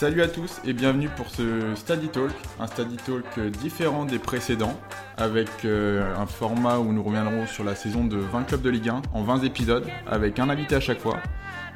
Salut 0.00 0.22
à 0.22 0.28
tous 0.28 0.62
et 0.64 0.72
bienvenue 0.72 1.10
pour 1.10 1.28
ce 1.28 1.74
Study 1.74 2.08
Talk, 2.08 2.30
un 2.58 2.66
Study 2.66 2.96
Talk 2.96 3.38
différent 3.58 4.06
des 4.06 4.18
précédents, 4.18 4.80
avec 5.18 5.50
euh, 5.66 6.16
un 6.16 6.24
format 6.24 6.78
où 6.78 6.90
nous 6.94 7.02
reviendrons 7.02 7.46
sur 7.46 7.64
la 7.64 7.74
saison 7.74 8.06
de 8.06 8.16
20 8.16 8.44
clubs 8.44 8.62
de 8.62 8.70
Ligue 8.70 8.88
1 8.88 9.02
en 9.12 9.22
20 9.22 9.42
épisodes, 9.42 9.86
avec 10.06 10.38
un 10.38 10.48
invité 10.48 10.74
à 10.74 10.80
chaque 10.80 11.00
fois, 11.00 11.18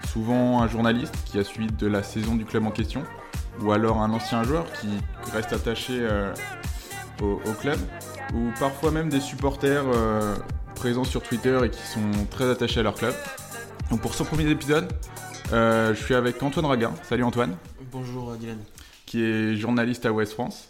souvent 0.08 0.62
un 0.62 0.68
journaliste 0.68 1.14
qui 1.26 1.38
a 1.38 1.44
suivi 1.44 1.66
de 1.70 1.86
la 1.86 2.02
saison 2.02 2.34
du 2.34 2.46
club 2.46 2.64
en 2.64 2.70
question, 2.70 3.02
ou 3.60 3.72
alors 3.72 4.00
un 4.00 4.10
ancien 4.10 4.42
joueur 4.42 4.64
qui 4.80 4.88
reste 5.30 5.52
attaché 5.52 5.92
euh, 5.92 6.32
au, 7.20 7.52
club, 7.60 7.78
ou 8.32 8.48
parfois 8.58 8.90
même 8.90 9.10
des 9.10 9.20
supporters 9.20 9.84
euh, 9.84 10.34
présents 10.76 11.04
sur 11.04 11.22
Twitter 11.22 11.58
et 11.62 11.68
qui 11.68 11.86
sont 11.86 12.24
très 12.30 12.48
attachés 12.48 12.80
à 12.80 12.84
leur 12.84 12.94
club. 12.94 13.12
Donc 13.90 14.00
pour 14.00 14.14
ce 14.14 14.22
premier 14.22 14.48
épisode, 14.48 14.90
je 15.52 16.02
suis 16.02 16.14
avec 16.14 16.42
Antoine 16.42 16.64
Raguin. 16.64 16.94
Salut 17.02 17.22
Antoine, 17.22 17.54
Bonjour 17.94 18.32
euh, 18.32 18.36
Dylan. 18.36 18.58
qui 19.06 19.22
est 19.22 19.54
journaliste 19.54 20.04
à 20.04 20.12
Ouest 20.12 20.32
France 20.32 20.66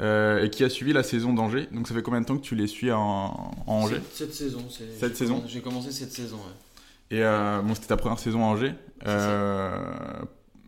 euh, 0.00 0.42
et 0.42 0.50
qui 0.50 0.64
a 0.64 0.68
suivi 0.68 0.92
la 0.92 1.04
saison 1.04 1.32
d'Angers. 1.32 1.68
Donc 1.70 1.86
ça 1.86 1.94
fait 1.94 2.02
combien 2.02 2.20
de 2.20 2.26
temps 2.26 2.36
que 2.36 2.42
tu 2.42 2.56
les 2.56 2.66
suis 2.66 2.90
en, 2.90 3.52
Angers 3.68 4.00
Cette, 4.12 4.32
cette 4.32 4.34
saison. 4.34 4.58
Cette 4.98 5.16
saison 5.16 5.44
J'ai 5.46 5.60
commencé 5.60 5.92
cette 5.92 6.10
saison. 6.10 6.36
ouais. 6.36 7.16
Et 7.16 7.22
euh, 7.22 7.62
bon, 7.62 7.76
c'était 7.76 7.86
ta 7.86 7.96
première 7.96 8.18
saison 8.18 8.42
à 8.42 8.46
Angers. 8.48 8.74
Euh, 9.06 9.78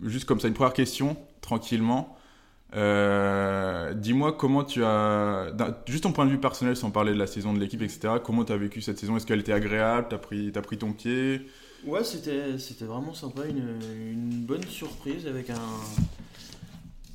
juste 0.04 0.26
comme 0.26 0.38
ça, 0.38 0.46
une 0.46 0.54
première 0.54 0.74
question, 0.74 1.16
tranquillement. 1.40 2.16
Dis-moi 2.72 4.32
comment 4.38 4.62
tu 4.62 4.84
as, 4.84 5.52
juste 5.86 6.04
ton 6.04 6.12
point 6.12 6.26
de 6.26 6.30
vue 6.30 6.38
personnel, 6.38 6.76
sans 6.76 6.92
parler 6.92 7.14
de 7.14 7.18
la 7.18 7.26
saison 7.26 7.52
de 7.52 7.58
l'équipe, 7.58 7.82
etc. 7.82 8.14
Comment 8.22 8.44
tu 8.44 8.52
as 8.52 8.56
vécu 8.56 8.80
cette 8.80 9.00
saison? 9.00 9.16
Est-ce 9.16 9.26
qu'elle 9.26 9.40
était 9.40 9.52
agréable? 9.52 10.06
T'as 10.08 10.18
pris, 10.18 10.52
t'as 10.52 10.62
pris 10.62 10.78
ton 10.78 10.92
pied? 10.92 11.48
Ouais, 11.86 12.04
c'était 12.04 12.58
c'était 12.58 12.84
vraiment 12.84 13.14
sympa, 13.14 13.46
une, 13.46 13.78
une 14.12 14.44
bonne 14.44 14.64
surprise 14.64 15.26
avec 15.26 15.50
un, 15.50 15.60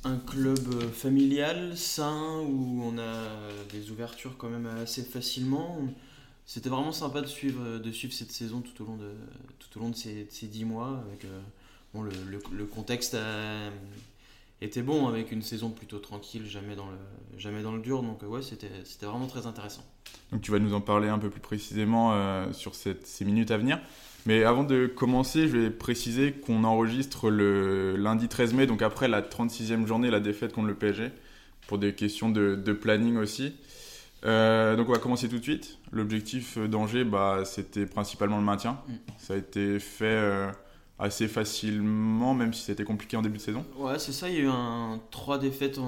un 0.04 0.16
club 0.18 0.58
familial, 0.92 1.76
sain, 1.76 2.40
où 2.40 2.82
on 2.84 2.98
a 2.98 3.28
des 3.72 3.90
ouvertures 3.90 4.36
quand 4.36 4.48
même 4.48 4.66
assez 4.66 5.02
facilement. 5.02 5.78
C'était 6.44 6.68
vraiment 6.70 6.92
sympa 6.92 7.20
de 7.20 7.26
suivre, 7.26 7.78
de 7.78 7.92
suivre 7.92 8.12
cette 8.12 8.32
saison 8.32 8.60
tout 8.62 8.82
au 8.82 8.86
long 8.86 8.96
de, 8.96 9.12
tout 9.60 9.78
au 9.78 9.82
long 9.82 9.90
de 9.90 9.96
ces, 9.96 10.26
ces 10.30 10.46
10 10.48 10.64
mois. 10.64 11.02
Avec, 11.08 11.24
euh, 11.24 11.40
bon, 11.94 12.02
le, 12.02 12.10
le- 12.28 12.42
le 12.52 12.66
contexte 12.66 13.14
a- 13.14 13.70
était 14.64 14.82
bon, 14.82 15.08
avec 15.08 15.32
une 15.32 15.42
saison 15.42 15.70
plutôt 15.70 15.98
tranquille, 15.98 16.46
jamais 16.46 16.74
dans 16.76 16.86
le, 16.86 17.38
jamais 17.38 17.62
dans 17.62 17.72
le 17.72 17.80
dur. 17.80 18.02
Donc 18.02 18.22
euh, 18.22 18.26
ouais, 18.26 18.42
c'était 18.42 18.70
c'était 18.84 19.06
vraiment 19.06 19.26
très 19.26 19.46
intéressant. 19.46 19.84
Donc 20.30 20.40
tu 20.42 20.50
vas 20.50 20.58
nous 20.58 20.74
en 20.74 20.80
parler 20.80 21.08
un 21.08 21.18
peu 21.18 21.30
plus 21.30 21.40
précisément 21.40 22.12
euh, 22.12 22.52
sur 22.52 22.74
cette- 22.74 23.06
ces 23.06 23.24
minutes 23.24 23.50
à 23.50 23.56
venir. 23.58 23.80
Mais 24.24 24.44
avant 24.44 24.62
de 24.62 24.86
commencer, 24.86 25.48
je 25.48 25.56
vais 25.56 25.70
préciser 25.70 26.32
qu'on 26.32 26.62
enregistre 26.64 27.28
le 27.28 27.96
lundi 27.96 28.28
13 28.28 28.54
mai, 28.54 28.66
donc 28.66 28.80
après 28.82 29.08
la 29.08 29.20
36e 29.20 29.84
journée, 29.86 30.10
la 30.10 30.20
défaite 30.20 30.52
contre 30.52 30.68
le 30.68 30.74
PSG, 30.74 31.10
pour 31.66 31.78
des 31.78 31.92
questions 31.94 32.30
de, 32.30 32.54
de 32.54 32.72
planning 32.72 33.16
aussi. 33.16 33.54
Euh, 34.24 34.76
donc 34.76 34.88
on 34.88 34.92
va 34.92 34.98
commencer 34.98 35.28
tout 35.28 35.38
de 35.38 35.42
suite. 35.42 35.78
L'objectif 35.90 36.56
d'Angers, 36.58 37.02
bah, 37.02 37.42
c'était 37.44 37.86
principalement 37.86 38.38
le 38.38 38.44
maintien. 38.44 38.78
Mm. 38.86 38.92
Ça 39.18 39.34
a 39.34 39.36
été 39.36 39.80
fait 39.80 40.04
euh, 40.04 40.48
assez 41.02 41.28
facilement, 41.28 42.34
même 42.34 42.54
si 42.54 42.62
c'était 42.62 42.84
compliqué 42.84 43.16
en 43.16 43.22
début 43.22 43.38
de 43.38 43.42
saison. 43.42 43.64
Ouais, 43.76 43.98
c'est 43.98 44.12
ça, 44.12 44.28
il 44.28 44.36
y 44.36 44.38
a 44.38 44.42
eu 44.42 44.48
un, 44.48 45.00
trois 45.10 45.38
défaites 45.38 45.78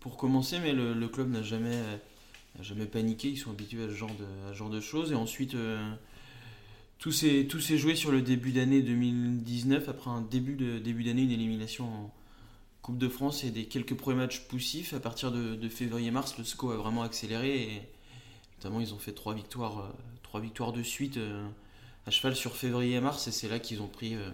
pour 0.00 0.16
commencer, 0.16 0.58
mais 0.60 0.72
le, 0.72 1.08
club 1.08 1.30
n'a 1.30 1.42
jamais, 1.42 1.78
jamais 2.60 2.86
paniqué, 2.86 3.28
ils 3.28 3.36
sont 3.36 3.50
habitués 3.50 3.84
à 3.84 3.88
ce 3.88 3.94
genre 3.94 4.14
de, 4.18 4.48
à 4.48 4.52
ce 4.52 4.58
genre 4.58 4.70
de 4.70 4.80
choses. 4.80 5.12
Et 5.12 5.14
ensuite, 5.14 5.54
euh, 5.54 5.78
tout 6.98 7.12
s'est 7.12 7.78
joué 7.78 7.94
sur 7.94 8.10
le 8.10 8.22
début 8.22 8.52
d'année 8.52 8.82
2019, 8.82 9.88
après 9.88 10.10
un 10.10 10.22
début 10.22 10.54
de 10.54 10.78
début 10.78 11.04
d'année, 11.04 11.22
une 11.22 11.30
élimination 11.30 11.84
en 11.84 12.14
Coupe 12.82 12.98
de 12.98 13.08
France 13.08 13.44
et 13.44 13.50
des 13.50 13.66
quelques 13.66 13.94
premiers 13.94 14.16
matchs 14.16 14.40
poussifs. 14.48 14.94
À 14.94 15.00
partir 15.00 15.30
de, 15.30 15.54
de 15.54 15.68
février-mars, 15.68 16.38
le 16.38 16.44
SCO 16.44 16.70
a 16.70 16.76
vraiment 16.76 17.02
accéléré 17.02 17.62
et 17.62 17.82
notamment 18.56 18.80
ils 18.80 18.94
ont 18.94 18.98
fait 18.98 19.12
trois 19.12 19.34
victoires, 19.34 19.78
euh, 19.78 19.90
trois 20.22 20.40
victoires 20.40 20.72
de 20.72 20.82
suite 20.82 21.18
euh, 21.18 21.46
à 22.08 22.10
cheval 22.10 22.34
sur 22.34 22.56
février 22.56 22.96
et 22.96 23.00
mars 23.00 23.28
et 23.28 23.32
c'est 23.32 23.48
là 23.48 23.58
qu'ils 23.58 23.80
ont 23.82 23.86
pris... 23.88 24.14
euh, 24.14 24.30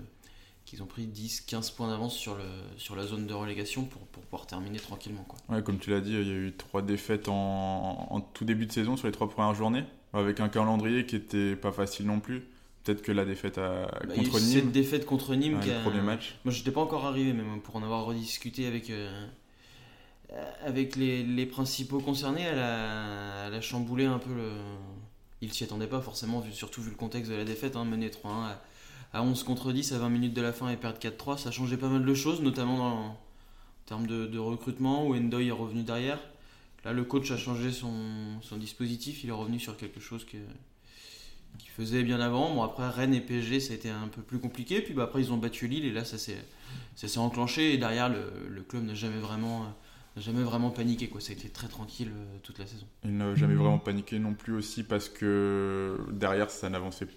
qu'ils 0.67 0.83
ont 0.83 0.87
pris 0.87 1.07
10-15 1.07 1.75
points 1.75 1.89
d'avance 1.89 2.17
sur, 2.17 2.37
le, 2.37 2.45
sur 2.79 2.97
la 2.97 3.07
zone 3.07 3.27
de 3.27 3.35
relégation 3.35 3.85
pour, 3.85 4.01
pour 4.07 4.23
pouvoir 4.23 4.47
terminer 4.47 4.79
tranquillement. 4.79 5.23
Quoi. 5.29 5.39
Ouais, 5.55 5.63
comme 5.63 5.79
tu 5.79 5.91
l'as 5.91 6.01
dit, 6.01 6.13
il 6.13 6.27
y 6.27 6.31
a 6.31 6.35
eu 6.35 6.55
trois 6.57 6.81
défaites 6.81 7.29
en, 7.29 8.07
en 8.11 8.21
tout 8.23 8.47
début 8.47 8.65
de 8.65 8.73
saison 8.73 8.97
sur 8.97 9.07
les 9.07 9.13
trois 9.13 9.29
premières 9.29 9.53
journées, 9.55 9.85
avec 10.15 10.41
un 10.41 10.49
calendrier 10.49 11.05
qui 11.05 11.17
était 11.17 11.55
pas 11.55 11.71
facile 11.71 12.07
non 12.07 12.19
plus. 12.19 12.47
Peut-être 12.83 13.03
que 13.03 13.13
la 13.13 13.27
défaite 13.27 13.59
à- 13.59 13.89
Bah, 14.09 14.15
contre 14.15 14.39
cette 14.39 14.63
Nîmes, 14.65 14.73
défaite 14.73 15.05
contre 15.05 15.35
Nîmes. 15.35 15.57
ouais, 15.57 15.61
qui 15.65 15.69
le 15.69 15.77
a- 15.77 15.81
premier 15.81 16.01
match. 16.01 16.35
Moi, 16.47 16.53
je 16.55 16.61
n'étais 16.61 16.71
pas 16.71 16.81
encore 16.81 17.05
arrivé, 17.05 17.35
même 17.35 17.61
pour 17.61 17.77
en 17.77 17.83
avoir 17.83 18.07
rediscuté 18.07 18.67
avec, 18.67 18.89
euh, 18.89 19.27
avec 20.65 20.97
les, 20.97 21.23
les 21.23 21.45
principaux 21.47 22.01
concernés. 22.01 22.41
Elle 22.43 22.59
a, 22.59 23.49
elle 23.49 23.55
a 23.55 23.61
chamboulé 23.61 24.07
un 24.07 24.19
peu 24.19 24.33
le. 24.35 24.51
Il 25.41 25.53
s'y 25.53 25.65
attendait 25.65 25.87
pas 25.87 26.01
forcément, 26.01 26.41
vu, 26.41 26.53
surtout 26.53 26.83
vu 26.83 26.91
le 26.91 26.97
contexte 26.97 27.31
de 27.31 27.37
la 27.37 27.45
défaite, 27.45 27.77
hein, 27.77 27.85
mener 27.85 28.09
3-1 28.09 28.29
à, 28.29 28.63
à 29.15 29.23
11 29.23 29.43
contre 29.45 29.73
10 29.73 29.93
à 29.93 29.99
20 29.99 30.09
minutes 30.09 30.35
de 30.35 30.43
la 30.43 30.53
fin 30.53 30.69
et 30.71 30.77
perdre 30.77 30.99
4-3. 30.99 31.39
Ça 31.39 31.51
changé 31.51 31.77
pas 31.77 31.89
mal 31.89 32.05
de 32.05 32.15
choses, 32.15 32.41
notamment 32.41 33.11
en 33.11 33.19
termes 33.87 34.07
de, 34.07 34.39
recrutement, 34.39 35.07
où 35.07 35.15
Endoy 35.15 35.49
est 35.49 35.53
revenu 35.53 35.83
derrière. 35.83 36.19
Là, 36.85 36.93
le 36.93 37.05
coach 37.05 37.31
a 37.31 37.37
changé 37.37 37.73
son, 37.73 37.93
son 38.43 38.57
dispositif, 38.57 39.25
il 39.25 39.31
est 39.31 39.33
revenu 39.33 39.59
sur 39.59 39.77
quelque 39.77 40.01
chose 40.01 40.25
que, 40.25 40.37
qu'il 41.59 41.71
faisait 41.71 42.03
bien 42.03 42.21
avant. 42.21 42.55
Bon, 42.55 42.63
après, 42.63 42.89
Rennes 42.89 43.15
et 43.15 43.21
PSG, 43.21 43.61
ça 43.61 43.73
a 43.73 43.77
été 43.77 43.89
un 43.89 44.09
peu 44.09 44.21
plus 44.21 44.39
compliqué. 44.39 44.81
Puis 44.81 44.95
bah, 44.95 45.05
après, 45.05 45.21
ils 45.21 45.33
ont 45.33 45.37
battu 45.37 45.69
Lille 45.69 45.85
et 45.85 45.93
là, 45.93 46.05
ça 46.05 46.19
s'est, 46.19 46.39
enclenché. 47.17 47.75
Et 47.75 47.79
derrière, 47.79 48.09
le, 48.09 48.25
le 48.49 48.63
club 48.63 48.85
n'a 48.85 48.95
jamais 48.95 49.19
vraiment, 49.19 49.67
n'a 50.17 50.23
jamais 50.23 50.43
vraiment 50.43 50.71
paniqué. 50.71 51.09
Quoi. 51.09 51.21
Ça 51.21 51.31
a 51.31 51.35
été 51.35 51.49
très 51.49 51.69
tranquille 51.69 52.11
euh, 52.15 52.37
toute 52.43 52.59
la 52.59 52.67
saison. 52.67 52.87
Il 53.05 53.17
n'a 53.17 53.35
jamais 53.35 53.55
vraiment 53.55 53.79
paniqué 53.79 54.19
non 54.19 54.35
plus 54.35 54.55
aussi 54.55 54.83
parce 54.83 55.09
que 55.09 55.99
derrière 56.13 56.51
ça 56.51 56.69
n'avançait 56.71 57.09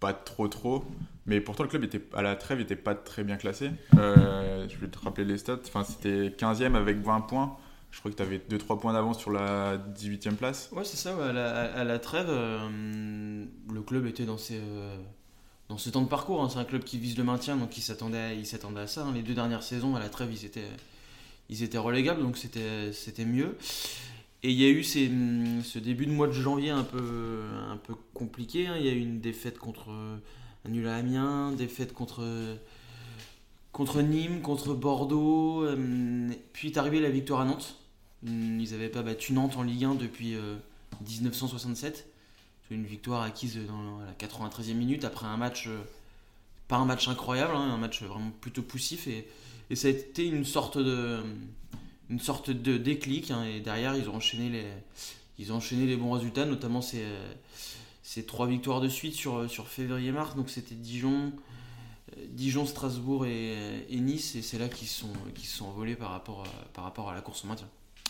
pas 0.00 0.12
trop 0.12 0.48
trop. 0.48 0.84
Mais 1.26 1.40
pourtant 1.40 1.62
le 1.64 1.68
club 1.68 1.84
était 1.84 2.02
à 2.12 2.22
la 2.22 2.36
trêve 2.36 2.60
était 2.60 2.76
pas 2.76 2.94
très 2.94 3.24
bien 3.24 3.36
classé. 3.36 3.70
Euh, 3.96 4.68
je 4.68 4.76
vais 4.78 4.88
te 4.88 4.98
rappeler 4.98 5.24
les 5.24 5.38
stats. 5.38 5.58
Enfin 5.66 5.84
c'était 5.84 6.28
15e 6.28 6.74
avec 6.74 6.98
20 6.98 7.22
points. 7.22 7.56
Je 7.90 8.00
crois 8.00 8.10
que 8.10 8.16
tu 8.16 8.22
avais 8.22 8.38
2-3 8.38 8.80
points 8.80 8.92
d'avance 8.92 9.20
sur 9.20 9.30
la 9.30 9.76
18e 9.78 10.34
place. 10.34 10.68
Ouais, 10.72 10.82
c'est 10.84 10.96
ça. 10.96 11.16
ouais, 11.16 11.22
à, 11.28 11.32
la, 11.32 11.50
à 11.74 11.84
la 11.84 11.98
trêve, 12.00 12.26
euh, 12.28 13.44
le 13.72 13.82
club 13.82 14.06
était 14.06 14.24
dans 14.24 14.36
ses, 14.36 14.60
dans 15.68 15.78
ce 15.78 15.90
temps 15.90 16.02
de 16.02 16.08
parcours. 16.08 16.42
hein. 16.42 16.48
C'est 16.50 16.58
un 16.58 16.64
club 16.64 16.82
qui 16.82 16.98
vise 16.98 17.16
le 17.16 17.22
maintien, 17.24 17.56
donc 17.56 17.76
il 17.78 17.82
s'attendait, 17.82 18.18
à- 18.18 18.32
il 18.34 18.46
s'attendait 18.46 18.80
à 18.80 18.86
ça. 18.88 19.04
hein. 19.04 19.12
Les 19.14 19.22
deux 19.22 19.34
dernières 19.34 19.62
saisons, 19.62 19.94
à 19.94 20.00
la 20.00 20.08
trêve, 20.08 20.28
ils 20.32 20.44
étaient, 20.44 20.66
ils 21.50 21.62
étaient 21.62 21.78
relégables, 21.78 22.22
donc 22.22 22.36
c'était, 22.36 23.24
mieux. 23.24 23.56
Et 24.42 24.50
il 24.50 24.60
y 24.60 24.64
a 24.64 24.68
eu 24.68 24.84
hum, 25.08 25.62
ce 25.62 25.78
début 25.78 26.06
de 26.06 26.12
mois 26.12 26.26
de 26.26 26.32
janvier 26.32 26.70
un 26.70 26.84
peu, 26.84 27.42
un 27.70 27.76
peu 27.76 27.94
compliqué. 28.12 28.66
hein. 28.66 28.76
Il 28.78 28.84
y 28.84 28.88
a 28.88 28.92
eu 28.92 28.98
une 29.00 29.20
défaite 29.20 29.58
contre 29.58 29.88
un 29.90 30.68
nul 30.68 30.86
à 30.86 30.96
Amiens, 30.96 31.52
défaite 31.52 31.92
contre, 31.92 32.26
contre 33.72 34.02
Nîmes, 34.02 34.40
contre 34.42 34.74
Bordeaux. 34.74 35.66
hum, 35.66 36.32
puis 36.52 36.68
est 36.68 36.78
arrivée 36.78 37.00
la 37.00 37.10
victoire 37.10 37.40
à 37.40 37.44
Nantes. 37.44 37.76
Hum, 38.26 38.60
Ils 38.60 38.70
n'avaient 38.72 38.88
pas 38.88 39.02
battu 39.02 39.32
Nantes 39.32 39.56
en 39.56 39.62
Ligue 39.62 39.84
1 39.84 39.94
depuis 39.94 40.34
euh, 40.34 40.56
1967. 41.06 42.06
C'est 42.68 42.74
une 42.74 42.86
victoire 42.86 43.22
acquise 43.22 43.58
dans 43.68 44.00
la 44.00 44.12
93e 44.12 44.72
minute 44.74 45.04
après 45.04 45.26
un 45.26 45.36
match, 45.36 45.66
euh, 45.68 45.78
pas 46.66 46.76
un 46.76 46.86
match 46.86 47.08
incroyable, 47.08 47.54
hein, 47.54 47.60
un 47.74 47.76
match 47.76 48.02
vraiment 48.02 48.30
plutôt 48.40 48.62
poussif. 48.62 49.06
Et, 49.06 49.26
et 49.70 49.76
ça 49.76 49.88
a 49.88 49.90
été 49.90 50.26
une 50.26 50.44
sorte 50.44 50.78
de, 50.78 51.20
une 52.10 52.20
sorte 52.20 52.50
de 52.50 52.76
déclic. 52.76 53.30
hein, 53.30 53.44
et 53.44 53.60
derrière, 53.60 53.96
ils 53.96 54.08
ont 54.08 54.16
enchaîné 54.16 54.50
les, 54.50 54.66
ils 55.38 55.52
ont 55.52 55.56
enchaîné 55.56 55.86
les 55.86 55.96
bons 55.96 56.12
résultats, 56.12 56.44
notamment 56.44 56.80
ces, 56.80 57.02
euh, 57.02 57.32
ces 58.02 58.24
trois 58.24 58.46
victoires 58.46 58.80
de 58.80 58.88
suite 58.88 59.14
sur, 59.14 59.48
sur 59.50 59.68
février-mars. 59.68 60.36
Donc 60.36 60.50
c'était 60.50 60.74
Dijon, 60.74 61.32
euh, 62.16 62.24
Dijon, 62.28 62.66
Strasbourg 62.66 63.26
et, 63.26 63.86
Nice. 63.90 64.36
Et 64.36 64.42
c'est 64.42 64.58
là 64.58 64.68
qu'ils 64.68 64.88
sont, 64.88 65.12
se 65.36 65.46
sont 65.46 65.66
envolés 65.66 65.96
par 65.96 66.10
rapport, 66.10 66.44
par 66.72 66.84
rapport 66.84 67.10
à 67.10 67.14
la 67.14 67.20
course 67.20 67.44
au 67.44 67.48
maintien. 67.48 67.68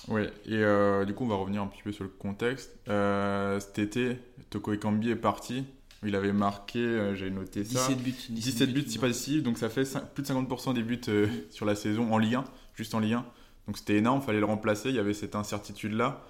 Ouais, 0.08 0.30
et 0.44 0.56
euh, 0.56 1.04
du 1.04 1.14
coup, 1.14 1.24
on 1.24 1.28
va 1.28 1.36
revenir 1.36 1.62
un 1.62 1.66
petit 1.66 1.82
peu 1.82 1.92
sur 1.92 2.04
le 2.04 2.10
contexte. 2.10 2.70
Euh, 2.88 3.58
cet 3.60 3.78
été, 3.78 4.18
Toko 4.50 4.72
Ekambi 4.72 5.10
est 5.10 5.16
parti. 5.16 5.64
Il 6.04 6.16
avait 6.16 6.32
marqué, 6.32 6.78
euh, 6.78 7.14
j'ai 7.14 7.30
noté 7.30 7.64
ça, 7.64 7.88
17 7.88 7.98
buts. 8.02 8.14
17 8.30 8.72
buts 8.72 8.84
si 9.12 9.42
donc 9.42 9.58
ça 9.58 9.68
fait 9.68 9.84
plus 10.14 10.22
de 10.22 10.28
50% 10.28 10.74
des 10.74 10.82
buts 10.82 11.00
euh, 11.08 11.26
sur 11.50 11.66
la 11.66 11.74
saison 11.74 12.12
en 12.12 12.18
Ligue 12.18 12.36
1, 12.36 12.44
juste 12.74 12.94
en 12.94 13.00
Ligue 13.00 13.14
1. 13.14 13.26
Donc 13.66 13.78
c'était 13.78 13.96
énorme, 13.96 14.20
fallait 14.20 14.40
le 14.40 14.44
remplacer, 14.44 14.90
il 14.90 14.94
y 14.94 14.98
avait 14.98 15.14
cette 15.14 15.34
incertitude-là. 15.34 16.22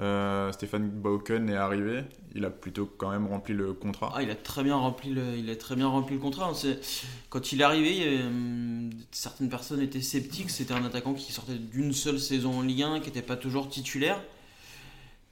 Euh, 0.00 0.50
Stéphane 0.50 0.90
Bauken 0.90 1.48
est 1.48 1.56
arrivé, 1.56 2.02
il 2.34 2.44
a 2.44 2.50
plutôt 2.50 2.84
quand 2.84 3.10
même 3.10 3.28
rempli 3.28 3.54
le 3.54 3.72
contrat. 3.72 4.12
Ah, 4.14 4.22
il 4.22 4.30
a 4.30 4.34
très 4.34 4.64
bien 4.64 4.74
rempli 4.74 5.10
le, 5.10 5.36
il 5.36 5.48
a 5.48 5.56
très 5.56 5.76
bien 5.76 5.86
rempli 5.86 6.16
le 6.16 6.20
contrat. 6.20 6.52
Quand 7.30 7.52
il 7.52 7.60
est 7.60 7.64
arrivé, 7.64 8.22
hum, 8.24 8.90
certaines 9.12 9.48
personnes 9.48 9.80
étaient 9.80 10.02
sceptiques. 10.02 10.50
C'était 10.50 10.74
un 10.74 10.84
attaquant 10.84 11.14
qui 11.14 11.32
sortait 11.32 11.54
d'une 11.54 11.92
seule 11.92 12.18
saison 12.18 12.58
en 12.58 12.62
Ligue 12.62 12.82
1, 12.82 13.00
qui 13.00 13.06
n'était 13.06 13.22
pas 13.22 13.36
toujours 13.36 13.68
titulaire. 13.68 14.20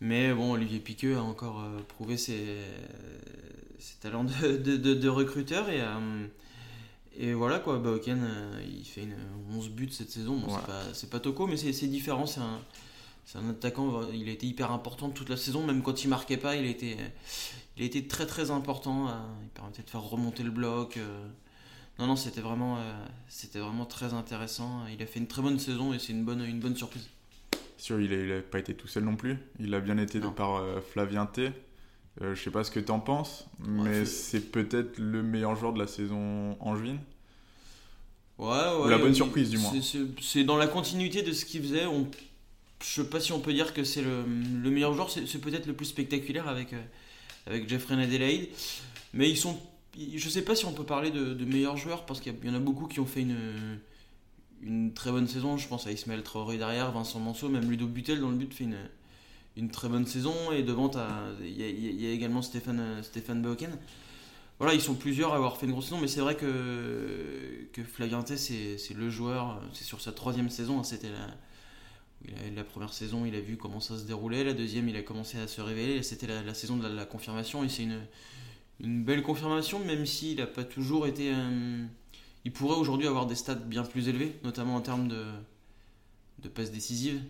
Mais 0.04 0.34
bon, 0.34 0.52
Olivier 0.54 0.81
Piqueux 0.81 1.16
a 1.16 1.22
encore 1.22 1.60
euh, 1.60 1.78
prouvé 1.87 2.16
ses, 2.16 2.58
ses 3.78 3.94
talents 4.00 4.25
de, 4.25 4.56
de- 4.56 4.76
de- 4.76 4.94
de 4.94 5.08
recruteur 5.08 5.69
et, 5.70 5.81
euh, 5.81 6.26
Et 7.16 7.32
voilà 7.34 7.60
quoi, 7.60 7.78
Baoken, 7.78 8.20
euh, 8.25 8.62
il 8.69 8.84
fait 8.84 9.02
une 9.04 9.14
11 9.56 9.70
buts 9.70 9.90
cette 9.93 10.10
saison. 10.10 10.38
Bon, 10.38 10.49
c'est 10.93 11.08
pas, 11.08 11.20
Toko, 11.20 11.46
mais 11.46 11.56
c'est 11.56 11.87
différent. 11.87 12.26
C'est 12.26 12.40
un, 12.40 12.58
un, 13.37 13.50
attaquant, 13.50 14.08
il 14.12 14.28
a 14.28 14.32
été 14.32 14.46
hyper 14.49 14.72
important 14.72 15.08
toute 15.10 15.28
la 15.31 15.37
saison. 15.37 15.64
Même 15.64 15.82
quand 15.82 16.02
il 16.02 16.08
marquait 16.08 16.37
pas, 16.37 16.56
il 16.56 16.64
a 16.64 16.69
été, 16.70 16.96
il 17.76 17.82
a 17.84 17.87
été 17.87 18.08
très 18.08 18.26
très 18.26 18.50
important. 18.50 19.08
Il 19.44 19.50
permettait 19.50 19.82
de 19.84 19.90
faire 19.90 20.02
remonter 20.02 20.43
le 20.43 20.50
bloc. 20.50 20.98
Non, 22.00 22.06
non, 22.08 22.16
c'était 22.16 22.40
vraiment, 22.40 22.78
c'était 23.28 23.60
vraiment 23.60 23.87
très 23.87 24.14
intéressant. 24.14 24.84
Il 24.93 25.00
a 25.00 25.06
fait 25.06 25.20
une 25.20 25.28
très 25.28 25.43
bonne 25.43 25.60
saison 25.60 25.93
et 25.93 26.00
c'est 26.00 26.12
une 26.12 26.25
bonne, 26.25 26.43
une 26.44 26.58
bonne 26.58 26.75
surprise. 26.76 27.08
Sûr, 27.82 28.00
il 28.00 28.29
n'a 28.29 28.40
pas 28.43 28.61
été 28.61 28.75
tout 28.75 28.87
seul 28.87 29.02
non 29.02 29.17
plus. 29.17 29.37
Il 29.58 29.75
a 29.75 29.81
bien 29.81 29.99
été 29.99 30.20
de 30.20 30.29
par 30.29 30.62
Flavien 30.93 31.26
T. 31.26 31.50
Euh, 32.20 32.34
je 32.34 32.43
sais 32.43 32.50
pas 32.50 32.62
ce 32.62 32.70
que 32.70 32.81
tu 32.81 32.93
en 32.93 33.00
penses, 33.00 33.46
mais 33.58 34.05
c'est 34.05 34.52
peut-être 34.52 34.99
le 34.99 35.23
meilleur 35.23 35.56
joueur 35.56 35.73
de 35.73 35.79
la 35.79 35.87
saison 35.87 36.56
angevine. 36.61 36.99
Ouais, 38.38 38.49
ouais. 38.49 38.84
Ou 38.84 38.88
la 38.88 38.99
bonne 38.99 39.14
surprise, 39.14 39.50
du 39.50 39.58
moins. 39.58 39.73
C'est 40.20 40.44
dans 40.44 40.56
la 40.56 40.67
continuité 40.67 41.23
de 41.23 41.32
ce 41.32 41.44
qu'il 41.44 41.62
faisait. 41.62 41.87
On, 41.87 42.06
je 42.84 42.87
sais 42.87 43.08
pas 43.08 43.19
si 43.19 43.32
on 43.32 43.40
peut 43.40 43.52
dire 43.52 43.73
que 43.73 43.82
c'est 43.82 44.02
le, 44.02 44.25
le, 44.62 44.70
meilleur 44.70 44.93
joueur. 44.93 45.11
C'est 45.11 45.40
peut-être 45.40 45.67
le 45.67 45.73
plus 45.73 45.87
spectaculaire 45.87 46.49
avec, 46.49 46.75
euh, 46.75 46.82
avec 47.46 47.69
Jeffrey 47.69 48.00
Adelaide. 48.00 48.49
Mais 49.14 49.31
ils 49.31 49.37
sont. 49.37 49.58
Je 49.96 50.29
sais 50.29 50.43
pas 50.43 50.55
si 50.55 50.67
on 50.67 50.73
peut 50.73 50.84
parler 50.84 51.11
de, 51.11 51.34
de 51.34 51.44
meilleurs 51.44 51.76
joueurs 51.76 52.05
parce 52.05 52.20
qu'il 52.20 52.34
y, 52.44 52.50
en 52.50 52.55
a 52.55 52.58
beaucoup 52.58 52.87
qui 52.87 53.00
ont 53.00 53.06
fait 53.06 53.23
une, 53.23 53.79
une 54.62 54.94
très 54.94 55.10
bonne 55.10 55.26
saison. 55.26 55.56
Je 55.56 55.68
pense 55.68 55.86
à 55.86 55.92
Ismaël 55.92 56.22
Traoré 56.22 56.58
derrière, 56.58 56.92
Vincent 56.92 57.20
Manceau, 57.20 57.48
même 57.48 57.70
Ludo 57.70 57.86
Butel 57.86 58.20
dans 58.20 58.30
le 58.30 58.36
but 58.36 58.52
fait 58.54 58.64
une 58.64 58.78
une 59.56 59.70
très 59.70 59.88
bonne 59.88 60.06
saison. 60.06 60.52
Et 60.52 60.62
devant, 60.62 60.90
il 61.42 61.60
y, 61.60 62.06
a 62.06 62.10
également 62.10 62.42
Stéphane, 62.42 63.02
Stéphane 63.02 63.44
Voilà, 64.58 64.74
ils 64.74 64.80
sont 64.80 64.94
plusieurs 64.94 65.32
à 65.32 65.36
avoir 65.36 65.56
fait 65.56 65.66
une 65.66 65.72
grosse 65.72 65.86
saison, 65.86 66.00
mais 66.00 66.08
c'est 66.08 66.20
vrai 66.20 66.36
que, 66.36 67.68
que 67.72 67.82
c'est 68.36 68.94
le 68.94 69.10
joueur, 69.10 69.60
c'est 69.72 69.84
sur 69.84 70.00
sa 70.00 70.12
troisième 70.12 70.50
saison, 70.50 70.80
hein, 70.80 70.84
c'était 70.84 71.10
la, 71.10 72.50
la 72.54 72.64
première 72.64 72.92
saison, 72.92 73.24
il 73.26 73.34
a 73.34 73.40
vu 73.40 73.56
comment 73.56 73.80
ça 73.80 73.98
se 73.98 74.04
déroulait, 74.04 74.44
la 74.44 74.54
deuxième, 74.54 74.88
il 74.88 74.96
a 74.96 75.02
commencé 75.02 75.38
à 75.38 75.48
se 75.48 75.60
révéler, 75.60 76.02
c'était 76.02 76.26
la, 76.26 76.54
saison 76.54 76.76
de 76.76 76.86
la, 76.86 77.04
confirmation, 77.04 77.64
et 77.64 77.68
c'est 77.68 77.82
une, 77.82 78.00
une 78.80 79.04
belle 79.04 79.22
confirmation, 79.22 79.78
même 79.80 80.06
s'il 80.06 80.38
n'a 80.38 80.46
pas 80.46 80.64
toujours 80.64 81.06
été... 81.06 81.32
Euh, 81.34 81.84
il 82.44 82.52
pourrait 82.52 82.76
aujourd'hui 82.76 83.06
avoir 83.06 83.26
des 83.26 83.34
stats 83.34 83.54
bien 83.54 83.84
plus 83.84 84.08
élevés, 84.08 84.36
notamment 84.44 84.76
en 84.76 84.80
termes 84.80 85.08
de, 85.08 85.24
de 86.40 86.48
passes 86.48 86.72
décisives 86.72 87.22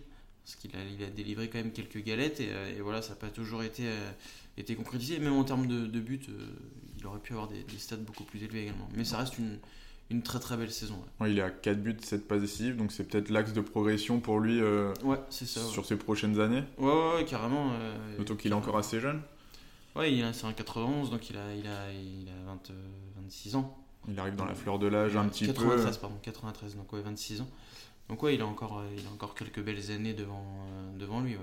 parce 0.43 0.55
qu'il 0.57 0.75
a, 0.75 0.79
il 0.83 1.03
a 1.03 1.09
délivré 1.09 1.49
quand 1.49 1.57
même 1.57 1.71
quelques 1.71 2.03
galettes 2.03 2.39
et, 2.39 2.49
euh, 2.49 2.79
voilà, 2.81 3.01
ça 3.01 3.09
n'a 3.09 3.15
pas 3.15 3.29
toujours 3.29 3.63
été, 3.63 3.83
euh, 3.85 4.11
été 4.57 4.75
concrétisé. 4.75 5.19
Même 5.19 5.33
en 5.33 5.43
termes 5.43 5.67
de, 5.67 5.85
de 5.85 5.99
buts, 5.99 6.19
euh, 6.29 6.47
il 6.99 7.05
aurait 7.05 7.19
pu 7.19 7.33
avoir 7.33 7.47
des, 7.47 7.63
stats 7.77 7.95
beaucoup 7.95 8.23
plus 8.23 8.43
élevés 8.43 8.63
également. 8.63 8.89
Mais 8.93 9.05
ça 9.05 9.17
reste 9.17 9.37
une, 9.37 9.57
une 10.09 10.21
très 10.21 10.39
très 10.39 10.57
belle 10.57 10.71
saison. 10.71 11.01
il 11.25 11.39
est 11.39 11.41
à 11.41 11.49
4 11.49 11.81
buts, 11.81 11.95
7 12.01 12.27
passes 12.27 12.41
décisives, 12.41 12.75
donc 12.75 12.91
c'est 12.91 13.05
peut-être 13.05 13.29
l'axe 13.29 13.53
de 13.53 13.61
progression 13.61 14.19
pour 14.19 14.39
lui 14.39 14.61
ouais, 14.61 15.17
c'est 15.29 15.47
ça, 15.47 15.61
sur 15.61 15.85
ses 15.85 15.95
prochaines 15.95 16.39
années. 16.39 16.63
Ouais, 16.77 17.15
ouais, 17.15 17.25
carrément. 17.25 17.71
D'autant 18.17 18.35
qu'il 18.35 18.51
est 18.51 18.55
encore 18.55 18.77
assez 18.77 18.99
jeune. 18.99 19.21
Ouais, 19.95 20.11
c'est 20.33 20.45
un 20.45 20.53
91, 20.53 21.09
donc 21.11 21.29
il 21.29 21.37
a, 21.37 21.55
il 21.55 21.67
a, 21.67 21.93
il 21.93 22.27
a 22.27 22.45
20, 22.47 22.59
26 23.21 23.55
ans. 23.55 23.82
Il 24.07 24.19
arrive 24.19 24.35
dans 24.35 24.45
la 24.45 24.55
fleur 24.55 24.79
de 24.79 24.87
l'âge 24.87 25.15
un 25.15 25.27
petit 25.27 25.47
peu. 25.47 25.53
93, 25.53 25.97
pardon, 25.97 26.17
93, 26.21 26.75
donc 26.75 26.91
ouais, 26.93 27.01
26 27.01 27.41
ans. 27.41 27.47
Donc 28.09 28.21
ouais, 28.23 28.35
il 28.35 28.41
a 28.41 28.45
encore, 28.45 28.79
euh, 28.79 28.95
il 28.97 29.05
a 29.07 29.11
encore 29.11 29.33
quelques 29.35 29.61
belles 29.61 29.91
années 29.91 30.13
devant, 30.13 30.43
euh, 30.43 30.97
devant 30.97 31.21
lui. 31.21 31.37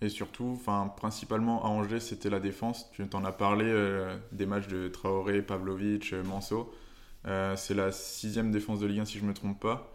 Et 0.00 0.08
surtout, 0.08 0.56
enfin, 0.56 0.92
principalement 0.96 1.64
à 1.64 1.68
Angers, 1.68 2.00
c'était 2.00 2.30
la 2.30 2.40
défense. 2.40 2.90
Tu 2.92 3.06
t'en 3.06 3.24
as 3.24 3.32
parlé 3.32 3.66
euh, 3.66 4.16
des 4.32 4.46
matchs 4.46 4.66
de 4.68 4.88
Traoré, 4.88 5.42
Pavlovic, 5.42 6.12
Manso. 6.12 6.74
c'est 7.24 7.74
la 7.74 7.92
sixième 7.92 8.50
défense 8.50 8.80
de 8.80 8.86
Ligue 8.86 9.00
1 9.00 9.04
si 9.04 9.18
je 9.18 9.24
ne 9.24 9.28
me 9.28 9.34
trompe 9.34 9.60
pas. 9.60 9.92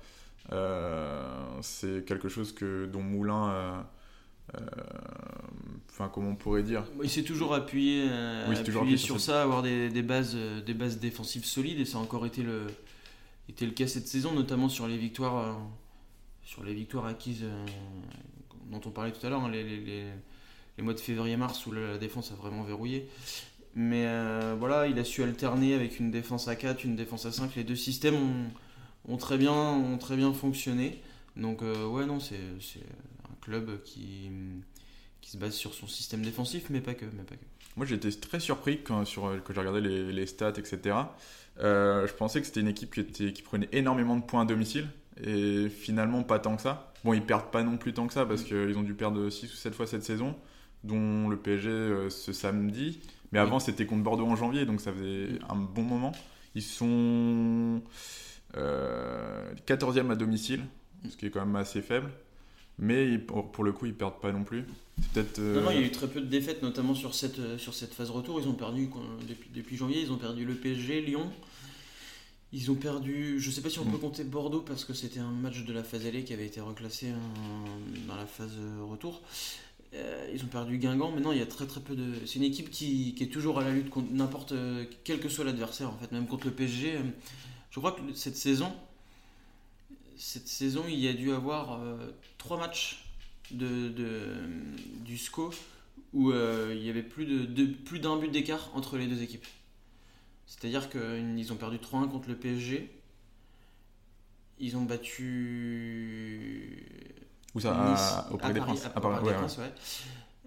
c'est 1.61 2.05
quelque 2.05 2.29
chose 2.29 2.53
que, 2.53 2.85
dont 2.85 3.01
Moulin, 3.03 3.85
enfin 5.89 6.09
comment 6.13 6.29
on 6.29 6.35
pourrait 6.35 6.63
dire 6.63 6.85
Il 7.03 7.09
s'est 7.09 7.23
toujours 7.23 7.53
appuyé, 7.53 8.09
appuyé 8.09 8.97
sur, 8.97 9.19
ça, 9.19 9.41
avoir 9.41 9.61
des, 9.61 9.89
des, 9.89 10.01
bases, 10.01 10.35
des 10.35 10.73
bases 10.73 10.99
défensives 10.99 11.45
solides 11.45 11.79
et 11.79 11.85
ça 11.85 11.97
a 11.97 12.01
encore 12.01 12.25
été 12.25 12.41
le, 12.41 12.67
était 13.49 13.65
le 13.65 13.71
cas 13.71 13.87
cette 13.87 14.07
saison, 14.07 14.33
notamment 14.33 14.69
sur 14.69 14.87
les 14.87 14.97
victoires, 14.97 15.37
euh, 15.37 15.53
sur 16.43 16.63
les 16.63 16.73
victoires 16.73 17.05
acquises 17.05 17.43
euh, 17.43 17.65
dont 18.69 18.81
on 18.85 18.91
parlait 18.91 19.11
tout 19.11 19.25
à 19.25 19.29
l'heure, 19.29 19.43
hein, 19.43 19.49
les, 19.51 19.63
les, 19.63 20.05
les, 20.77 20.83
mois 20.83 20.93
de 20.93 20.99
février-mars 20.99 21.65
où 21.65 21.71
la 21.71 21.97
défense 21.97 22.31
a 22.31 22.35
vraiment 22.35 22.63
verrouillé. 22.63 23.09
Mais 23.75 24.05
euh, 24.07 24.55
voilà, 24.57 24.87
il 24.87 24.97
a 24.99 25.03
su 25.03 25.23
alterner 25.23 25.73
avec 25.73 25.99
une 25.99 26.11
défense 26.11 26.47
à 26.47 26.55
4, 26.55 26.83
une 26.83 26.95
défense 26.95 27.25
à 27.25 27.31
5. 27.31 27.55
Les 27.55 27.63
deux 27.63 27.75
systèmes 27.75 28.15
ont, 28.15 29.13
ont 29.13 29.17
très, 29.17 29.37
bien, 29.37 29.53
ont 29.53 29.97
très 29.97 30.15
bien 30.15 30.33
fonctionné. 30.33 31.01
Donc 31.35 31.61
ouais, 31.61 32.05
non, 32.05 32.19
c'est 32.19 32.35
club 33.41 33.81
qui, 33.83 34.31
qui 35.21 35.31
se 35.31 35.37
base 35.37 35.53
sur 35.53 35.73
son 35.73 35.87
système 35.87 36.21
défensif, 36.21 36.69
mais 36.69 36.81
pas 36.81 36.93
que. 36.93 37.05
Mais 37.05 37.23
pas 37.23 37.35
que. 37.35 37.45
Moi 37.75 37.85
j'étais 37.85 38.11
très 38.11 38.39
surpris 38.39 38.81
quand, 38.83 39.05
sur, 39.05 39.31
quand 39.43 39.53
j'ai 39.53 39.59
regardé 39.59 39.81
les, 39.81 40.11
les, 40.11 40.25
stats, 40.25 40.53
etc. 40.57 40.95
Euh, 41.59 42.07
je 42.07 42.13
pensais 42.13 42.39
que 42.39 42.47
c'était 42.47 42.61
une 42.61 42.67
équipe 42.67 42.93
qui, 42.93 42.99
était, 43.01 43.33
qui 43.33 43.41
prenait 43.41 43.69
énormément 43.71 44.15
de 44.15 44.23
points 44.23 44.41
à 44.41 44.45
domicile 44.45 44.87
et 45.23 45.69
finalement 45.69 46.23
pas 46.23 46.39
tant 46.39 46.55
que 46.55 46.61
ça. 46.61 46.91
Bon, 47.03 47.13
ils 47.13 47.21
perdent 47.21 47.51
pas 47.51 47.63
non 47.63 47.77
plus 47.77 47.93
tant 47.93 48.07
que 48.07 48.13
ça 48.13 48.25
parce 48.25 48.43
qu'ils 48.43 48.77
ont 48.77 48.83
dû 48.83 48.93
perdre 48.93 49.29
6 49.29 49.51
ou 49.51 49.55
7 49.55 49.73
fois 49.73 49.87
cette 49.87 50.03
saison, 50.03 50.35
dont 50.83 51.29
le 51.29 51.37
PSG 51.37 51.69
euh, 51.69 52.09
ce 52.09 52.33
samedi. 52.33 52.99
Mais 53.31 53.39
avant, 53.39 53.59
c'était 53.59 53.85
contre 53.85 54.03
Bordeaux 54.03 54.25
en 54.25 54.35
janvier, 54.35 54.65
donc 54.65 54.81
ça 54.81 54.91
faisait 54.91 55.39
un 55.47 55.55
bon 55.55 55.83
moment. 55.83 56.11
Ils 56.55 56.63
sont 56.63 57.81
14e 58.53 58.57
euh, 58.57 60.11
à 60.11 60.15
domicile, 60.15 60.65
ce 61.07 61.15
qui 61.15 61.27
est 61.27 61.29
quand 61.29 61.45
même 61.45 61.55
assez 61.55 61.81
faible. 61.81 62.09
Mais 62.79 63.17
pour, 63.17 63.63
le 63.63 63.73
coup, 63.73 63.85
ils 63.85 63.93
perdent 63.93 64.19
pas 64.21 64.31
non 64.31 64.43
plus. 64.43 64.63
peut-être. 65.13 65.39
Non, 65.39 65.61
non, 65.61 65.71
il 65.71 65.81
y 65.81 65.83
a 65.83 65.85
eu 65.85 65.91
très 65.91 66.07
peu 66.07 66.21
de 66.21 66.25
défaites, 66.25 66.63
notamment 66.63 66.95
sur 66.95 67.13
cette, 67.13 67.57
sur 67.57 67.73
cette 67.73 67.93
phase 67.93 68.09
retour. 68.09 68.39
Ils 68.39 68.47
ont 68.47 68.53
perdu 68.53 68.89
depuis, 69.27 69.49
depuis 69.53 69.75
janvier, 69.75 70.01
ils 70.01 70.11
ont 70.11 70.17
perdu 70.17 70.45
le 70.45 70.55
PSG, 70.55 71.01
Lyon, 71.01 71.29
ils 72.51 72.71
ont 72.71 72.75
perdu, 72.75 73.39
je 73.39 73.51
sais 73.51 73.61
pas 73.61 73.69
si 73.69 73.79
on 73.79 73.85
peut 73.85 73.97
mm. 73.97 74.01
compter 74.01 74.23
Bordeaux 74.23 74.61
parce 74.61 74.85
que 74.85 74.93
c'était 74.93 75.19
un 75.19 75.31
match 75.31 75.63
de 75.65 75.73
la 75.73 75.83
phase 75.83 76.05
allée 76.05 76.23
qui 76.23 76.33
avait 76.33 76.45
été 76.45 76.61
reclassé 76.61 77.11
dans 78.07 78.15
la 78.15 78.25
phase 78.25 78.57
retour. 78.89 79.21
Euh, 79.93 80.29
ils 80.33 80.43
ont 80.43 80.47
perdu 80.47 80.77
Guingamp, 80.77 81.11
mais 81.11 81.21
non, 81.21 81.31
il 81.31 81.39
y 81.39 81.41
a 81.41 81.47
très 81.47 81.65
très 81.65 81.81
peu 81.81 81.95
de. 81.95 82.13
C'est 82.25 82.35
une 82.35 82.43
équipe 82.43 82.69
qui, 82.69 83.13
qui, 83.15 83.23
est 83.23 83.27
toujours 83.27 83.59
à 83.59 83.63
la 83.63 83.71
lutte 83.71 83.89
contre 83.89 84.11
n'importe 84.13 84.53
quel 85.03 85.19
que 85.19 85.29
soit 85.29 85.43
l'adversaire 85.43 85.89
en 85.89 85.97
fait, 85.97 86.11
même 86.11 86.27
contre 86.27 86.45
le 86.45 86.53
PSG. 86.53 86.99
Je 87.71 87.79
crois 87.79 87.91
que 87.91 88.01
cette 88.13 88.37
saison, 88.37 88.71
cette 90.19 90.49
saison, 90.49 90.83
il 90.87 90.99
y 90.99 91.07
a 91.07 91.13
dû 91.13 91.31
avoir 91.31 91.81
euh, 91.81 91.95
trois 92.37 92.59
matchs 92.59 93.05
de, 93.51 93.87
de, 93.87 94.35
du 95.05 95.17
SCO 95.17 95.51
où 96.13 96.31
euh, 96.31 96.75
il 96.75 96.85
y 96.85 96.89
avait 96.89 97.03
plus 97.03 97.25
de, 97.25 97.45
de 97.45 97.65
plus 97.65 97.99
d'un 97.99 98.17
but 98.17 98.29
d'écart 98.29 98.69
entre 98.73 98.97
les 98.97 99.07
deux 99.07 99.23
équipes. 99.23 99.47
C'est-à-dire 100.45 100.89
qu'ils 100.89 101.53
ont 101.53 101.55
perdu 101.55 101.77
3-1 101.77 102.09
contre 102.09 102.27
le 102.27 102.35
PSG. 102.35 102.91
Ils 104.59 104.75
ont 104.75 104.83
battu. 104.83 106.85
Où 107.55 107.61
ça 107.61 108.27
Au 108.31 108.37
Parc 108.37 108.53
des 108.53 108.59
Princes. 108.59 108.89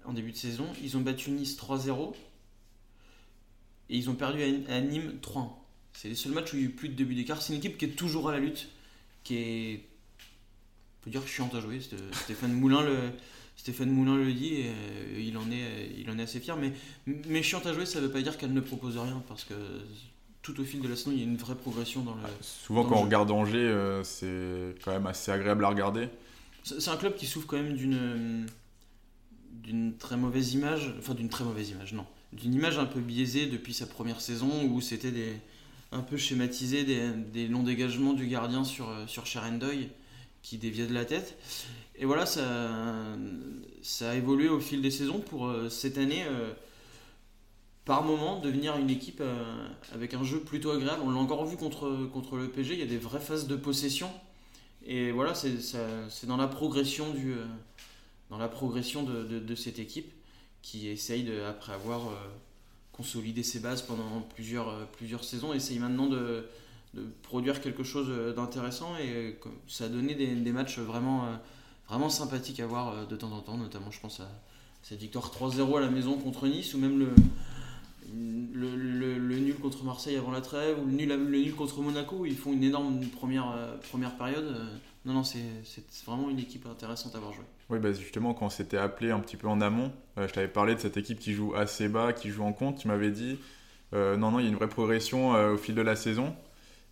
En 0.05 0.13
début 0.13 0.33
de 0.33 0.37
saison. 0.37 0.67
Ils 0.83 0.99
ont 0.99 1.01
battu 1.01 1.31
Nice 1.31 1.57
3-0. 1.57 2.13
Et 3.89 3.97
ils 3.97 4.11
ont 4.11 4.15
perdu 4.15 4.43
à, 4.69 4.81
Nîmes 4.81 5.19
3-1. 5.23 5.49
C'est 5.95 6.09
les 6.09 6.15
seuls 6.15 6.33
matchs 6.33 6.53
où 6.53 6.57
il 6.57 6.63
y 6.63 6.67
a 6.67 6.69
eu 6.69 6.73
plus 6.73 6.91
de 6.91 6.95
début 6.95 7.15
d'écart. 7.15 7.41
C'est 7.41 7.55
une 7.55 7.61
équipe 7.61 7.79
qui 7.79 7.87
est 7.87 7.97
toujours 7.97 8.29
à 8.29 8.33
la 8.33 8.39
lutte. 8.39 8.69
Qui 9.25 9.37
est. 9.37 9.89
On 11.01 11.05
peut 11.05 11.11
dire 11.11 11.27
chiante 11.27 11.55
à 11.55 11.61
jouer. 11.61 11.81
Stéphane 12.13 12.53
Moulin 12.53 12.83
le. 12.83 12.97
Stéphane 13.57 13.91
Moulin 13.91 14.17
le 14.17 14.33
dit 14.33 14.55
et 14.55 14.67
euh, 14.67 15.21
il, 15.21 15.37
en 15.37 15.51
est, 15.51 15.93
il 15.97 16.11
en 16.11 16.19
est 16.19 16.23
assez 16.23 16.41
fier. 16.41 16.57
Mais, 16.57 16.73
mais 17.07 17.43
chiante 17.43 17.67
à 17.67 17.73
jouer, 17.73 17.87
ça 17.87 18.01
ne 18.01 18.07
veut 18.07 18.11
pas 18.11 18.23
dire 18.23 18.37
qu'elle 18.37 18.53
ne 18.53 18.61
propose 18.61 18.99
rien 18.99 19.23
parce 19.29 19.45
que 19.45 19.55
tout 20.43 20.59
au 20.61 20.65
fil 20.65 20.81
de 20.81 20.89
la 20.89 20.97
saison, 20.97 21.13
il 21.13 21.19
y 21.19 21.21
a 21.21 21.25
une 21.25 21.37
vraie 21.37 21.55
progression 21.55 22.03
dans 22.03 22.15
le. 22.15 22.23
souvent, 22.41 22.85
quand 22.85 22.97
on 22.97 23.03
regarde 23.03 23.31
Angers, 23.31 23.59
euh, 23.59 24.03
c'est 24.03 24.75
quand 24.85 24.93
même 24.93 25.07
assez 25.07 25.31
agréable 25.31 25.65
à 25.65 25.69
regarder. 25.69 26.09
C'est 26.65 26.89
un 26.89 26.97
club 26.97 27.15
qui 27.15 27.27
souffre 27.27 27.47
quand 27.47 27.57
même 27.57 27.75
d'une 27.75 28.47
d'une 29.63 29.97
très 29.97 30.17
mauvaise 30.17 30.55
image, 30.55 30.93
enfin 30.99 31.15
d'une 31.15 31.29
très 31.29 31.45
mauvaise 31.45 31.71
image, 31.71 31.93
non, 31.93 32.07
d'une 32.33 32.53
image 32.55 32.79
un 32.79 32.87
peu 32.87 33.01
biaisée 33.01 33.47
depuis 33.47 33.75
sa 33.75 33.87
première 33.87 34.21
saison 34.21 34.65
où 34.65 34.81
c'était 34.81 35.13
des 35.13 35.35
un 35.93 36.01
peu 36.01 36.17
schématisé 36.17 36.85
des, 36.85 37.49
longs 37.49 37.63
dégagements 37.63 38.13
du 38.13 38.27
gardien 38.27 38.65
sur 38.65 38.89
sur 39.07 39.27
Sherendoy 39.27 39.91
qui 40.43 40.59
déviait 40.59 40.87
de 40.87 40.95
la 40.95 41.05
tête. 41.05 41.39
Et 41.97 42.05
voilà, 42.05 42.27
ça, 42.27 42.43
ça 43.83 44.11
a 44.11 44.15
évolué 44.15 44.49
au 44.49 44.61
fil 44.61 44.83
des 44.83 44.91
saisons 44.91 45.21
pour 45.21 45.47
euh, 45.47 45.69
cette 45.69 45.99
année, 45.99 46.25
euh, 46.27 46.53
par 47.85 48.03
moment, 48.03 48.41
devenir 48.41 48.77
une 48.77 48.91
équipe 48.91 49.21
euh, 49.21 49.69
avec 49.93 50.15
un 50.15 50.25
jeu 50.25 50.41
plutôt 50.41 50.71
agréable. 50.71 51.03
On 51.05 51.11
l'a 51.11 51.19
encore 51.19 51.45
vu 51.47 51.57
contre, 51.57 52.09
contre 52.13 52.37
le 52.37 52.49
PG, 52.49 52.75
il 52.75 52.81
y 52.81 52.83
a 52.83 52.87
des 52.87 52.99
vraies 52.99 53.21
phases 53.21 53.47
de 53.47 53.57
possession. 53.57 54.11
Et 54.85 55.13
voilà, 55.13 55.35
c'est 55.35 56.27
dans 56.27 56.37
la 56.37 56.49
progression, 56.49 57.13
du, 57.13 57.37
dans 58.31 58.39
la 58.39 58.49
progression 58.49 59.05
de, 59.05 59.39
de, 59.39 59.55
cette 59.55 59.79
équipe 59.79 60.13
qui 60.61 60.89
essaye, 60.89 61.23
de, 61.23 61.41
après 61.43 61.73
avoir 61.73 62.11
consolidé 62.93 63.43
ses 63.43 63.61
bases 63.61 63.83
pendant 63.83 64.23
plusieurs, 64.35 64.87
plusieurs 64.89 65.25
saisons, 65.25 65.53
essaye 65.53 65.79
maintenant 65.79 66.07
de, 66.07 66.47
produire 67.23 67.63
quelque 67.63 67.83
chose 67.83 68.35
d'intéressant 68.37 68.99
et 68.99 69.39
ça 69.67 69.87
a 69.87 69.89
donné 69.89 70.15
des, 70.15 70.53
matchs 70.53 70.79
vraiment, 70.79 71.27
sympathiques 72.11 72.61
à 72.61 72.67
voir 72.67 73.07
de 73.07 73.17
temps 73.17 73.33
en 73.33 73.41
temps, 73.41 73.57
notamment 73.57 73.91
je 73.91 73.99
pense 73.99 74.21
à 74.21 74.29
cette 74.83 75.01
victoire 75.01 75.31
3-0 75.31 75.79
à 75.79 75.81
la 75.81 75.89
maison 75.89 76.19
contre 76.19 76.47
Nice 76.47 76.75
ou 76.75 76.79
même 76.79 76.99
le, 76.99 77.15
nul 79.39 79.55
contre 79.55 79.85
Marseille 79.85 80.17
avant 80.17 80.31
la 80.31 80.43
trêve 80.43 80.79
ou 80.79 80.85
le 80.87 80.93
nul, 80.93 81.55
contre 81.55 81.81
Monaco 81.81 82.17
où 82.17 82.27
ils 82.27 82.37
font 82.37 82.53
une 82.53 82.65
énorme 82.65 83.01
première 83.07 84.17
période. 84.19 84.55
Non, 85.05 85.15
non, 85.15 85.25
c'est 85.25 85.43
vraiment 86.07 86.31
une 86.31 86.39
équipe 86.39 86.67
intéressante 86.67 87.15
à 87.15 87.19
avoir 87.19 87.33
joué. 87.33 87.45
Oui, 87.71 87.79
bah 87.79 87.93
justement, 87.93 88.35
quand 88.35 88.47
on 88.47 88.51
s'était 88.51 88.77
appelé 88.77 89.11
un 89.11 89.21
petit 89.21 89.37
peu 89.37 89.49
en 89.49 89.61
amont, 89.61 89.93
je 90.17 90.27
t'avais 90.33 90.49
parlé 90.49 90.75
de 90.75 90.81
cette 90.81 90.97
équipe 90.97 91.19
qui 91.19 91.33
joue 91.33 91.55
assez 91.57 91.89
bas, 91.89 92.13
qui 92.13 92.31
joue 92.31 92.45
en 92.45 92.53
compte. 92.53 92.79
Tu 92.79 92.87
m'avais 92.87 93.11
dit, 93.11 93.39
non, 93.93 94.31
non, 94.31 94.39
il 94.39 94.45
y 94.45 94.47
a 94.47 94.51
une 94.51 94.57
vraie 94.57 94.69
progression 94.69 95.31
au 95.31 95.57
fil 95.57 95.75
de 95.75 95.83
la 95.83 95.97
saison. 95.97 96.37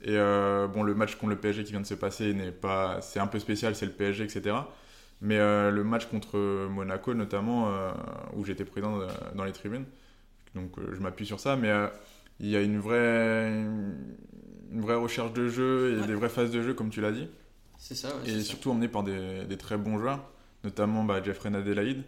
Et 0.02 0.16
euh, 0.16 0.66
bon, 0.66 0.82
le 0.82 0.94
match 0.94 1.16
contre 1.16 1.30
le 1.30 1.36
PSG 1.36 1.64
qui 1.64 1.72
vient 1.72 1.80
de 1.80 1.86
se 1.86 1.94
passer 1.94 2.32
n'est 2.32 2.52
pas, 2.52 3.00
c'est 3.02 3.20
un 3.20 3.26
peu 3.26 3.38
spécial, 3.38 3.74
c'est 3.74 3.86
le 3.86 3.92
PSG, 3.92 4.24
etc. 4.24 4.56
Mais 5.20 5.38
euh, 5.38 5.70
le 5.70 5.84
match 5.84 6.06
contre 6.06 6.38
Monaco, 6.68 7.12
notamment, 7.12 7.68
euh, 7.68 7.92
où 8.34 8.44
j'étais 8.44 8.64
présent 8.64 9.00
dans 9.34 9.44
les 9.44 9.52
tribunes, 9.52 9.84
donc 10.54 10.72
je 10.92 10.98
m'appuie 11.00 11.26
sur 11.26 11.38
ça, 11.38 11.56
mais 11.56 11.70
il 12.40 12.48
y 12.48 12.56
a 12.56 12.62
une 12.62 12.78
vraie, 12.78 13.50
une 14.72 14.80
vraie 14.80 14.94
recherche 14.94 15.32
de 15.34 15.48
jeu 15.48 15.98
et 16.02 16.06
des 16.06 16.14
vraies 16.14 16.30
phases 16.30 16.50
de 16.50 16.62
jeu, 16.62 16.72
comme 16.72 16.90
tu 16.90 17.02
l'as 17.02 17.12
dit. 17.12 17.28
C'est 17.80 17.96
ça. 17.96 18.14
Ouais, 18.16 18.30
et 18.30 18.42
surtout 18.42 18.70
emmené 18.70 18.86
par 18.86 19.02
des, 19.02 19.44
des, 19.46 19.56
très 19.56 19.76
bons 19.76 19.98
joueurs, 19.98 20.22
notamment 20.62 21.02
bah, 21.02 21.20
Jeffrey 21.22 21.50
Nadelaïde. 21.50 22.04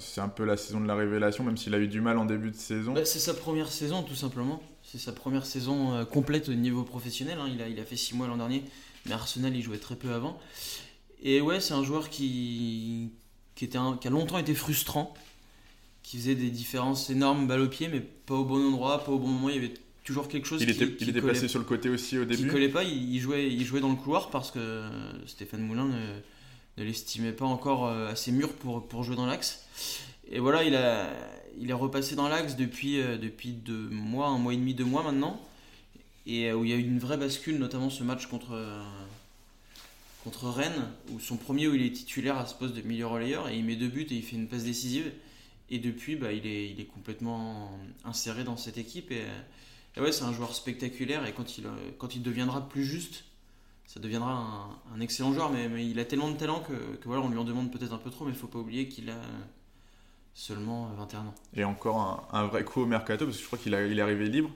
c'est 0.00 0.20
un 0.20 0.28
peu 0.28 0.44
la 0.44 0.56
saison 0.56 0.80
de 0.80 0.86
la 0.86 0.96
révélation, 0.96 1.44
même 1.44 1.56
s'il 1.56 1.74
a 1.74 1.78
eu 1.78 1.86
du 1.86 2.00
mal 2.00 2.18
en 2.18 2.24
début 2.24 2.50
de 2.50 2.56
saison. 2.56 2.94
Bah, 2.94 3.04
c'est 3.04 3.20
sa 3.20 3.34
première 3.34 3.70
saison, 3.70 4.02
tout 4.02 4.16
simplement. 4.16 4.60
C'est 4.82 4.98
sa 4.98 5.12
première 5.12 5.46
saison 5.46 5.94
euh, 5.94 6.04
complète 6.04 6.48
au 6.48 6.54
niveau 6.54 6.84
professionnel. 6.84 7.38
Hein. 7.40 7.48
Il, 7.52 7.62
a, 7.62 7.68
il 7.68 7.80
a 7.80 7.84
fait 7.84 7.96
6 7.96 8.14
mois 8.16 8.26
l'an 8.26 8.36
dernier, 8.36 8.64
mais 9.06 9.12
Arsenal, 9.12 9.56
il 9.56 9.62
jouait 9.62 9.78
très 9.78 9.96
peu 9.96 10.12
avant. 10.12 10.38
Et 11.22 11.40
ouais, 11.40 11.60
c'est 11.60 11.74
un 11.74 11.82
joueur 11.82 12.10
qui, 12.10 13.10
qui, 13.54 13.64
était 13.64 13.78
qui 14.00 14.06
a 14.06 14.10
longtemps 14.10 14.38
été 14.38 14.54
frustrant, 14.54 15.14
qui 16.02 16.18
faisait 16.18 16.34
des 16.34 16.50
différences 16.50 17.08
énormes 17.10 17.46
balle 17.46 17.60
au 17.60 17.68
pied, 17.68 17.88
mais 17.88 18.00
pas 18.00 18.34
au 18.34 18.44
bon 18.44 18.68
endroit, 18.68 19.02
pas 19.02 19.12
au 19.12 19.18
bon 19.18 19.28
moment. 19.28 19.48
Il 19.48 19.56
y 19.56 19.58
avait 19.58 19.74
toujours 20.04 20.28
quelque 20.28 20.46
chose 20.46 20.62
il 20.62 20.66
qui, 20.66 20.82
était, 20.82 20.96
il 21.00 21.08
était 21.08 21.22
passé 21.22 21.48
sur 21.48 21.58
le 21.58 21.64
côté 21.64 21.88
aussi 21.88 22.18
au 22.18 22.24
début. 22.24 22.42
Il 22.42 22.48
collait 22.48 22.68
pas, 22.68 22.84
il, 22.84 23.18
jouait, 23.18 23.50
il 23.50 23.64
jouait 23.64 23.80
dans 23.80 23.88
le 23.88 23.96
couloir 23.96 24.30
parce 24.30 24.50
que 24.50 24.84
Stéphane 25.26 25.62
Moulin 25.62 25.86
ne, 25.86 26.20
ne 26.78 26.84
l'estimait 26.84 27.32
pas 27.32 27.46
encore 27.46 27.86
euh, 27.86 28.10
assez 28.10 28.30
mûr 28.30 28.52
pour, 28.52 28.86
pour 28.86 29.02
jouer 29.02 29.16
dans 29.16 29.26
l'axe. 29.26 29.66
Et 30.30 30.38
voilà, 30.38 30.62
il 30.62 30.74
a, 30.74 31.10
il 31.58 31.70
est 31.70 31.74
repassé 31.74 32.16
dans 32.16 32.28
l'axe 32.28 32.56
depuis, 32.56 33.00
euh, 33.00 33.16
depuis 33.16 33.50
deux 33.50 33.88
mois, 33.88 34.28
un 34.28 34.38
mois 34.38 34.54
et 34.54 34.56
demi, 34.56 34.74
deux 34.74 34.84
mois 34.84 35.02
maintenant. 35.02 35.40
Et 36.26 36.48
euh, 36.48 36.54
où 36.54 36.64
il 36.64 36.70
y 36.70 36.72
a 36.72 36.76
eu 36.76 36.82
une 36.82 36.98
vraie 36.98 37.16
bascule, 37.16 37.58
notamment 37.58 37.90
ce 37.90 38.02
match 38.02 38.26
contre, 38.26 38.52
euh, 38.52 38.82
contre 40.24 40.48
Rennes, 40.48 40.88
où 41.10 41.20
son 41.20 41.36
premier 41.36 41.68
où 41.68 41.74
il 41.74 41.82
est 41.82 41.92
titulaire 41.92 42.38
à 42.38 42.46
ce 42.46 42.54
poste 42.54 42.74
de 42.74 42.82
milieu 42.82 43.06
relayeur, 43.06 43.48
et 43.48 43.56
il 43.56 43.64
met 43.64 43.76
deux 43.76 43.88
buts 43.88 44.06
et 44.10 44.14
il 44.14 44.22
fait 44.22 44.36
une 44.36 44.48
passe 44.48 44.64
décisive. 44.64 45.10
Et 45.70 45.78
depuis, 45.78 46.16
bah, 46.16 46.32
il, 46.32 46.46
est, 46.46 46.70
il 46.70 46.80
est 46.80 46.86
complètement 46.86 47.78
inséré 48.04 48.44
dans 48.44 48.56
cette 48.56 48.78
équipe. 48.78 49.10
Et, 49.10 49.22
ouais, 50.02 50.12
c'est 50.12 50.24
un 50.24 50.32
joueur 50.32 50.54
spectaculaire, 50.54 51.26
et 51.26 51.32
quand 51.32 51.58
il, 51.58 51.64
quand 51.98 52.14
il 52.14 52.22
deviendra 52.22 52.68
plus 52.68 52.84
juste, 52.84 53.24
ça 53.86 54.00
deviendra 54.00 54.70
un, 54.94 55.00
excellent 55.00 55.32
joueur. 55.32 55.50
Mais, 55.50 55.68
mais, 55.68 55.86
il 55.86 55.98
a 56.00 56.04
tellement 56.04 56.30
de 56.30 56.36
talent 56.36 56.60
que, 56.60 56.72
que 56.96 57.04
voilà, 57.04 57.22
on 57.22 57.28
lui 57.28 57.38
en 57.38 57.44
demande 57.44 57.70
peut-être 57.70 57.92
un 57.92 57.98
peu 57.98 58.10
trop, 58.10 58.24
mais 58.24 58.32
il 58.32 58.36
faut 58.36 58.46
pas 58.46 58.58
oublier 58.58 58.88
qu'il 58.88 59.10
a 59.10 59.20
seulement 60.34 60.90
21 60.98 61.20
ans. 61.20 61.34
Et 61.54 61.64
encore 61.64 62.28
un, 62.32 62.46
vrai 62.46 62.64
coup 62.64 62.82
au 62.82 62.86
mercato, 62.86 63.24
parce 63.24 63.36
que 63.36 63.42
je 63.42 63.46
crois 63.46 63.58
qu'il 63.58 63.72
il 63.72 63.98
est 63.98 64.02
arrivé 64.02 64.28
libre. 64.28 64.50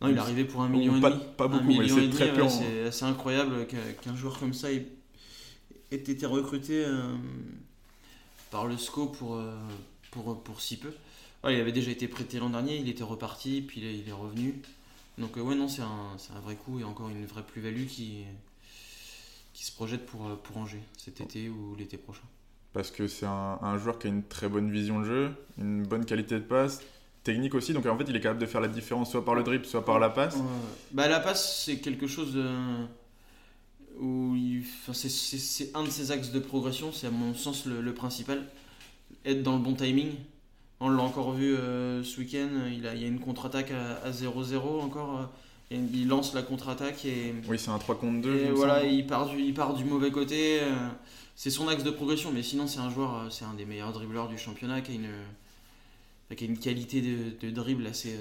Non, 0.00 0.08
il 0.08 0.16
est 0.16 0.20
arrivé 0.20 0.44
pour 0.44 0.62
un 0.62 0.68
million 0.68 1.00
pas, 1.00 1.10
et 1.10 1.12
demi. 1.12 1.24
Pas 1.36 1.48
beaucoup, 1.48 1.64
mais 1.64 1.88
c'est 1.88 2.10
très 2.10 2.32
peu. 2.32 2.48
C'est 2.48 2.86
assez 2.86 3.04
incroyable 3.04 3.66
qu'un 3.66 4.16
joueur 4.16 4.38
comme 4.38 4.54
ça 4.54 4.72
ait, 4.72 4.86
été 5.90 6.26
recruté 6.26 6.84
euh, 6.84 7.14
par 8.50 8.66
le 8.66 8.76
SCO 8.76 9.06
pour, 9.06 9.36
euh, 9.36 9.54
pour, 10.10 10.42
pour 10.42 10.60
si 10.60 10.76
peu. 10.76 10.92
il 11.44 11.60
avait 11.60 11.72
déjà 11.72 11.90
été 11.90 12.08
prêté 12.08 12.38
l'an 12.38 12.50
dernier, 12.50 12.76
il 12.76 12.88
était 12.88 13.04
reparti, 13.04 13.62
puis 13.62 13.80
il 13.80 14.08
est, 14.08 14.12
revenu. 14.12 14.60
Donc 15.18 15.36
euh, 15.36 15.40
ouais, 15.40 15.54
non, 15.54 15.68
c'est 15.68 15.82
un, 15.82 16.16
un, 16.36 16.40
vrai 16.40 16.56
coup 16.56 16.80
et 16.80 16.84
encore 16.84 17.08
une 17.08 17.24
vraie 17.26 17.44
plus-value 17.44 17.86
qui, 17.86 18.24
qui 19.52 19.64
se 19.64 19.72
projette 19.72 20.06
pour, 20.06 20.36
pour 20.38 20.56
Angers 20.56 20.82
cet 20.96 21.20
été 21.20 21.48
ou 21.48 21.74
l'été 21.76 21.96
prochain 21.96 22.24
parce 22.74 22.90
que 22.90 23.06
c'est 23.06 23.24
un, 23.24 23.78
joueur 23.78 23.98
qui 23.98 24.08
a 24.08 24.10
une 24.10 24.24
très 24.24 24.48
bonne 24.48 24.70
vision 24.70 24.98
de 24.98 25.04
jeu, 25.04 25.30
une 25.58 25.84
bonne 25.84 26.04
qualité 26.04 26.34
de 26.34 26.40
passe, 26.40 26.80
technique 27.22 27.54
aussi. 27.54 27.72
Donc 27.72 27.86
en 27.86 27.96
fait, 27.96 28.04
il 28.08 28.16
est 28.16 28.20
capable 28.20 28.40
de 28.40 28.46
faire 28.46 28.60
la 28.60 28.68
différence 28.68 29.12
soit 29.12 29.24
par 29.24 29.36
le 29.36 29.44
dribble, 29.44 29.64
soit 29.64 29.84
par 29.84 30.00
la 30.00 30.10
passe. 30.10 30.36
Bah, 30.90 31.08
la 31.08 31.20
passe, 31.20 31.64
c'est 31.64 31.78
quelque 31.78 32.08
chose 32.08 32.36
où 34.00 34.36
c'est 34.92 35.70
un 35.74 35.84
de 35.84 35.88
ses 35.88 36.10
axes 36.10 36.32
de 36.32 36.40
progression. 36.40 36.92
C'est 36.92 37.06
à 37.06 37.10
mon 37.10 37.32
sens 37.32 37.64
le, 37.64 37.94
principal. 37.94 38.44
Être 39.24 39.44
dans 39.44 39.56
le 39.56 39.62
bon 39.62 39.74
timing. 39.74 40.10
On 40.80 40.88
l'a 40.88 41.02
encore 41.02 41.32
vu 41.32 41.54
euh, 41.54 42.02
ce 42.02 42.18
week-end. 42.20 42.48
Il, 42.72 42.86
a, 42.86 42.94
il 42.94 43.02
y 43.02 43.04
a 43.04 43.08
une 43.08 43.20
contre-attaque 43.20 43.70
à 43.70 44.10
0-0 44.10 44.80
encore. 44.82 45.20
Euh, 45.20 45.76
il 45.92 46.08
lance 46.08 46.34
la 46.34 46.42
contre-attaque 46.42 47.04
et. 47.04 47.34
Oui, 47.48 47.58
c'est 47.58 47.70
un 47.70 47.78
3 47.78 47.96
contre 47.96 48.20
2. 48.20 48.36
Et 48.36 48.50
voilà, 48.50 48.84
il 48.84 49.06
part, 49.06 49.28
du, 49.28 49.40
il 49.40 49.54
part 49.54 49.74
du 49.74 49.84
mauvais 49.84 50.10
côté. 50.10 50.60
Euh, 50.60 50.88
c'est 51.36 51.50
son 51.50 51.68
axe 51.68 51.82
de 51.82 51.90
progression, 51.90 52.30
mais 52.32 52.42
sinon 52.42 52.66
c'est 52.66 52.78
un 52.78 52.90
joueur, 52.90 53.32
c'est 53.32 53.44
un 53.44 53.54
des 53.54 53.64
meilleurs 53.64 53.92
dribbleurs 53.92 54.28
du 54.28 54.38
championnat 54.38 54.82
qui 54.82 54.92
a 54.92 54.94
une, 54.94 56.36
qui 56.36 56.44
a 56.44 56.46
une 56.46 56.58
qualité 56.58 57.02
de, 57.02 57.50
dribble 57.50 57.86
assez, 57.88 58.16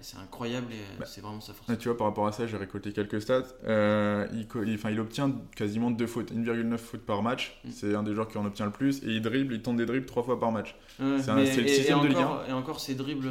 euh, 0.00 0.02
assez 0.02 0.16
incroyable 0.16 0.72
et 0.72 0.76
euh, 0.76 0.98
bah, 0.98 1.06
c'est 1.06 1.20
vraiment 1.20 1.40
sa 1.40 1.52
force. 1.52 1.78
tu 1.78 1.88
vois, 1.88 1.96
par 1.96 2.06
rapport 2.06 2.26
à 2.26 2.32
ça, 2.32 2.46
j'ai 2.46 2.56
récolté 2.56 2.92
quelques 2.92 3.20
stats. 3.20 3.44
il, 3.66 4.46
il, 4.66 4.74
enfin, 4.74 4.90
il 4.90 5.00
obtient 5.00 5.32
quasiment 5.54 5.90
2 5.90 6.06
fautes, 6.06 6.32
1,9 6.32 6.78
fautes 6.78 7.06
par 7.06 7.22
match. 7.22 7.58
Mm. 7.64 7.70
C'est 7.72 7.94
un 7.94 8.02
des 8.02 8.14
joueurs 8.14 8.28
qui 8.28 8.38
en 8.38 8.44
obtient 8.44 8.66
le 8.66 8.72
plus 8.72 9.02
et 9.02 9.08
il 9.08 9.22
dribble, 9.22 9.54
il 9.54 9.62
tente 9.62 9.76
des 9.76 9.86
dribbles 9.86 10.06
3 10.06 10.22
fois 10.22 10.40
par 10.40 10.52
match. 10.52 10.74
c'est 10.98 11.34
le 11.34 11.68
sixième 11.68 12.00
de 12.02 12.08
Ligue 12.08 12.18
1. 12.18 12.46
Et 12.48 12.52
encore, 12.52 12.80
ces 12.80 12.94
dribbles, 12.94 13.30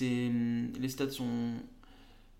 les 0.00 0.88
stats 0.88 1.10
sont, 1.10 1.52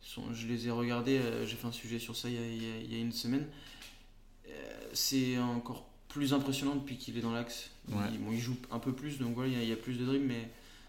sont, 0.00 0.32
Je 0.32 0.46
les 0.46 0.68
ai 0.68 0.70
regardés, 0.70 1.20
j'ai 1.44 1.56
fait 1.56 1.66
un 1.66 1.72
sujet 1.72 1.98
sur 1.98 2.16
ça 2.16 2.28
il 2.28 2.34
y 2.34 2.38
a, 2.38 2.78
il 2.82 2.92
y 2.92 2.96
a 2.96 3.00
une 3.00 3.12
semaine 3.12 3.46
c'est 4.96 5.38
encore 5.38 5.86
plus 6.08 6.32
impressionnant 6.32 6.76
depuis 6.76 6.96
qu'il 6.96 7.16
est 7.18 7.20
dans 7.20 7.32
l'axe. 7.32 7.70
Il, 7.88 8.40
joue 8.40 8.56
un 8.72 8.78
peu 8.78 8.92
plus, 8.92 9.18
donc 9.18 9.34
voilà, 9.34 9.50
il 9.50 9.68
y, 9.68 9.72
a, 9.72 9.76
plus 9.76 9.98
de 9.98 10.04
dribbles, 10.04 10.26
mais 10.26 10.48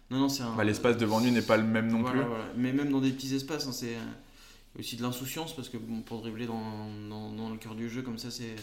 non, 0.09 0.19
non, 0.19 0.29
c'est 0.29 0.43
bah, 0.55 0.63
L'espace 0.63 0.97
devant 0.97 1.19
lui 1.19 1.31
n'est 1.31 1.41
pas 1.41 1.57
le 1.57 1.63
même 1.63 1.91
non 1.91 2.03
plus. 2.03 2.19
Mais 2.55 2.71
même 2.71 2.91
dans 2.91 3.01
des 3.01 3.11
petits 3.11 3.35
espaces, 3.35 3.67
hein, 3.67 3.71
c'est 3.73 3.97
aussi 4.79 4.95
de 4.95 5.01
l'insouciance 5.01 5.55
parce 5.55 5.69
que 5.69 5.77
bon, 5.77 6.01
pour 6.01 6.21
dribbler 6.21 6.45
dans, 6.45 6.87
dans, 7.09 7.49
le 7.49 7.57
cœur 7.57 7.75
du 7.75 7.89
jeu 7.89 8.01
comme 8.01 8.17
ça, 8.17 8.31
c'est 8.31 8.55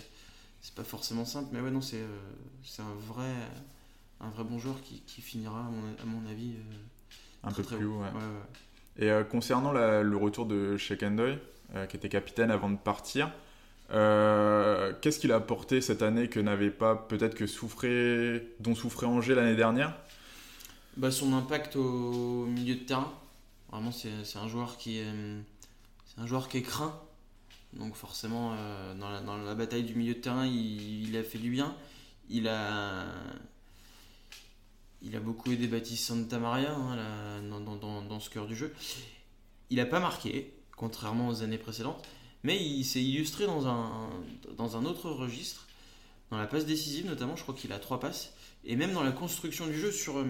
c'est 0.61 0.75
pas 0.75 0.85
forcément 0.85 1.27
simple. 1.27 1.51
Mais 1.53 1.61
ouais, 1.61 1.71
non, 1.71 1.83
c'est 1.83 1.99
euh, 1.99 2.21
c'est 2.63 2.83
un 2.83 2.95
vrai 3.07 3.31
un 4.21 4.31
vrai 4.31 4.45
bon 4.45 4.59
joueur 4.59 4.81
qui, 4.83 5.03
qui 5.07 5.21
finira 5.21 5.61
à 5.61 6.07
mon, 6.07 6.31
avis 6.31 6.53
euh, 6.53 7.49
un 7.49 7.53
peu 7.53 7.63
plus 7.63 7.85
haut. 7.85 8.03
Et 8.97 9.11
euh, 9.11 9.25
concernant 9.25 9.73
le 9.73 10.17
retour 10.17 10.47
de 10.47 10.77
Sheikh 10.77 11.03
Endoy, 11.03 11.39
qui 11.89 11.97
était 11.97 12.09
capitaine 12.09 12.51
avant 12.51 12.71
de 12.71 12.77
partir. 12.77 13.31
Euh, 13.91 14.93
qu'est-ce 15.01 15.19
qu'il 15.19 15.33
a 15.33 15.37
apporté 15.37 15.81
cette 15.81 16.03
année 16.03 16.29
que 16.29 16.41
n'avait 16.41 16.71
pas 16.71 16.97
peut-être 16.97 17.35
que 17.35 17.47
souffrait, 17.47 18.47
dont 18.61 18.75
souffrait 18.75 19.07
Angers 19.07 19.35
l'année 19.35 19.57
dernière? 19.57 19.95
Bah, 20.97 21.11
Son 21.11 21.33
impact 21.33 21.77
au 21.77 22.47
milieu 22.47 22.75
de 22.75 22.81
terrain. 22.81 23.13
Vraiment, 23.71 23.91
c'est 23.93 24.39
un 24.39 24.49
joueur 24.49 24.77
qui 24.77 24.99
est, 24.99 25.13
un 26.17 26.27
joueur 26.27 26.49
qui 26.49 26.59
est 26.59 26.63
craint. 26.63 27.01
Donc 27.73 27.97
forcément, 27.97 28.55
euh, 28.57 28.95
dans, 28.95 29.37
la, 29.37 29.55
bataille 29.55 29.83
du 29.83 29.95
milieu 29.95 30.15
de 30.15 30.21
terrain, 30.21 30.47
il, 30.47 31.17
a 31.17 31.25
fait 31.25 31.39
du 31.39 31.51
bien. 31.51 31.75
Il 32.31 32.47
a, 32.47 33.07
il 35.03 35.17
a 35.17 35.21
beaucoup 35.21 35.51
aidé 35.51 35.67
Baptiste 35.67 36.05
Santa 36.07 36.39
Maria 36.39 36.73
hein, 36.73 37.43
dans, 37.51 37.61
dans, 37.61 38.03
dans, 38.03 38.21
ce 38.21 38.31
cœur 38.31 38.47
du 38.47 38.55
jeu. 38.55 38.73
Il 39.71 39.79
n'a 39.79 39.87
pas 39.87 39.99
marqué, 39.99 40.55
contrairement 40.77 41.29
aux 41.29 41.43
années 41.43 41.59
précédentes. 41.59 42.07
Mais 42.45 42.63
il 42.63 42.85
s'est 42.85 43.03
illustré 43.03 43.47
dans 43.47 43.67
un, 43.67 44.11
dans 44.57 44.77
un 44.77 44.85
autre 44.85 45.11
registre, 45.11 45.67
dans 46.31 46.37
la 46.37 46.47
passe 46.47 46.67
décisive 46.67 47.07
notamment, 47.07 47.37
je 47.37 47.43
crois 47.43 47.55
qu'il 47.55 47.73
a 47.73 47.79
trois 47.79 47.99
passes, 47.99 48.35
et 48.65 48.77
même 48.77 48.93
dans 48.93 49.03
la 49.03 49.13
construction 49.13 49.67
du 49.67 49.79
jeu 49.79 49.91
sur, 49.91 50.19
euh, 50.19 50.25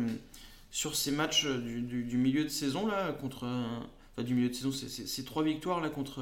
sur 0.75 0.97
ces 0.97 1.13
matchs 1.13 1.47
du, 1.47 2.03
du, 2.03 2.17
milieu 2.17 2.43
de 2.43 2.49
saison, 2.49 2.85
là, 2.85 3.13
contre. 3.13 3.45
Enfin, 3.45 4.25
du 4.25 4.35
milieu 4.35 4.49
de 4.49 4.55
saison, 4.55 4.73
ces 4.73 5.25
trois 5.25 5.45
victoires 5.45 5.81
là 5.81 5.89
contre. 5.89 6.21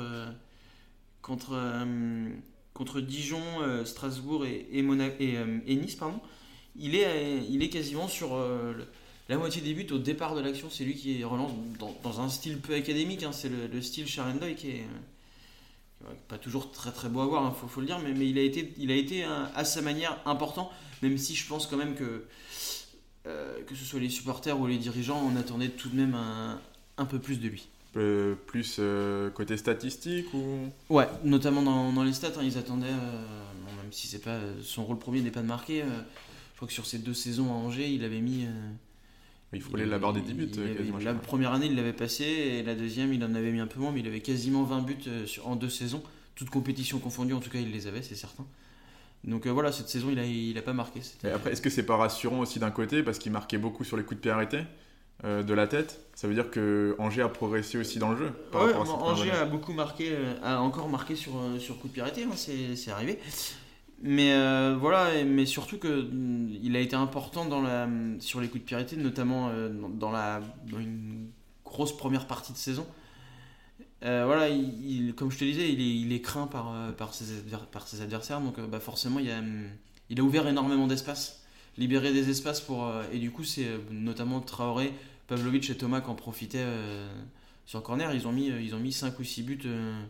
contre 1.22 1.52
euh, 1.54 2.28
contre 2.74 3.00
Dijon, 3.00 3.42
euh, 3.62 3.86
Strasbourg 3.86 4.44
et, 4.44 4.82
Nice, 4.82 5.94
pardon, 5.94 6.20
il 6.76 6.94
est, 6.94 7.44
il 7.48 7.62
est 7.62 7.70
quasiment 7.70 8.08
sur 8.08 8.38
la 9.30 9.38
moitié 9.38 9.62
des 9.62 9.72
buts 9.72 9.90
au 9.90 9.98
départ 9.98 10.34
de 10.34 10.42
l'action. 10.42 10.68
C'est 10.68 10.84
lui 10.84 10.96
qui 10.96 11.24
relance 11.24 11.52
dans, 12.02 12.20
un 12.20 12.28
style 12.28 12.60
peu 12.60 12.74
académique. 12.74 13.22
Hein, 13.22 13.32
c'est 13.32 13.48
le, 13.48 13.68
le, 13.68 13.80
style 13.80 14.06
Sharendoy 14.06 14.54
qui 14.54 14.68
est, 14.68 14.86
pas 16.28 16.36
toujours 16.36 16.70
très 16.72 16.92
très 16.92 17.08
beau 17.08 17.20
à 17.20 17.26
voir, 17.26 17.42
il 17.42 17.46
hein, 17.46 17.68
faut, 17.68 17.80
le 17.80 17.86
dire, 17.86 18.00
mais, 18.00 18.12
mais, 18.12 18.28
il 18.28 18.38
a 18.38 18.42
été, 18.42 18.74
il 18.76 18.90
a 18.90 18.96
été 18.96 19.24
à 19.24 19.64
sa 19.64 19.80
manière 19.80 20.18
important, 20.26 20.70
même 21.00 21.16
si 21.16 21.34
je 21.34 21.46
pense 21.46 21.66
quand 21.66 21.78
même 21.78 21.94
que, 21.94 22.26
euh, 23.26 23.62
que 23.64 23.74
ce 23.74 23.84
soit 23.84 24.00
les 24.00 24.10
supporters 24.10 24.58
ou 24.58 24.66
les 24.66 24.78
dirigeants, 24.78 25.20
on 25.24 25.36
attendait 25.36 25.68
tout 25.68 25.88
de 25.88 25.96
même 25.96 26.14
un, 26.14 26.60
un 26.98 27.04
peu 27.04 27.18
plus 27.18 27.40
de 27.40 27.48
lui. 27.48 27.68
euh, 27.96 28.34
plus 28.46 28.76
euh, 28.78 29.30
côté 29.30 29.56
statistique 29.56 30.32
ou? 30.34 30.68
Ouais, 30.90 31.08
notamment 31.24 31.62
dans, 31.62 31.92
dans 31.92 32.04
les 32.04 32.12
stats, 32.12 32.32
hein, 32.38 32.42
ils 32.42 32.58
attendaient, 32.58 32.86
bon, 32.90 33.72
même 33.82 33.92
si 33.92 34.06
c'est 34.06 34.18
pas 34.22 34.38
son 34.62 34.84
rôle 34.84 34.98
premier 34.98 35.20
n'est 35.20 35.30
pas 35.30 35.42
de 35.42 35.46
marquer, 35.46 35.82
je 35.82 36.56
crois 36.56 36.68
que 36.68 36.74
sur 36.74 36.86
ces 36.86 36.98
deux 36.98 37.14
saisons 37.14 37.50
à 37.52 37.54
Angers, 37.56 37.90
il 37.90 38.04
avait 38.04 38.20
mis. 38.20 38.46
Il 39.54 39.60
frôlait 39.60 39.84
la 39.84 39.98
barre 39.98 40.14
des 40.14 40.22
10 40.22 40.32
buts 40.32 40.48
avait- 40.64 41.04
la 41.04 41.12
première 41.14 41.52
année, 41.52 41.66
il 41.66 41.76
l'avait 41.76 41.92
passé, 41.92 42.24
et 42.24 42.62
la 42.62 42.74
deuxième, 42.74 43.12
il 43.12 43.22
en 43.22 43.34
avait 43.34 43.52
mis 43.52 43.60
un 43.60 43.66
peu 43.66 43.78
moins, 43.80 43.92
mais 43.92 44.00
il 44.00 44.06
avait 44.06 44.20
quasiment 44.20 44.62
20 44.64 44.80
buts 44.80 44.96
en 45.44 45.56
deux 45.56 45.68
saisons. 45.68 46.02
Toutes 46.34 46.48
compétitions 46.48 46.98
confondues, 46.98 47.34
en 47.34 47.40
tout 47.40 47.50
cas, 47.50 47.58
il 47.58 47.70
les 47.70 47.86
avait, 47.86 48.00
c'est 48.00 48.14
certain. 48.14 48.46
Donc 49.24 49.46
euh, 49.46 49.50
voilà, 49.50 49.70
cette 49.70 49.88
saison, 49.88 50.08
il 50.10 50.18
a, 50.18 50.24
il 50.24 50.56
a 50.58 50.62
pas 50.62 50.72
marqué. 50.72 51.00
après, 51.32 51.52
est-ce 51.52 51.62
que 51.62 51.70
c'est 51.70 51.86
pas 51.86 51.96
rassurant 51.96 52.40
aussi 52.40 52.58
d'un 52.58 52.70
côté 52.70 53.02
parce 53.02 53.18
qu'il 53.18 53.32
marquait 53.32 53.58
beaucoup 53.58 53.84
sur 53.84 53.96
les 53.96 54.02
coups 54.02 54.16
de 54.16 54.20
pied 54.20 54.30
arrêtés 54.30 54.62
euh, 55.24 55.42
de 55.42 55.54
la 55.54 55.68
tête? 55.68 56.00
Ça 56.14 56.26
veut 56.26 56.34
dire 56.34 56.50
que 56.50 56.96
Angers 56.98 57.22
a 57.22 57.28
progressé 57.28 57.78
aussi 57.78 57.98
dans 57.98 58.10
le 58.10 58.16
jeu. 58.16 58.30
par 58.50 58.64
Ouais, 58.64 58.74
Angers 58.74 59.30
a 59.30 59.44
beaucoup 59.44 59.72
marqué, 59.72 60.08
euh, 60.10 60.34
a 60.42 60.60
encore 60.60 60.88
marqué 60.88 61.14
sur, 61.14 61.34
sur 61.58 61.78
coup 61.78 61.88
de 61.88 61.92
pied 61.92 62.02
arrêté, 62.02 62.24
hein, 62.24 62.34
c'est 62.36 62.90
arrivé. 62.90 63.18
Mais 64.04 64.32
euh, 64.32 64.76
voilà, 64.76 65.22
mais 65.24 65.46
surtout 65.46 65.78
que 65.78 66.02
mm, 66.02 66.58
il 66.60 66.74
a 66.74 66.80
été 66.80 66.96
important 66.96 67.44
dans 67.44 67.62
la, 67.62 67.88
sur 68.18 68.40
les 68.40 68.48
coups 68.48 68.62
de 68.62 68.66
pied 68.66 68.74
arrêtés, 68.74 68.96
notamment 68.96 69.52
dans, 69.52 69.88
dans 69.88 70.10
la, 70.10 70.40
dans 70.68 70.80
une 70.80 71.28
grosse 71.64 71.96
première 71.96 72.26
partie 72.26 72.52
de 72.52 72.58
saison. 72.58 72.84
Euh, 74.04 74.24
voilà, 74.26 74.48
il, 74.48 74.90
il- 75.08 75.14
comme 75.14 75.30
je 75.30 75.38
te 75.38 75.44
disais, 75.44 75.72
il 75.72 76.12
est, 76.12 76.20
craint 76.20 76.46
par, 76.48 76.72
euh, 76.74 76.92
par, 76.92 77.14
ses, 77.14 78.02
adversaires, 78.02 78.40
donc 78.40 78.58
euh, 78.58 78.66
bah, 78.66 78.80
forcément 78.80 79.20
il 79.20 79.30
a, 79.30 80.22
ouvert 80.24 80.46
énormément 80.48 80.86
d'espace, 80.88 81.44
libéré 81.78 82.12
des 82.12 82.28
espaces 82.28 82.60
pour. 82.60 82.90
et 83.12 83.18
du 83.18 83.30
coup, 83.30 83.44
c'est 83.44 83.68
notamment 83.90 84.40
Traoré, 84.40 84.92
Pavlovic 85.28 85.70
et 85.70 85.76
Thomas 85.76 86.00
qui 86.00 86.08
en 86.10 86.14
profitaient 86.14 86.58
euh, 86.60 87.08
sur 87.66 87.82
corner. 87.82 88.12
Ils 88.14 88.26
ont 88.26 88.32
mis, 88.32 88.46
ils 88.48 88.74
ont 88.74 88.78
mis 88.80 88.92
5 88.92 89.18
ou 89.20 89.24
6 89.24 89.42
buts. 89.42 89.58
euh, 89.66 90.02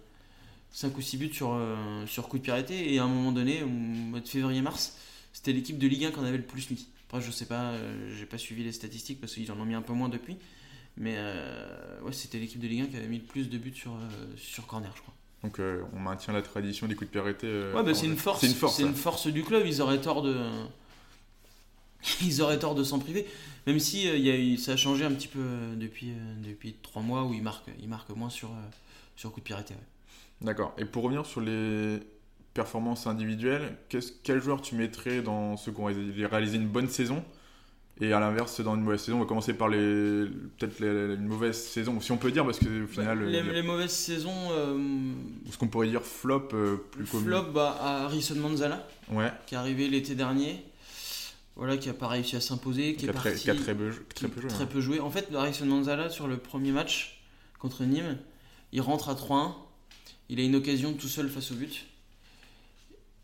5 0.73 0.97
ou 0.97 1.03
6 1.03 1.19
buts 1.19 1.33
sur, 1.35 2.29
coup 2.29 2.39
de 2.39 2.43
pied 2.43 2.53
arrêté 2.53 2.95
et 2.95 2.99
à 2.99 3.05
un 3.05 3.09
moment 3.09 3.31
donné, 3.33 3.63
au 3.63 3.69
mois 3.69 4.21
de 4.21 4.29
février-mars, 4.29 4.97
c'était 5.35 5.53
l'équipe 5.53 5.79
de 5.79 5.87
Ligue 5.87 6.07
1 6.07 6.11
qui 6.13 6.19
en 6.19 6.25
avait 6.25 6.39
le 6.39 6.43
plus 6.45 6.71
mis. 6.71 6.89
Après, 7.09 7.21
je 7.21 7.31
sais 7.31 7.45
pas, 7.45 7.75
j'ai 8.17 8.25
pas 8.25 8.39
suivi 8.39 8.65
les 8.65 8.73
statistiques 8.73 9.21
parce 9.21 9.35
qu'ils 9.35 9.53
en 9.53 9.61
ont 9.61 9.67
mis 9.67 9.75
un 9.75 9.83
peu 9.83 9.93
moins 9.93 10.09
depuis, 10.09 10.39
mais 10.97 11.15
euh, 11.17 12.01
ouais, 12.03 12.13
c'était 12.13 12.39
l'équipe 12.39 12.61
de 12.61 12.69
Ligue 12.69 12.83
1 12.83 12.87
qui 12.87 12.97
avait 12.97 13.07
mis 13.09 13.19
le 13.19 13.25
plus 13.25 13.49
de 13.51 13.59
buts 13.59 13.73
sur, 13.75 13.93
euh, 13.93 13.97
sur 14.37 14.67
corner, 14.67 14.93
je 14.95 15.03
crois. 15.03 15.15
Donc 15.43 15.59
euh, 15.59 15.83
on 15.95 15.99
maintient 15.99 16.33
la 16.33 16.43
tradition 16.43 16.87
des 16.87 16.95
coups 16.95 17.09
de 17.09 17.13
pied 17.13 17.21
arrêtés. 17.21 17.73
Ouais, 17.75 17.83
bah, 17.83 17.95
c'est 17.95 18.07
une 18.07 18.17
force, 18.17 18.41
C'est 18.41 18.47
une 18.47 18.95
force. 18.95 19.25
une 19.27 19.33
du 19.33 19.43
club. 19.43 19.65
Ils 19.67 19.83
auraient 19.83 20.01
tort 20.01 20.23
de, 20.23 20.37
ils 22.23 22.43
auraient 22.43 22.59
tort 22.59 22.75
de 22.75 22.85
s'en 22.85 22.99
priver. 22.99 23.27
Même 23.67 23.79
si 23.79 24.09
euh, 24.09 24.17
il 24.17 24.25
y 24.27 24.31
a 24.31 24.37
eu- 24.37 24.57
ça 24.57 24.73
a 24.73 24.77
changé 24.77 25.05
un 25.05 25.13
petit 25.13 25.29
peu 25.29 25.39
euh, 25.41 25.75
depuis 25.77 26.11
euh, 26.11 26.35
depuis 26.45 26.75
trois 26.83 27.03
mois 27.03 27.25
où 27.25 27.35
ils 27.35 27.43
marquent, 27.43 27.71
ils 27.81 27.89
marquent 27.89 28.11
moins 28.11 28.31
sur 28.31 28.51
sur 29.17 29.33
coup 29.33 29.41
de 29.41 29.45
pied 29.45 29.55
ouais. 29.55 29.65
D'accord. 30.41 30.75
Et 30.79 30.85
pour 30.85 31.05
revenir 31.05 31.25
sur 31.27 31.41
les 31.41 32.01
performances 32.55 33.07
individuelles, 33.07 33.77
quel 34.23 34.43
joueur 34.43 34.61
tu 34.61 34.75
mettrais 34.75 35.23
dans 35.23 35.57
ceux 35.57 35.73
qui 35.73 35.81
ont 35.81 35.85
ré- 35.85 36.27
réalisé 36.27 36.57
une 36.57 36.69
bonne 36.69 36.89
saison 36.89 37.25
et 38.05 38.13
à 38.13 38.21
l'inverse 38.21 38.61
dans 38.61 38.75
une 38.75 38.83
mauvaise 38.83 39.01
saison 39.01 39.19
On 39.19 39.21
va 39.21 39.27
commencer 39.27 39.55
par 39.55 39.69
les 39.69 40.27
peut-être 40.59 40.81
une 40.83 41.27
mauvaise 41.27 41.57
saison, 41.63 42.01
si 42.01 42.11
on 42.13 42.17
peut 42.17 42.31
dire, 42.33 42.45
parce 42.45 42.59
que 42.59 42.85
au 42.85 42.87
final, 42.87 43.25
les, 43.27 43.39
a- 43.39 43.63
mauvaises 43.63 43.93
saisons. 43.93 44.49
euh, 44.51 45.13
ce 45.51 45.57
qu'on 45.59 45.69
pourrait 45.69 45.89
dire 45.89 46.03
flop 46.03 46.49
euh, 46.55 46.77
plus 46.91 47.05
commun. 47.05 47.25
Flop 47.25 47.53
bah, 47.53 47.77
à 47.81 48.05
Harrison 48.05 48.35
Manzala, 48.37 48.87
Ouais. 49.11 49.31
qui 49.47 49.55
est 49.55 49.59
arrivé 49.59 49.89
l'été 49.89 50.15
dernier. 50.15 50.65
Voilà, 51.55 51.77
qui 51.77 51.91
a 51.91 51.95
pas 51.95 52.09
réussi 52.09 52.35
à 52.35 52.41
s'imposer, 52.41 52.95
qui 52.95 53.01
Qui 53.01 53.07
est 53.07 53.11
a 53.11 53.13
très, 53.13 53.31
parti, 53.31 53.45
qui 53.45 53.51
a 53.51 53.55
très 53.55 53.75
peu, 53.75 53.91
très 54.15 54.27
joué. 54.41 54.49
très 54.49 54.67
peu 54.67 54.81
joué. 54.81 55.01
En 55.01 55.11
fait, 55.11 55.29
Harrison 55.35 55.67
Manzala, 55.67 56.09
sur 56.09 56.27
le 56.27 56.39
premier 56.39 56.73
match 56.73 57.21
contre 57.59 57.85
Nîmes, 57.85 58.17
il 58.73 58.81
rentre 58.81 59.11
à 59.11 59.15
3-1. 59.15 59.53
Il 60.31 60.41
a 60.41 60.45
une 60.45 60.57
occasion 60.57 60.95
tout 60.95 61.09
seul 61.09 61.29
face 61.29 61.53
au 61.53 61.55
but. 61.55 61.85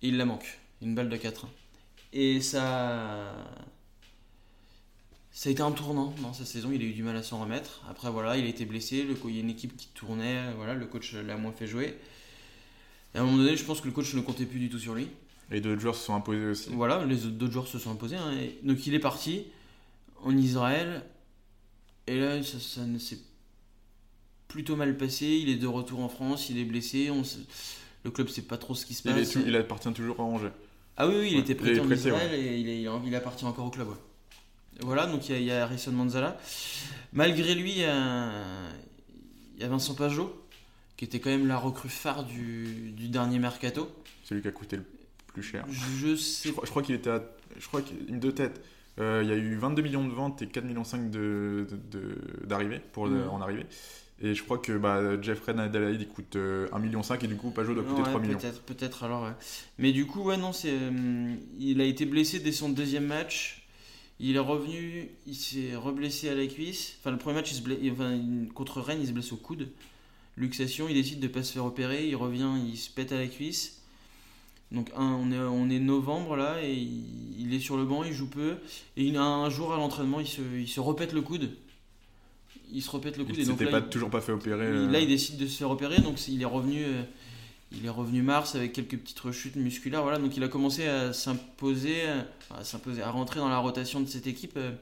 Et 0.02 0.08
il 0.08 0.18
la 0.18 0.26
manque. 0.26 0.58
Une 0.82 0.94
balle 0.94 1.08
de 1.08 1.16
4-1. 1.16 1.46
Et 2.12 2.40
ça. 2.42 3.32
Ça 5.38 5.48
a 5.50 5.52
été 5.52 5.62
un 5.62 5.70
tournant 5.70 6.12
dans 6.20 6.32
sa 6.32 6.44
saison. 6.44 6.70
Il 6.74 6.82
a 6.82 6.84
eu 6.84 6.92
du 6.92 7.04
mal 7.04 7.14
à 7.16 7.22
s'en 7.22 7.40
remettre. 7.40 7.80
Après, 7.88 8.10
voilà, 8.10 8.36
il 8.36 8.44
a 8.44 8.48
été 8.48 8.64
blessé. 8.64 9.04
Le, 9.04 9.14
il 9.28 9.34
y 9.36 9.38
a 9.38 9.40
une 9.42 9.50
équipe 9.50 9.76
qui 9.76 9.86
tournait. 9.94 10.52
Voilà, 10.56 10.74
le 10.74 10.84
coach 10.84 11.14
l'a 11.14 11.36
moins 11.36 11.52
fait 11.52 11.68
jouer. 11.68 11.96
Et 13.14 13.18
à 13.18 13.20
un 13.20 13.24
moment 13.24 13.36
donné, 13.36 13.56
je 13.56 13.62
pense 13.64 13.80
que 13.80 13.86
le 13.86 13.92
coach 13.92 14.12
ne 14.14 14.20
comptait 14.20 14.46
plus 14.46 14.58
du 14.58 14.68
tout 14.68 14.80
sur 14.80 14.96
lui. 14.96 15.06
Et 15.52 15.60
d'autres 15.60 15.80
joueurs 15.80 15.94
se 15.94 16.06
sont 16.06 16.14
imposés 16.16 16.44
aussi. 16.44 16.70
Voilà, 16.72 17.04
les 17.06 17.14
d'autres 17.14 17.52
joueurs 17.52 17.68
se 17.68 17.78
sont 17.78 17.92
imposés. 17.92 18.16
hein, 18.16 18.32
donc 18.64 18.84
il 18.88 18.94
est 18.94 18.98
parti 18.98 19.44
en 20.24 20.36
Israël. 20.36 21.04
Et 22.08 22.18
là, 22.18 22.42
ça, 22.42 22.58
ça 22.58 22.80
ne 22.84 22.98
s'est 22.98 23.20
plutôt 24.48 24.74
mal 24.74 24.96
passé. 24.96 25.24
Il 25.24 25.50
est 25.50 25.54
de 25.56 25.68
retour 25.68 26.00
en 26.00 26.08
France, 26.08 26.50
il 26.50 26.58
est 26.58 26.64
blessé. 26.64 27.10
On 27.12 27.22
Le 28.02 28.10
club 28.10 28.26
sait 28.28 28.42
pas 28.42 28.58
trop 28.58 28.74
ce 28.74 28.84
qui 28.84 28.94
se 28.94 29.06
Il, 29.06 29.12
est 29.12 29.20
passe. 29.20 29.30
tout- 29.34 29.42
il 29.46 29.54
appartient 29.54 29.92
toujours 29.92 30.18
à 30.18 30.24
Angers. 30.24 30.50
Ah 30.96 31.06
oui, 31.06 31.14
oui, 31.20 31.28
il 31.30 31.34
Ouais, 31.36 31.40
était 31.42 31.52
il 31.52 31.56
prêté 31.58 31.78
en 31.78 31.84
prêté, 31.84 32.08
Israël 32.08 32.34
et 32.34 32.58
il, 32.58 32.68
est, 32.68 32.80
il, 32.82 32.86
est- 32.88 32.90
il 33.06 33.14
appartient 33.14 33.44
encore 33.44 33.66
au 33.66 33.70
club. 33.70 33.86
ouais. 33.86 33.94
Voilà, 34.80 35.06
donc 35.06 35.28
il 35.28 35.32
y 35.32 35.34
a, 35.36 35.38
il 35.40 35.44
y 35.46 35.50
a 35.50 35.62
Harrison 35.64 35.92
Manzala. 35.92 36.38
Malgré 37.12 37.54
lui, 37.54 37.72
il 37.72 37.78
y 37.78 37.84
a, 37.84 38.30
il 39.56 39.62
y 39.62 39.64
a 39.64 39.68
Vincent 39.68 39.94
Pajot, 39.94 40.34
qui 40.96 41.04
était 41.04 41.20
quand 41.20 41.30
même 41.30 41.46
la 41.48 41.56
recrue 41.56 41.88
phare 41.88 42.24
du, 42.24 42.92
du 42.92 43.08
dernier 43.08 43.38
mercato. 43.38 43.90
Celui 44.24 44.42
qui 44.42 44.48
a 44.48 44.52
coûté 44.52 44.76
le 44.76 44.84
plus 45.26 45.42
cher. 45.42 45.64
Je 45.70 46.14
sais 46.16 46.48
Je 46.48 46.52
crois, 46.52 46.66
crois 46.66 46.82
qu'il 46.82 46.94
était 46.94 47.10
à. 47.10 47.22
Je 47.58 47.66
crois 47.66 47.82
qu'il 47.82 48.18
de 48.20 48.30
tête. 48.30 48.60
Euh, 49.00 49.20
il 49.22 49.28
y 49.28 49.32
a 49.32 49.36
eu 49.36 49.54
22 49.56 49.80
millions 49.82 50.06
de 50.06 50.12
ventes 50.12 50.42
et 50.42 50.46
4 50.48 50.64
millions 50.64 50.82
5 50.84 51.10
de, 51.10 51.66
d'arrivées 52.44 52.80
pour 52.92 53.06
le- 53.06 53.16
Mhm. 53.24 53.28
en 53.30 53.40
arrivée. 53.40 53.66
Et 54.20 54.34
je 54.34 54.42
crois 54.42 54.58
que 54.58 54.76
bah, 54.76 55.20
Jeffrey 55.22 55.56
Adelaide 55.56 56.00
il 56.00 56.08
coûte 56.08 56.34
euh, 56.34 56.66
1 56.72 56.80
million 56.80 57.04
5 57.04 57.22
et 57.22 57.28
du 57.28 57.36
coup 57.36 57.50
Pajot 57.52 57.74
doit 57.74 57.84
coûter 57.84 58.02
Ouais, 58.02 58.08
3 58.08 58.20
millions. 58.20 58.38
Peut-être, 58.38 58.62
peut-être 58.62 59.04
alors. 59.04 59.22
ouais. 59.22 59.32
Mais 59.78 59.92
du 59.92 60.06
coup, 60.06 60.22
ouais, 60.24 60.36
non, 60.36 60.52
c'est, 60.52 60.72
euh, 60.72 61.34
il 61.60 61.80
a 61.80 61.84
été 61.84 62.04
blessé 62.06 62.40
dès 62.40 62.50
son 62.50 62.68
deuxième 62.70 63.06
match. 63.06 63.67
Il 64.20 64.34
est 64.34 64.40
revenu, 64.40 65.08
il 65.26 65.34
s'est 65.36 65.76
reblessé 65.76 66.28
à 66.28 66.34
la 66.34 66.46
cuisse. 66.46 66.96
Enfin, 67.00 67.12
le 67.12 67.18
premier 67.18 67.36
match, 67.36 67.52
il 67.52 67.54
se 67.54 67.62
blesse, 67.62 67.78
enfin, 67.92 68.14
il- 68.14 68.48
contre 68.52 68.80
Rennes, 68.80 68.98
il 69.00 69.06
se 69.06 69.12
blesse 69.12 69.32
au 69.32 69.36
coude. 69.36 69.68
Luxation, 70.36 70.88
il 70.88 70.94
décide 70.94 71.20
de 71.20 71.28
pas 71.28 71.42
se 71.42 71.52
faire 71.52 71.64
opérer. 71.64 72.06
Il 72.08 72.16
revient, 72.16 72.50
il 72.68 72.76
se 72.76 72.90
pète 72.90 73.12
à 73.12 73.18
la 73.18 73.26
cuisse. 73.28 73.80
Donc, 74.72 74.90
un, 74.96 75.04
on, 75.04 75.32
est, 75.32 75.38
on 75.38 75.70
est 75.70 75.78
novembre 75.78 76.36
là, 76.36 76.62
et 76.62 76.74
il, 76.74 77.04
il 77.40 77.54
est 77.54 77.60
sur 77.60 77.76
le 77.76 77.84
banc, 77.84 78.02
il 78.04 78.12
joue 78.12 78.28
peu. 78.28 78.56
Et 78.96 79.04
il, 79.04 79.16
un 79.16 79.48
jour 79.50 79.72
à 79.72 79.76
l'entraînement, 79.76 80.20
il 80.20 80.26
se, 80.26 80.42
il 80.58 80.68
se 80.68 80.80
repète 80.80 81.12
le 81.12 81.22
coude. 81.22 81.50
Il 82.72 82.82
se 82.82 82.90
repète 82.90 83.16
le 83.16 83.24
coude. 83.24 83.36
Il 83.36 83.42
et 83.42 83.46
donc 83.46 83.60
là, 83.62 83.70
pas, 83.70 83.78
il- 83.78 83.88
toujours 83.88 84.10
pas 84.10 84.20
fait 84.20 84.32
opérer. 84.32 84.66
il- 84.68 84.74
euh, 84.74 84.90
Là, 84.90 85.00
il 85.00 85.08
décide 85.08 85.38
de 85.38 85.46
se 85.46 85.56
faire 85.58 85.70
opérer, 85.70 86.00
donc 86.02 86.16
il 86.28 86.42
est 86.42 86.44
revenu, 86.44 86.84
euh, 86.84 87.02
il 87.72 87.84
est 87.84 87.90
revenu 87.90 88.22
mars 88.22 88.54
avec 88.54 88.72
quelques 88.72 88.96
petites 88.98 89.20
rechutes 89.20 89.56
musculaires. 89.56 90.02
Voilà, 90.02 90.18
donc 90.18 90.36
il 90.36 90.42
a 90.44 90.48
commencé 90.48 90.86
à 90.86 91.12
s'imposer, 91.12 92.02
euh, 92.08 92.22
à 92.58 92.64
s'imposer, 92.64 93.02
à 93.02 93.10
rentrer 93.10 93.40
dans 93.40 93.48
la 93.48 93.58
rotation 93.58 94.00
de 94.00 94.06
cette 94.06 94.26
équipe 94.26 94.56
euh, 94.56 94.72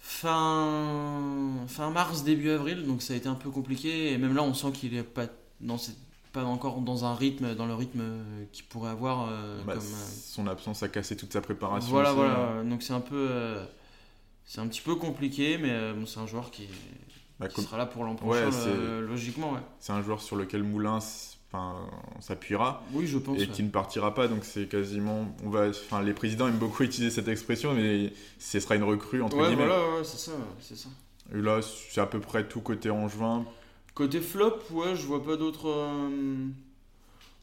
fin 0.00 1.64
fin 1.68 1.90
mars, 1.90 2.24
début 2.24 2.50
avril. 2.50 2.84
Donc 2.86 3.02
ça 3.02 3.14
a 3.14 3.16
été 3.16 3.28
un 3.28 3.34
peu 3.34 3.50
compliqué. 3.50 4.12
Et 4.12 4.18
même 4.18 4.34
là, 4.34 4.42
on 4.42 4.54
sent 4.54 4.72
qu'il 4.72 4.94
est 4.96 5.02
pas 5.02 5.26
dans 5.60 5.78
cette- 5.78 5.96
pas 6.32 6.44
encore 6.44 6.80
dans 6.82 7.04
un 7.06 7.14
rythme, 7.14 7.54
dans 7.54 7.66
le 7.66 7.74
rythme 7.74 8.00
euh, 8.02 8.44
qu'il 8.52 8.64
pourrait 8.66 8.90
avoir. 8.90 9.26
euh, 9.30 9.62
bah, 9.64 9.74
comme, 9.74 9.82
Son 9.82 10.46
absence 10.46 10.82
a 10.82 10.88
cassé 10.88 11.16
toute 11.16 11.32
sa 11.32 11.40
préparation. 11.40 11.90
voilà, 11.90 12.10
aussi, 12.10 12.18
voilà. 12.18 12.38
euh. 12.38 12.64
Donc 12.64 12.82
c'est 12.82 12.92
un 12.92 13.00
peu, 13.00 13.28
euh, 13.30 13.64
c'est 14.44 14.60
un 14.60 14.66
petit 14.68 14.82
peu 14.82 14.94
compliqué, 14.96 15.56
mais 15.58 15.70
euh, 15.70 15.94
bon, 15.94 16.04
c'est 16.06 16.20
un 16.20 16.26
joueur 16.26 16.50
qui, 16.50 16.68
Bah, 17.40 17.48
qui 17.48 17.54
comme- 17.56 17.64
sera 17.64 17.78
là 17.78 17.86
pour 17.86 18.04
l'an 18.04 18.14
prochain, 18.16 18.50
logiquement. 19.00 19.52
Ouais. 19.52 19.60
C'est 19.80 19.92
un 19.92 20.02
joueur 20.02 20.20
sur 20.20 20.36
lequel 20.36 20.62
Moulin 20.62 21.00
enfin, 21.52 21.76
on 22.16 22.20
s'appuiera 22.20 22.82
Oui, 22.92 23.06
je 23.06 23.18
pense. 23.18 23.36
et 23.38 23.40
ouais. 23.42 23.46
qui 23.48 23.62
ne 23.62 23.70
partira 23.70 24.14
pas. 24.14 24.28
Donc 24.28 24.44
c'est 24.44 24.66
quasiment. 24.68 25.34
On 25.44 25.50
va, 25.50 25.68
enfin, 25.68 26.02
les 26.02 26.12
présidents 26.12 26.48
aiment 26.48 26.58
beaucoup 26.58 26.82
utiliser 26.84 27.10
cette 27.14 27.28
expression, 27.28 27.74
mais 27.74 28.12
ce 28.38 28.60
sera 28.60 28.76
une 28.76 28.82
recrue 28.84 29.22
entre 29.22 29.36
Ouais, 29.36 29.48
guillemets. 29.48 29.66
voilà, 29.66 29.78
ouais, 29.98 30.04
c'est 30.04 30.18
ça, 30.18 30.32
c'est 30.60 30.76
ça. 30.76 30.88
Et 31.34 31.38
là, 31.40 31.60
c'est 31.62 32.00
à 32.00 32.06
peu 32.06 32.20
près 32.20 32.46
tout 32.46 32.60
côté 32.60 32.90
Angevin. 32.90 33.44
Côté 33.94 34.20
flop, 34.20 34.58
ouais, 34.72 34.94
je 34.94 35.02
vois 35.06 35.24
pas 35.24 35.36
d'autres. 35.36 35.68
euh, 35.68 36.46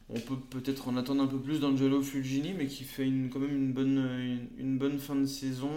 On 0.08 0.20
peut 0.20 0.36
peut-être 0.50 0.88
en 0.88 0.96
attendre 0.96 1.22
un 1.22 1.26
peu 1.26 1.38
plus 1.38 1.58
d'Angelo 1.60 2.00
Fulgini, 2.02 2.54
mais 2.56 2.66
qui 2.66 2.84
fait 2.84 3.04
une, 3.04 3.28
quand 3.30 3.40
même 3.40 3.54
une 3.56 3.72
bonne, 3.72 3.98
une, 3.98 4.48
une 4.64 4.78
bonne 4.78 4.98
fin 4.98 5.16
de 5.16 5.26
saison. 5.26 5.70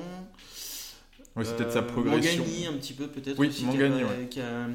Ouais, 1.36 1.44
c'est 1.46 1.56
peut-être 1.58 1.72
sa 1.74 1.80
Euh, 1.80 1.84
progression. 1.84 2.44
Mangani, 2.44 2.68
un 2.68 2.74
petit 2.74 2.94
peu, 2.94 3.08
peut-être. 3.08 3.40
Oui, 3.40 3.48
aussi, 3.48 3.66
Mangani, 3.66 3.96
qui 3.98 4.02
a, 4.04 4.08
ouais. 4.08 4.28
qui, 4.30 4.40
a, 4.42 4.68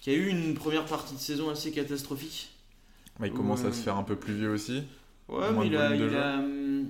qui 0.00 0.10
a 0.10 0.12
eu 0.14 0.28
une 0.28 0.54
première 0.54 0.84
partie 0.86 1.14
de 1.14 1.20
saison 1.20 1.50
assez 1.50 1.72
catastrophique. 1.72 2.51
Bah, 3.20 3.26
il 3.26 3.32
commence 3.32 3.64
à 3.64 3.72
se 3.72 3.82
faire 3.82 3.96
un 3.96 4.02
peu 4.02 4.16
plus 4.16 4.34
vieux 4.34 4.50
aussi. 4.50 4.82
Ouais, 5.28 5.52
mais 5.52 5.66
il 5.68 5.76
a. 5.76 5.94
Il 5.94 6.02
hum, 6.02 6.86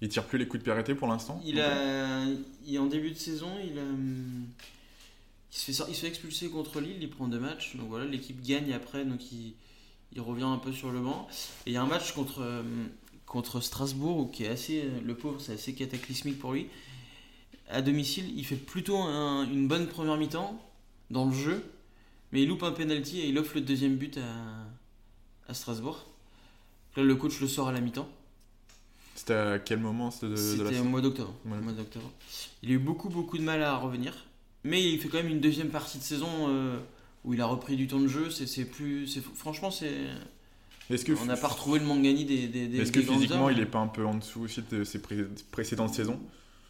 Il 0.00 0.08
tire 0.08 0.24
plus 0.24 0.38
les 0.38 0.46
coups 0.46 0.58
de 0.60 0.64
pied 0.64 0.72
arrêtés 0.72 0.94
pour 0.94 1.08
l'instant. 1.08 1.40
Il 1.44 1.60
a, 1.60 2.24
il, 2.66 2.78
en 2.78 2.86
début 2.86 3.10
de 3.10 3.16
saison, 3.18 3.50
il 3.64 3.78
a, 3.78 3.82
hum, 3.82 4.44
il 5.52 5.56
se 5.58 5.64
fait, 5.66 5.72
sor- 5.72 5.86
il 5.88 5.94
se 5.94 6.00
fait 6.00 6.08
expulser 6.08 6.48
contre 6.48 6.80
Lille, 6.80 6.96
il 7.00 7.10
prend 7.10 7.28
deux 7.28 7.38
matchs, 7.38 7.76
donc 7.76 7.88
voilà, 7.88 8.06
l'équipe 8.06 8.42
gagne 8.42 8.72
après, 8.72 9.04
donc 9.04 9.30
il, 9.32 9.54
il 10.14 10.20
revient 10.20 10.44
un 10.44 10.58
peu 10.58 10.72
sur 10.72 10.90
le 10.90 11.00
banc. 11.00 11.28
Et 11.66 11.70
il 11.70 11.72
y 11.74 11.76
a 11.76 11.82
un 11.82 11.86
match 11.86 12.12
contre, 12.12 12.42
hum, 12.42 12.88
contre 13.26 13.60
Strasbourg 13.60 14.30
qui 14.32 14.44
est 14.44 14.48
assez, 14.48 14.84
le 15.04 15.14
pauvre, 15.14 15.40
c'est 15.40 15.54
assez 15.54 15.74
cataclysmique 15.74 16.38
pour 16.38 16.52
lui. 16.52 16.68
À 17.68 17.82
domicile, 17.82 18.32
il 18.36 18.44
fait 18.44 18.56
plutôt 18.56 18.98
un- 18.98 19.48
une 19.50 19.66
bonne 19.68 19.86
première 19.86 20.16
mi-temps 20.16 20.60
dans 21.10 21.26
le 21.26 21.34
jeu, 21.34 21.64
Mais 22.32 22.42
il 22.42 22.48
loupe 22.48 22.62
un 22.64 22.72
penalty 22.72 23.20
et 23.20 23.28
il 23.28 23.38
offre 23.38 23.54
le 23.56 23.60
deuxième 23.62 23.96
but 23.96 24.18
à, 24.18 24.22
à 25.48 25.54
Strasbourg. 25.54 26.06
Là, 26.96 27.02
le 27.02 27.14
coach 27.16 27.40
le 27.40 27.48
sort 27.48 27.68
à 27.68 27.72
la 27.72 27.80
mi-temps. 27.80 28.08
C'était 29.14 29.34
à 29.34 29.58
quel 29.58 29.78
moment 29.78 30.10
C'était 30.10 30.78
au 30.80 30.84
mois 30.84 31.00
d'octobre. 31.00 31.32
Ouais. 31.46 31.56
Il 32.62 32.70
a 32.70 32.72
eu 32.72 32.78
beaucoup, 32.78 33.08
beaucoup 33.08 33.38
de 33.38 33.42
mal 33.42 33.62
à 33.62 33.76
revenir. 33.76 34.14
Mais 34.64 34.82
il 34.82 34.98
fait 35.00 35.08
quand 35.08 35.18
même 35.18 35.28
une 35.28 35.40
deuxième 35.40 35.68
partie 35.68 35.98
de 35.98 36.02
saison 36.02 36.28
euh, 36.48 36.78
où 37.24 37.34
il 37.34 37.40
a 37.40 37.46
repris 37.46 37.76
du 37.76 37.86
temps 37.86 37.98
de 38.00 38.06
jeu. 38.08 38.30
C'est 38.30 38.64
plus. 38.64 39.06
Franchement, 39.34 39.70
c'est. 39.70 39.92
Est-ce 40.90 41.04
que, 41.04 41.12
On 41.12 41.24
n'a 41.24 41.36
pas 41.36 41.48
retrouvé 41.48 41.78
le 41.78 41.84
Mangani 41.86 42.24
des, 42.24 42.48
des, 42.48 42.66
des, 42.68 42.80
est-ce 42.80 42.92
que 42.92 43.00
physiquement, 43.00 43.48
il 43.48 43.58
est 43.60 43.66
pas 43.66 43.78
un 43.78 43.86
peu 43.86 44.04
en 44.04 44.14
dessous 44.14 44.42
aussi 44.42 44.62
de 44.70 44.84
ses 44.84 45.00
pré- 45.00 45.26
précédentes 45.50 45.94
saisons? 45.94 46.20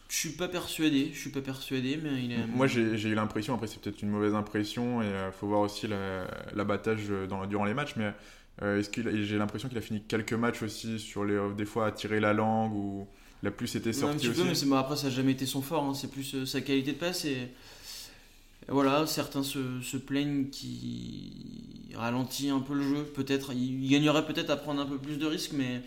Je 0.09 0.17
suis 0.17 0.31
pas 0.33 0.49
persuadé. 0.49 1.11
Je 1.15 1.19
suis 1.19 1.31
pas 1.31 1.41
persuadé, 1.41 1.99
mais 2.03 2.23
il 2.25 2.33
est. 2.33 2.47
Moi, 2.47 2.67
j'ai 2.67 2.83
eu 3.09 3.15
l'impression, 3.15 3.55
après, 3.55 3.67
c'est 3.67 3.81
peut-être 3.81 4.03
une 4.03 4.11
mauvaise 4.11 4.35
impression, 4.35 5.03
et 5.03 5.07
il 5.07 5.33
faut 5.33 5.47
voir 5.47 5.61
aussi 5.61 5.87
la- 5.87 6.27
l'abattage 6.55 7.09
dans- 7.29 7.47
durant 7.47 7.65
les 7.65 7.75
matchs, 7.75 7.95
mais 7.97 8.13
euh, 8.61 8.79
est-ce 8.81 8.91
qu'il 8.91 9.09
a- 9.09 9.23
j'ai 9.23 9.39
l'impression 9.39 9.69
qu'il 9.69 9.79
a 9.79 9.83
fini 9.83 10.03
quelques 10.07 10.35
matchs 10.35 10.63
aussi 10.63 10.99
sur 10.99 11.25
les, 11.25 11.39
des 11.57 11.65
fois 11.65 11.87
à 11.87 11.93
tirer 11.93 12.21
la 12.21 12.33
langue, 12.35 12.75
ou 12.75 13.07
il 13.43 13.49
a 13.49 13.51
plus 13.51 13.75
été 13.77 13.91
Ouais, 13.91 14.05
un 14.05 14.15
petit 14.15 14.29
aussi. 14.29 14.41
peu, 14.41 14.47
mais 14.47 14.55
c'est- 14.55 14.67
bon, 14.67 14.77
après, 14.77 14.97
ça 14.97 15.05
n'a 15.09 15.11
jamais 15.15 15.33
été 15.33 15.47
son 15.47 15.63
fort. 15.63 15.85
hein. 15.85 15.95
C'est 15.95 16.11
plus 16.11 16.35
euh, 16.35 16.45
sa 16.47 16.61
qualité 16.61 16.93
de 16.93 16.99
passe. 16.99 17.25
Et 17.25 17.49
voilà, 18.69 19.07
certains 19.07 19.43
se, 19.43 19.81
se 19.81 19.97
plaignent 19.97 20.49
qui 20.51 21.91
ralentit 21.95 22.51
un 22.51 22.61
peu 22.61 22.75
le 22.75 22.83
jeu. 22.83 23.05
Peut-être, 23.05 23.53
il, 23.53 23.85
il 23.85 23.91
gagnerait 23.91 24.25
peut-être 24.27 24.51
à 24.51 24.57
prendre 24.57 24.81
un 24.81 24.87
peu 24.87 24.99
plus 24.99 25.17
de 25.19 25.27
risques, 25.27 25.53
mais 25.55 25.83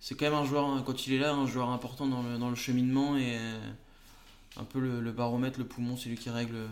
c'est 0.00 0.14
quand 0.16 0.24
même 0.26 0.34
un 0.34 0.44
joueur, 0.44 0.66
hein, 0.66 0.82
quand 0.84 1.06
il 1.06 1.12
est 1.14 1.18
là, 1.18 1.32
un 1.34 1.46
joueur 1.46 1.70
important 1.70 2.06
dans 2.06 2.22
le, 2.22 2.38
dans 2.38 2.48
le 2.50 2.56
cheminement 2.56 3.16
et 3.16 3.36
euh, 3.38 3.58
un 4.56 4.64
peu 4.64 4.80
le, 4.80 5.00
le 5.00 5.12
baromètre, 5.12 5.58
le 5.58 5.66
poumon, 5.66 5.96
c'est 5.96 6.08
lui 6.08 6.16
qui 6.16 6.30
règle, 6.30 6.56
euh, 6.56 6.66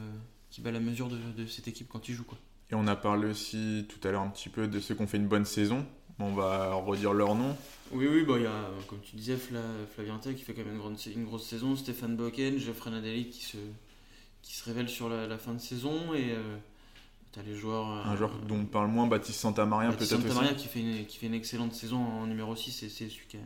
qui 0.51 0.61
bat 0.61 0.73
la 0.73 0.81
mesure 0.81 1.09
de, 1.09 1.19
de 1.37 1.47
cette 1.47 1.69
équipe 1.69 1.89
quand 1.89 2.09
il 2.09 2.15
joue. 2.15 2.25
Quoi. 2.25 2.39
Et 2.71 2.75
on 2.75 2.87
a 2.87 2.97
parlé 2.97 3.29
aussi 3.29 3.87
tout 3.89 4.07
à 4.07 4.11
l'heure 4.13 4.23
un 4.23 4.29
petit 4.29 4.49
peu 4.49 4.69
de 4.69 4.79
ceux 4.81 4.95
qui 4.95 5.03
ont 5.03 5.07
fait 5.07 5.17
une 5.17 5.29
bonne 5.29 5.45
saison. 5.47 5.87
On 6.19 6.33
va 6.35 6.75
redire 6.75 7.13
leur 7.13 7.35
nom. 7.35 7.57
Oui, 7.93 8.07
oui, 8.11 8.25
bah, 8.25 8.35
il 8.37 8.43
y 8.43 8.47
a, 8.47 8.71
comme 8.89 8.99
tu 9.01 9.17
disais, 9.17 9.37
Fla, 9.37 9.61
Flavien 9.95 10.19
qui 10.19 10.43
fait 10.43 10.53
quand 10.53 10.65
même 10.65 10.75
une, 10.75 10.79
grande, 10.79 10.97
une 11.15 11.25
grosse 11.25 11.47
saison, 11.47 11.77
Stéphane 11.77 12.17
Boken, 12.17 12.59
Geoffrey 12.59 12.91
Nadali 12.91 13.31
qui 13.31 13.45
se, 13.45 13.57
qui 14.43 14.55
se 14.55 14.65
révèle 14.65 14.89
sur 14.89 15.09
la, 15.09 15.27
la 15.27 15.39
fin 15.39 15.55
de 15.55 15.61
saison, 15.61 16.13
et 16.15 16.33
euh, 16.33 16.57
tu 17.33 17.39
as 17.39 17.43
les 17.45 17.55
joueurs. 17.55 17.89
euh, 17.89 18.03
Un 18.05 18.17
joueur 18.17 18.33
dont 18.47 18.57
on 18.57 18.65
parle 18.67 18.89
moins, 18.89 19.07
Baptiste 19.07 19.39
Santamaria 19.41 19.91
peut-être 19.91 20.03
aussi. 20.03 20.23
Santamaria 20.23 20.55
qui 20.55 20.67
fait, 20.67 20.81
une, 20.81 21.07
qui 21.07 21.19
fait 21.19 21.27
une 21.27 21.35
excellente 21.35 21.73
saison 21.73 21.99
en 22.05 22.27
numéro 22.27 22.55
6, 22.57 22.73
c'est 22.73 22.89
c'est 22.89 23.09
celui 23.09 23.27
qui 23.29 23.37
a, 23.37 23.41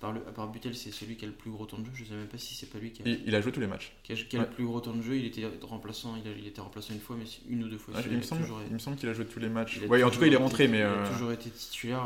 par 0.00 0.12
le, 0.12 0.20
à 0.26 0.32
part 0.32 0.48
Butel, 0.48 0.74
c'est 0.74 0.90
celui 0.90 1.16
qui 1.16 1.24
a 1.26 1.28
le 1.28 1.34
plus 1.34 1.50
gros 1.50 1.66
temps 1.66 1.78
de 1.78 1.84
jeu. 1.84 1.90
Je 1.94 2.04
sais 2.04 2.14
même 2.14 2.26
pas 2.26 2.38
si 2.38 2.54
c'est 2.54 2.66
pas 2.70 2.78
lui 2.78 2.90
qui 2.90 3.02
a, 3.02 3.06
il 3.06 3.34
a 3.34 3.40
joué 3.40 3.52
tous 3.52 3.60
les 3.60 3.66
matchs. 3.66 3.92
qui 4.02 4.12
a- 4.12 4.16
qui 4.16 4.36
a 4.36 4.40
Ouais. 4.40 4.46
le 4.46 4.52
plus 4.52 4.64
gros 4.64 4.80
temps 4.80 4.94
de 4.94 5.02
jeu. 5.02 5.16
Il 5.16 5.26
était 5.26 5.44
remplaçant, 5.62 6.16
il, 6.16 6.28
a- 6.30 6.34
il 6.36 6.46
était 6.46 6.60
remplaçant 6.62 6.94
une 6.94 7.00
fois, 7.00 7.16
mais 7.18 7.26
une 7.48 7.62
ou 7.64 7.68
deux 7.68 7.78
fois. 7.78 7.94
Il, 8.10 8.16
me 8.16 8.22
semble, 8.22 8.42
toujours- 8.42 8.60
il 8.66 8.72
me 8.72 8.78
semble 8.78 8.96
qu'il 8.96 9.08
a 9.08 9.12
joué 9.14 9.26
tous 9.26 9.38
les 9.40 9.48
matchs. 9.50 9.76
en 9.78 9.80
tout 9.82 9.88
cas, 9.88 9.96
il 9.96 10.22
est 10.24 10.26
été- 10.28 10.36
rentré, 10.36 10.68
mais. 10.68 10.78
Il 10.78 10.82
euh, 10.82 11.04
a 11.04 11.08
toujours 11.10 11.32
été 11.32 11.50
titulaire. 11.50 12.04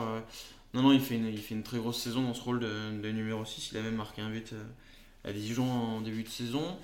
Non, 0.75 0.83
non, 0.83 0.93
il 0.93 1.01
fait, 1.01 1.15
une, 1.15 1.27
il 1.29 1.39
fait 1.39 1.55
une 1.55 1.63
très 1.63 1.79
grosse 1.79 1.99
saison 2.01 2.23
dans 2.23 2.35
ce 2.35 2.43
rôle 2.43 2.59
de, 2.59 3.01
de 3.01 3.09
numéro 3.13 3.45
6. 3.45 3.71
Il 3.73 3.79
a 3.79 3.83
même 3.83 3.95
marqué 3.95 4.23
un 4.23 4.31
but 4.31 4.53
euh, 4.55 4.65
à 5.23 5.33
Dijon 5.33 5.71
en 5.71 6.01
début 6.01 6.25
de 6.25 6.29
saison. 6.29 6.77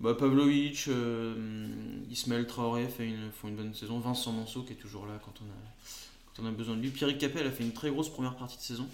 Bah, 0.00 0.14
Pavlovic, 0.14 0.86
euh, 0.88 1.68
Ismaël 2.10 2.46
Traoré 2.48 2.88
fait 2.88 3.06
une, 3.06 3.30
font 3.30 3.46
une 3.46 3.54
bonne 3.56 3.72
saison. 3.74 4.00
Vincent 4.00 4.32
Manceau 4.32 4.62
qui 4.64 4.72
est 4.72 4.76
toujours 4.76 5.06
là 5.06 5.20
quand 5.24 5.34
on 5.42 5.44
a, 5.44 6.34
quand 6.34 6.42
on 6.42 6.46
a 6.46 6.50
besoin 6.50 6.74
de 6.76 6.80
lui. 6.82 6.90
Pierrick 6.90 7.18
Capel 7.18 7.46
a 7.46 7.50
fait 7.52 7.62
une 7.62 7.72
très 7.72 7.90
grosse 7.90 8.08
première 8.08 8.34
partie 8.36 8.56
de 8.56 8.62
saison 8.62 8.88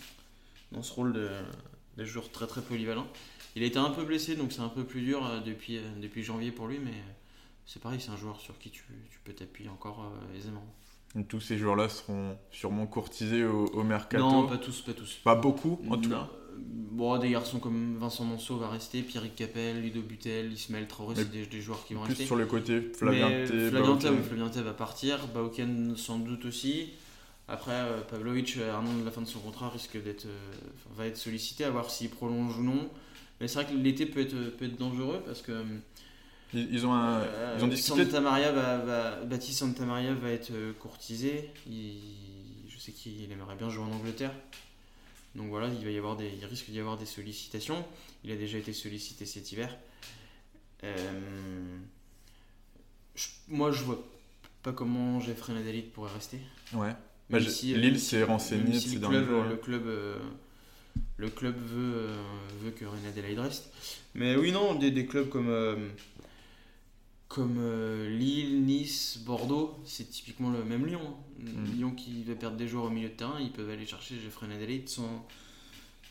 dans 0.72 0.82
ce 0.82 0.92
rôle 0.92 1.12
de, 1.12 1.28
de 1.96 2.04
joueur 2.04 2.30
très 2.30 2.46
très 2.46 2.60
polyvalent. 2.62 3.06
Il 3.54 3.62
a 3.62 3.66
été 3.66 3.78
un 3.78 3.90
peu 3.90 4.04
blessé, 4.04 4.36
donc 4.36 4.52
c'est 4.52 4.60
un 4.60 4.68
peu 4.68 4.84
plus 4.84 5.00
dur 5.02 5.24
euh, 5.26 5.40
depuis, 5.40 5.78
euh, 5.78 5.82
depuis 6.00 6.22
janvier 6.22 6.50
pour 6.50 6.66
lui, 6.66 6.78
mais 6.78 6.90
euh, 6.90 7.12
c'est 7.64 7.80
pareil, 7.80 8.00
c'est 8.00 8.10
un 8.10 8.16
joueur 8.16 8.40
sur 8.40 8.58
qui 8.58 8.70
tu, 8.70 8.82
tu 9.10 9.18
peux 9.24 9.32
t'appuyer 9.32 9.70
encore 9.70 10.12
aisément. 10.36 10.64
Tous 11.28 11.40
ces 11.40 11.56
joueurs-là 11.56 11.88
seront 11.88 12.36
sûrement 12.50 12.86
courtisés 12.86 13.44
au, 13.44 13.66
au 13.68 13.82
mercato. 13.84 14.22
Non, 14.22 14.46
pas 14.46 14.58
tous, 14.58 14.82
pas 14.82 14.92
tous. 14.92 15.14
Pas 15.24 15.34
beaucoup, 15.34 15.80
en 15.88 15.96
tout 15.96 16.10
Non. 16.10 16.16
cas. 16.16 16.30
Bon, 16.58 17.18
des 17.18 17.30
garçons 17.30 17.58
comme 17.58 17.96
Vincent 17.98 18.24
Monceau 18.24 18.56
va 18.56 18.68
rester, 18.68 19.02
Pierrick 19.02 19.34
Capel, 19.34 19.80
Ludo 19.82 20.00
Butel, 20.02 20.52
Ismaël 20.52 20.86
Traoré, 20.88 21.14
c'est 21.16 21.30
des, 21.30 21.46
des 21.46 21.60
joueurs 21.60 21.84
qui 21.84 21.92
vont 21.94 22.00
Plus 22.02 22.10
rester. 22.10 22.24
sur 22.26 22.36
le 22.36 22.46
côté 22.46 22.80
Flavien 22.94 23.28
T, 23.28 23.46
Flavien 23.46 23.96
T, 23.96 24.04
Baoken. 24.04 24.14
oui, 24.14 24.22
Flavien 24.26 24.48
T 24.48 24.62
va 24.62 24.72
partir, 24.72 25.26
Bauken 25.28 25.96
sans 25.96 26.18
doute 26.18 26.44
aussi. 26.46 26.90
Après, 27.48 27.72
euh, 27.72 28.00
Pavlovic, 28.02 28.56
à 28.58 28.76
un 28.78 28.86
an 28.86 28.94
de 28.98 29.04
la 29.04 29.10
fin 29.10 29.20
de 29.22 29.26
son 29.26 29.38
contrat, 29.38 29.68
risque 29.70 30.02
d'être, 30.02 30.26
euh, 30.26 30.50
enfin, 30.74 30.90
va 30.96 31.06
être 31.06 31.16
sollicité 31.16 31.64
à 31.64 31.70
voir 31.70 31.90
s'il 31.90 32.10
prolonge 32.10 32.58
ou 32.58 32.62
non. 32.62 32.90
Mais 33.40 33.46
c'est 33.48 33.62
vrai 33.62 33.72
que 33.72 33.76
l'été 33.78 34.06
peut 34.06 34.20
être, 34.20 34.34
peut 34.56 34.64
être 34.64 34.76
dangereux 34.78 35.22
parce 35.24 35.42
que 35.42 35.64
Ils, 36.54 36.72
ils 36.74 36.86
ont, 36.86 36.92
un- 36.94 37.20
euh, 37.20 37.56
ils 37.58 37.64
ont 37.64 37.68
discuté. 37.68 38.04
Santa 38.04 38.20
Maria 38.20 38.50
va, 38.52 38.78
va- 38.78 39.24
Baptiste 39.24 39.58
Santa 39.58 39.84
Maria 39.84 40.14
va 40.14 40.30
être 40.30 40.50
euh, 40.52 40.72
courtisé. 40.72 41.50
Il- 41.68 42.64
je 42.68 42.78
sais 42.78 42.92
qu'il 42.92 43.30
aimerait 43.30 43.56
bien 43.56 43.68
jouer 43.70 43.84
en 43.84 43.92
Angleterre. 43.92 44.32
Donc 45.34 45.48
voilà, 45.50 45.68
il 45.68 45.84
va 45.84 45.90
y 45.90 45.98
avoir 45.98 46.16
des, 46.16 46.30
il 46.40 46.44
risque 46.46 46.70
d'y 46.70 46.80
avoir 46.80 46.96
des 46.96 47.06
sollicitations. 47.06 47.84
Il 48.24 48.32
a 48.32 48.36
déjà 48.36 48.58
été 48.58 48.72
sollicité 48.72 49.26
cet 49.26 49.52
hiver. 49.52 49.76
Euh, 50.82 51.76
je- 53.14 53.28
moi, 53.48 53.70
je 53.70 53.82
vois 53.84 54.02
pas 54.62 54.72
comment 54.72 55.20
Jeffrey 55.20 55.52
Nadali 55.52 55.82
pourrait 55.82 56.12
rester. 56.12 56.38
Ouais. 56.72 56.92
Bah, 57.30 57.40
si- 57.40 57.74
Lille 57.74 57.98
s'est 58.00 58.22
renseigné 58.22 58.78
si 58.78 58.90
ces 58.90 58.94
le 58.98 59.08
club, 59.08 59.28
jours, 59.28 59.42
le 59.44 59.54
hein. 59.54 59.58
club, 59.62 59.86
euh, 59.86 60.18
le 61.16 61.28
club 61.30 61.56
veut, 61.56 61.94
euh, 61.96 62.16
veut 62.62 62.70
que 62.70 62.84
René 62.84 63.08
Adelaide 63.08 63.38
reste. 63.40 63.70
Mais 64.14 64.36
oui, 64.36 64.52
non, 64.52 64.74
des, 64.76 64.90
des 64.90 65.06
clubs 65.06 65.28
comme, 65.28 65.48
euh, 65.48 65.76
comme 67.28 67.56
euh, 67.58 68.08
Lille, 68.16 68.64
Nice, 68.64 69.18
Bordeaux, 69.26 69.76
c'est 69.84 70.08
typiquement 70.10 70.50
le 70.50 70.64
même 70.64 70.86
Lyon. 70.86 71.00
hein. 71.04 71.42
Mm. 71.42 71.72
Lyon 71.76 71.90
qui 71.90 72.22
va 72.22 72.34
perdre 72.34 72.56
des 72.56 72.68
joueurs 72.68 72.84
au 72.84 72.90
milieu 72.90 73.08
de 73.08 73.14
terrain, 73.14 73.38
ils 73.40 73.50
peuvent 73.50 73.68
aller 73.70 73.86
chercher 73.86 74.14
Jeffrey 74.22 74.46
Adelaide 74.54 74.88
sans, 74.88 75.26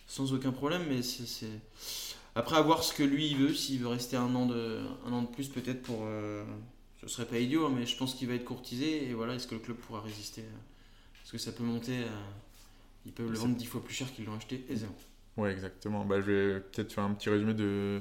sans 0.08 0.34
aucun 0.34 0.52
problème. 0.52 0.84
Mais 0.90 1.02
c'est, 1.02 1.48
Après, 2.36 2.58
à 2.58 2.62
voir 2.62 2.84
ce 2.84 2.94
que 2.94 3.04
lui 3.04 3.28
il 3.32 3.38
veut, 3.38 3.54
s'il 3.54 3.80
veut 3.80 3.88
rester 3.88 4.18
un 4.18 4.36
an 4.36 4.46
de, 4.46 4.82
un 5.08 5.14
an 5.14 5.22
de 5.22 5.28
plus, 5.28 5.48
peut-être 5.48 5.82
pour. 5.82 6.02
euh, 6.04 6.44
Ce 7.02 7.08
serait 7.08 7.26
pas 7.26 7.40
idiot, 7.40 7.66
hein, 7.68 7.74
mais 7.76 7.86
je 7.86 7.96
pense 7.96 8.14
qu'il 8.16 8.28
va 8.28 8.34
être 8.34 8.44
courtisé. 8.46 9.08
Et 9.10 9.14
voilà, 9.14 9.36
est-ce 9.36 9.48
que 9.48 9.56
le 9.56 9.62
club 9.62 9.78
pourra 9.78 10.02
résister 10.02 10.42
euh, 10.42 10.58
Parce 11.26 11.32
que 11.32 11.38
ça 11.40 11.52
peut 11.52 11.64
monter. 11.64 11.96
Ils 13.06 13.12
peuvent 13.12 13.32
le 13.32 13.38
vendre 13.38 13.56
10 13.56 13.66
fois 13.66 13.84
plus 13.84 13.96
cher 13.96 14.12
qu'ils 14.14 14.26
l'ont 14.26 14.36
acheté 14.36 14.64
aisément. 14.70 14.96
Ouais, 15.38 15.52
exactement. 15.52 16.06
Bah, 16.06 16.22
je 16.22 16.26
vais 16.32 16.60
peut-être 16.60 16.94
faire 16.94 17.04
un 17.04 17.14
petit 17.16 17.30
résumé 17.30 17.56
de, 17.56 18.00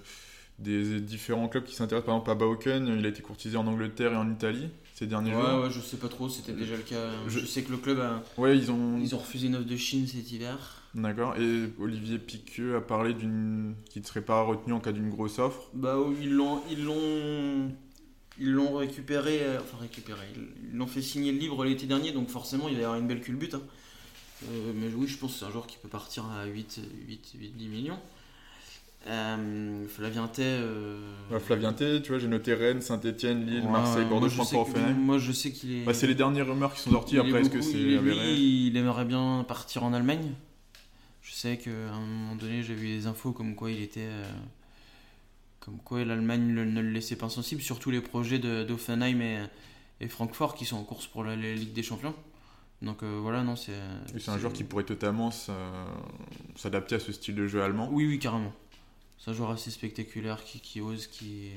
des 0.59 1.01
différents 1.01 1.49
clubs 1.49 1.65
qui 1.65 1.75
s'intéressent. 1.75 2.05
Par 2.07 2.15
exemple, 2.17 2.31
à 2.31 2.35
Bauken, 2.35 2.87
il 2.87 3.05
a 3.05 3.09
été 3.09 3.23
courtisé 3.23 3.57
en 3.57 3.67
Angleterre 3.67 4.13
et 4.13 4.17
en 4.17 4.31
Italie 4.31 4.69
ces 4.95 5.07
derniers 5.07 5.35
Ouais, 5.35 5.41
jours. 5.43 5.65
ouais, 5.65 5.71
je 5.71 5.81
sais 5.81 5.97
pas 5.97 6.09
trop, 6.09 6.29
c'était 6.29 6.53
déjà 6.53 6.77
le 6.77 6.83
cas. 6.83 7.11
Je- 7.27 7.41
Je, 7.41 7.47
sais 7.47 7.63
que 7.63 7.73
le 7.73 7.79
club 7.79 7.99
a. 8.01 8.23
Ouais, 8.39 8.57
ils 8.59 8.71
ont. 8.71 8.99
Ils 8.99 9.15
ont 9.15 9.19
refusé 9.19 9.47
une 9.49 9.57
offre 9.57 9.67
de 9.67 9.77
Chine 9.77 10.07
cet 10.07 10.31
hiver. 10.31 10.83
D'accord. 10.95 11.35
Et 11.37 11.65
Olivier 11.81 12.19
Piqueux 12.21 12.77
a 12.77 12.81
parlé 12.83 13.15
d'une 13.15 13.75
qui 13.91 14.01
ne 14.01 14.05
serait 14.05 14.23
pas 14.23 14.43
retenu 14.43 14.73
en 14.75 14.81
cas 14.81 14.93
d'une 14.93 15.09
grosse 15.11 15.39
offre. 15.41 15.71
Bah 15.73 15.99
oui, 15.99 16.15
ils 16.23 16.33
l'ont. 16.33 16.61
Ils 16.71 16.85
l'ont. 16.85 17.73
Ils 18.41 18.51
l'ont 18.53 18.75
récupéré, 18.77 19.39
euh, 19.43 19.61
enfin 19.61 19.77
récupéré, 19.81 20.27
ils 20.37 20.77
l'ont 20.77 20.87
fait 20.89 21.03
signer 21.03 21.31
libre 21.33 21.65
l'été 21.65 21.87
dernier, 21.87 22.11
donc 22.13 22.29
forcément 22.29 22.69
il 22.69 22.75
va 22.75 22.81
y 22.81 22.85
avoir 22.85 22.99
une 22.99 23.07
belle 23.07 23.21
culbute. 23.21 23.55
hein. 23.55 23.63
Euh, 24.51 24.73
mais 24.75 24.89
oui, 24.95 25.07
je 25.07 25.17
pense 25.17 25.35
que 25.35 25.39
c'est 25.39 25.45
un 25.45 25.51
joueur 25.53 25.67
qui 25.67 25.79
peut 25.79 25.89
partir 25.89 26.25
à 26.27 26.45
8, 26.45 26.81
8, 27.09 27.33
8 27.39 27.57
10 27.57 27.69
millions. 27.69 27.99
Euh, 29.07 29.87
Flavien 29.87 30.27
Tay. 30.29 30.43
euh, 30.45 31.01
tu 32.01 32.09
vois, 32.09 32.19
j'ai 32.19 32.27
noté 32.29 32.55
Rennes, 32.55 32.81
Saint-Etienne, 32.81 33.45
Lille, 33.47 33.61
ouais, 33.65 33.71
Marseille, 33.71 34.07
Bordeaux, 34.07 34.29
je 34.29 34.37
pense 34.37 34.51
pas. 34.51 34.81
Moi 34.95 35.19
je 35.19 35.31
sais 35.33 35.53
qu'il 35.53 35.73
est. 35.77 35.85
Bah, 35.85 35.93
c'est 35.95 36.07
les 36.07 36.15
dernières 36.15 36.47
rumeurs 36.49 36.75
qui 36.75 36.81
sont 36.81 36.91
sorties. 36.91 37.15
Il 37.17 37.21
Après, 37.21 37.41
est-ce 37.41 37.51
que 37.51 37.61
c'est 37.61 37.73
il 37.73 37.93
est- 37.93 37.99
avéré 37.99 38.35
lui, 38.35 38.67
il 38.69 38.77
aimerait 38.77 39.05
bien 39.05 39.45
partir 39.47 39.85
en 39.85 39.93
Allemagne. 39.93 40.33
Je 41.23 41.33
sais 41.33 41.59
qu'à 41.59 41.71
un 41.71 42.01
moment 42.01 42.35
donné, 42.37 42.63
j'ai 42.63 42.75
vu 42.75 42.89
des 42.89 43.07
infos 43.07 43.33
comme 43.33 43.55
quoi 43.55 43.71
il 43.71 43.83
était. 43.83 44.01
euh, 44.09 44.25
comme 45.65 45.79
quoi 45.79 46.05
l'Allemagne 46.05 46.43
ne, 46.53 46.63
le 46.83 46.91
laissait 46.91 47.17
pas 47.17 47.29
sensible, 47.31 47.63
surtout 47.63 47.91
les 47.91 48.01
projets 48.03 48.39
de- 48.39 48.65
d'Offenheim 48.65 49.21
et, 49.21 49.45
et 50.01 50.09
Francfort 50.09 50.55
qui 50.55 50.65
sont 50.67 50.77
en 50.77 50.85
course 50.85 51.07
pour 51.07 51.25
la, 51.25 51.37
la 51.37 51.55
Ligue 51.55 51.73
des 51.73 51.83
Champions. 51.83 52.15
Donc 52.83 53.03
euh, 53.03 53.19
voilà, 53.23 53.43
non, 53.43 53.57
c'est. 53.57 53.73
C'est 54.19 54.31
un 54.31 54.39
joueur 54.39 54.53
qui 54.53 54.65
pourrait 54.65 54.85
totalement 54.85 55.31
s- 55.31 55.51
s'adapter 56.57 56.97
à 56.97 57.01
ce 57.01 57.13
style 57.13 57.35
de 57.35 57.47
jeu 57.47 57.63
allemand. 57.63 57.89
Oui, 57.91 58.07
oui, 58.07 58.19
carrément. 58.19 58.53
C'est 59.19 59.31
un 59.31 59.35
joueur 59.35 59.51
assez 59.53 59.71
spectaculaire 59.71 60.45
qui, 60.45 60.61
qui 60.61 60.83
ose, 60.83 61.07
qui 61.07 61.47
est 61.47 61.57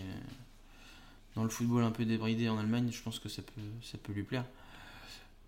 dans 1.36 1.44
le 1.44 1.50
football 1.50 1.84
un 1.84 1.92
peu 1.92 2.06
débridé 2.06 2.48
en 2.48 2.58
Allemagne. 2.58 2.90
Je 2.92 3.02
pense 3.02 3.20
que 3.20 3.28
ça 3.28 3.42
peut, 3.42 3.62
ça 3.82 3.98
peut 3.98 4.14
lui 4.14 4.24
plaire. 4.24 4.46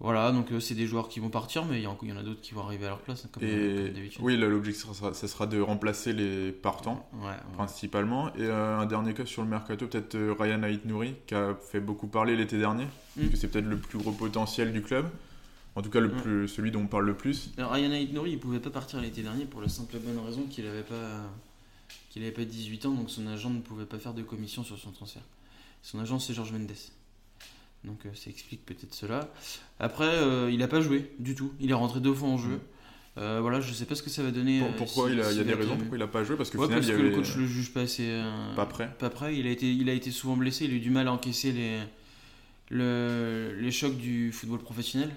Voilà, 0.01 0.31
donc 0.31 0.49
euh, 0.53 0.61
c'est 0.61 0.75
des 0.75 0.87
joueurs 0.87 1.09
qui 1.09 1.19
vont 1.19 1.29
partir, 1.29 1.65
mais 1.65 1.79
il 1.79 1.83
y, 1.83 1.87
en- 1.87 1.97
il 2.03 2.07
y 2.09 2.13
en 2.13 2.17
a 2.17 2.23
d'autres 2.23 2.39
qui 2.39 2.53
vont 2.53 2.61
arriver 2.63 2.85
à 2.85 2.89
leur 2.89 2.99
place, 2.99 3.25
hein, 3.25 3.29
comme, 3.33 3.43
Et 3.43 3.91
comme 4.15 4.25
oui, 4.25 4.37
l'objectif, 4.37 4.85
ça 5.13 5.27
sera, 5.27 5.45
de 5.45 5.59
remplacer 5.59 6.13
les 6.13 6.53
partants. 6.53 7.09
Ouais, 7.15 7.27
ouais. 7.27 7.33
principalement. 7.55 8.29
Et 8.35 8.43
euh, 8.43 8.77
un 8.79 8.85
dernier 8.85 9.13
cas 9.13 9.25
sur 9.25 9.41
le 9.43 9.49
mercato, 9.49 9.87
peut-être 9.87 10.15
euh, 10.15 10.33
Ryan 10.39 10.63
Ait 10.63 10.79
Nouri, 10.85 11.15
qui 11.27 11.35
a 11.35 11.53
fait 11.55 11.81
beaucoup 11.81 12.07
parler 12.07 12.37
l'été 12.37 12.57
dernier, 12.57 12.85
Mm. 12.85 13.21
parce 13.21 13.29
que 13.31 13.35
c'est 13.37 13.47
peut-être 13.49 13.65
le 13.67 13.77
plus 13.77 13.97
gros 13.99 14.11
potentiel 14.13 14.71
du 14.71 14.81
club. 14.81 15.09
En 15.75 15.81
tout 15.81 15.89
cas, 15.89 15.99
le 15.99 16.07
Mm. 16.07 16.21
plus, 16.21 16.47
celui 16.47 16.71
dont 16.71 16.81
on 16.81 16.87
parle 16.87 17.05
le 17.05 17.13
plus. 17.15 17.51
Alors, 17.57 17.71
Ryan 17.71 17.91
Aït-Nouri, 17.91 18.31
il 18.31 18.39
pouvait 18.39 18.59
pas 18.61 18.69
partir 18.69 19.01
l'été 19.01 19.21
dernier 19.21 19.43
pour 19.45 19.61
la 19.61 19.67
simple 19.67 19.97
et 19.97 19.99
bonne 19.99 20.17
raison 20.25 20.43
qu'il 20.43 20.65
avait 20.65 20.83
pas 20.83 21.25
qu'il 22.09 22.23
avait 22.23 22.31
pas 22.31 22.45
18 22.45 22.85
ans, 22.85 22.91
donc 22.93 23.09
son 23.11 23.27
agent 23.27 23.49
ne 23.49 23.59
pouvait 23.59 23.85
pas 23.85 23.99
faire 23.99 24.13
de 24.13 24.23
commission 24.23 24.63
sur 24.63 24.77
son 24.79 24.91
transfert. 24.91 25.21
Son 25.83 25.99
agent, 25.99 26.17
c'est 26.19 26.33
Georges 26.33 26.51
Mendes. 26.53 26.71
Donc 27.83 27.99
ça 28.13 28.29
explique 28.29 28.65
peut-être 28.65 28.93
cela. 28.93 29.31
Après, 29.79 30.11
il 30.51 30.57
n'a 30.57 30.67
pas 30.67 30.81
joué 30.81 31.11
du 31.19 31.35
tout. 31.35 31.53
Il 31.59 31.71
est 31.71 31.75
rentré 31.75 31.99
deux 31.99 32.13
fois 32.13 32.29
en 32.29 32.37
jeu. 32.37 32.59
Euh, 33.17 33.39
voilà, 33.41 33.59
je 33.59 33.73
sais 33.73 33.85
pas 33.85 33.95
ce 33.95 34.03
que 34.03 34.09
ça 34.09 34.23
va 34.23 34.31
donner. 34.31 34.61
pourquoi 34.77 35.09
il, 35.09 35.19
a, 35.19 35.31
y 35.31 35.39
a 35.39 35.43
des 35.43 35.53
raisons 35.53 35.75
pourquoi 35.77 35.97
il 35.97 36.01
a 36.01 36.07
pas 36.07 36.23
joué? 36.23 36.37
Parce 36.37 36.49
que, 36.49 36.57
parce 36.57 36.85
que 36.85 36.91
le 36.91 37.11
coach 37.11 37.35
le 37.35 37.47
juge 37.47 37.73
pas 37.73 37.81
assez. 37.81 38.21
pas 38.55 38.65
prêt. 38.65 38.93
Pas 38.99 39.09
prêt. 39.09 39.37
Il 39.37 39.47
a 39.47 39.51
été, 39.51 39.71
il 39.71 39.89
a 39.89 39.93
été 39.93 40.11
souvent 40.11 40.37
blessé. 40.37 40.65
Il 40.65 40.71
a 40.71 40.75
eu 40.75 40.79
du 40.79 40.89
mal 40.89 41.07
à 41.07 41.11
encaisser 41.11 41.51
les, 41.51 41.79
le, 42.69 43.55
les 43.59 43.71
chocs 43.71 43.97
du 43.97 44.31
football 44.31 44.59
professionnel. 44.59 45.09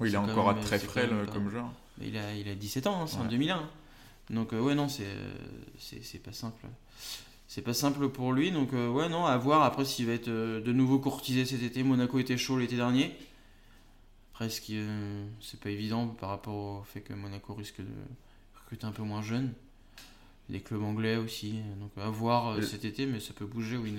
Oui, 0.00 0.10
il 0.10 0.14
est, 0.14 0.18
encore 0.18 0.58
très 0.60 0.78
frêle 0.78 1.10
comme 1.32 1.50
joueur. 1.50 1.70
Il 2.02 2.16
a, 2.18 2.34
il 2.34 2.48
a 2.48 2.54
17 2.54 2.86
ans, 2.86 3.02
hein, 3.02 3.06
c'est 3.06 3.18
en 3.18 3.24
2001. 3.24 3.62
Donc 4.30 4.52
ouais, 4.52 4.74
non, 4.74 4.88
c'est, 4.88 5.04
c'est, 5.78 6.22
pas 6.22 6.32
simple. 6.32 6.66
C'est 7.48 7.62
pas 7.62 7.74
simple 7.74 8.08
pour 8.08 8.32
lui. 8.32 8.50
Donc 8.50 8.72
ouais, 8.72 9.08
non, 9.08 9.26
à 9.26 9.36
voir 9.36 9.62
après 9.62 9.84
s'il 9.84 10.06
va 10.06 10.12
être 10.12 10.28
de 10.28 10.72
nouveau 10.72 10.98
courtisé 10.98 11.44
cet 11.44 11.62
été. 11.62 11.82
Monaco 11.82 12.18
était 12.18 12.36
chaud 12.36 12.58
l'été 12.58 12.76
dernier. 12.76 13.16
Après, 14.32 14.50
ce 14.50 14.60
qui 14.60 14.78
c'est 15.40 15.58
pas 15.58 15.70
évident 15.70 16.08
par 16.08 16.28
rapport 16.28 16.80
au 16.80 16.82
fait 16.82 17.00
que 17.00 17.14
Monaco 17.14 17.54
risque 17.54 17.80
de 17.80 17.86
recruter 18.54 18.86
un 18.86 18.92
peu 18.92 19.02
moins 19.02 19.22
jeune. 19.22 19.52
Les 20.48 20.60
clubs 20.60 20.82
anglais 20.82 21.16
aussi. 21.16 21.60
Donc 21.80 21.90
à 21.96 22.10
voir 22.10 22.48
euh, 22.48 22.62
cet 22.62 22.84
été, 22.84 23.06
mais 23.06 23.18
ça 23.18 23.32
peut 23.32 23.46
bouger, 23.46 23.76
oui. 23.76 23.94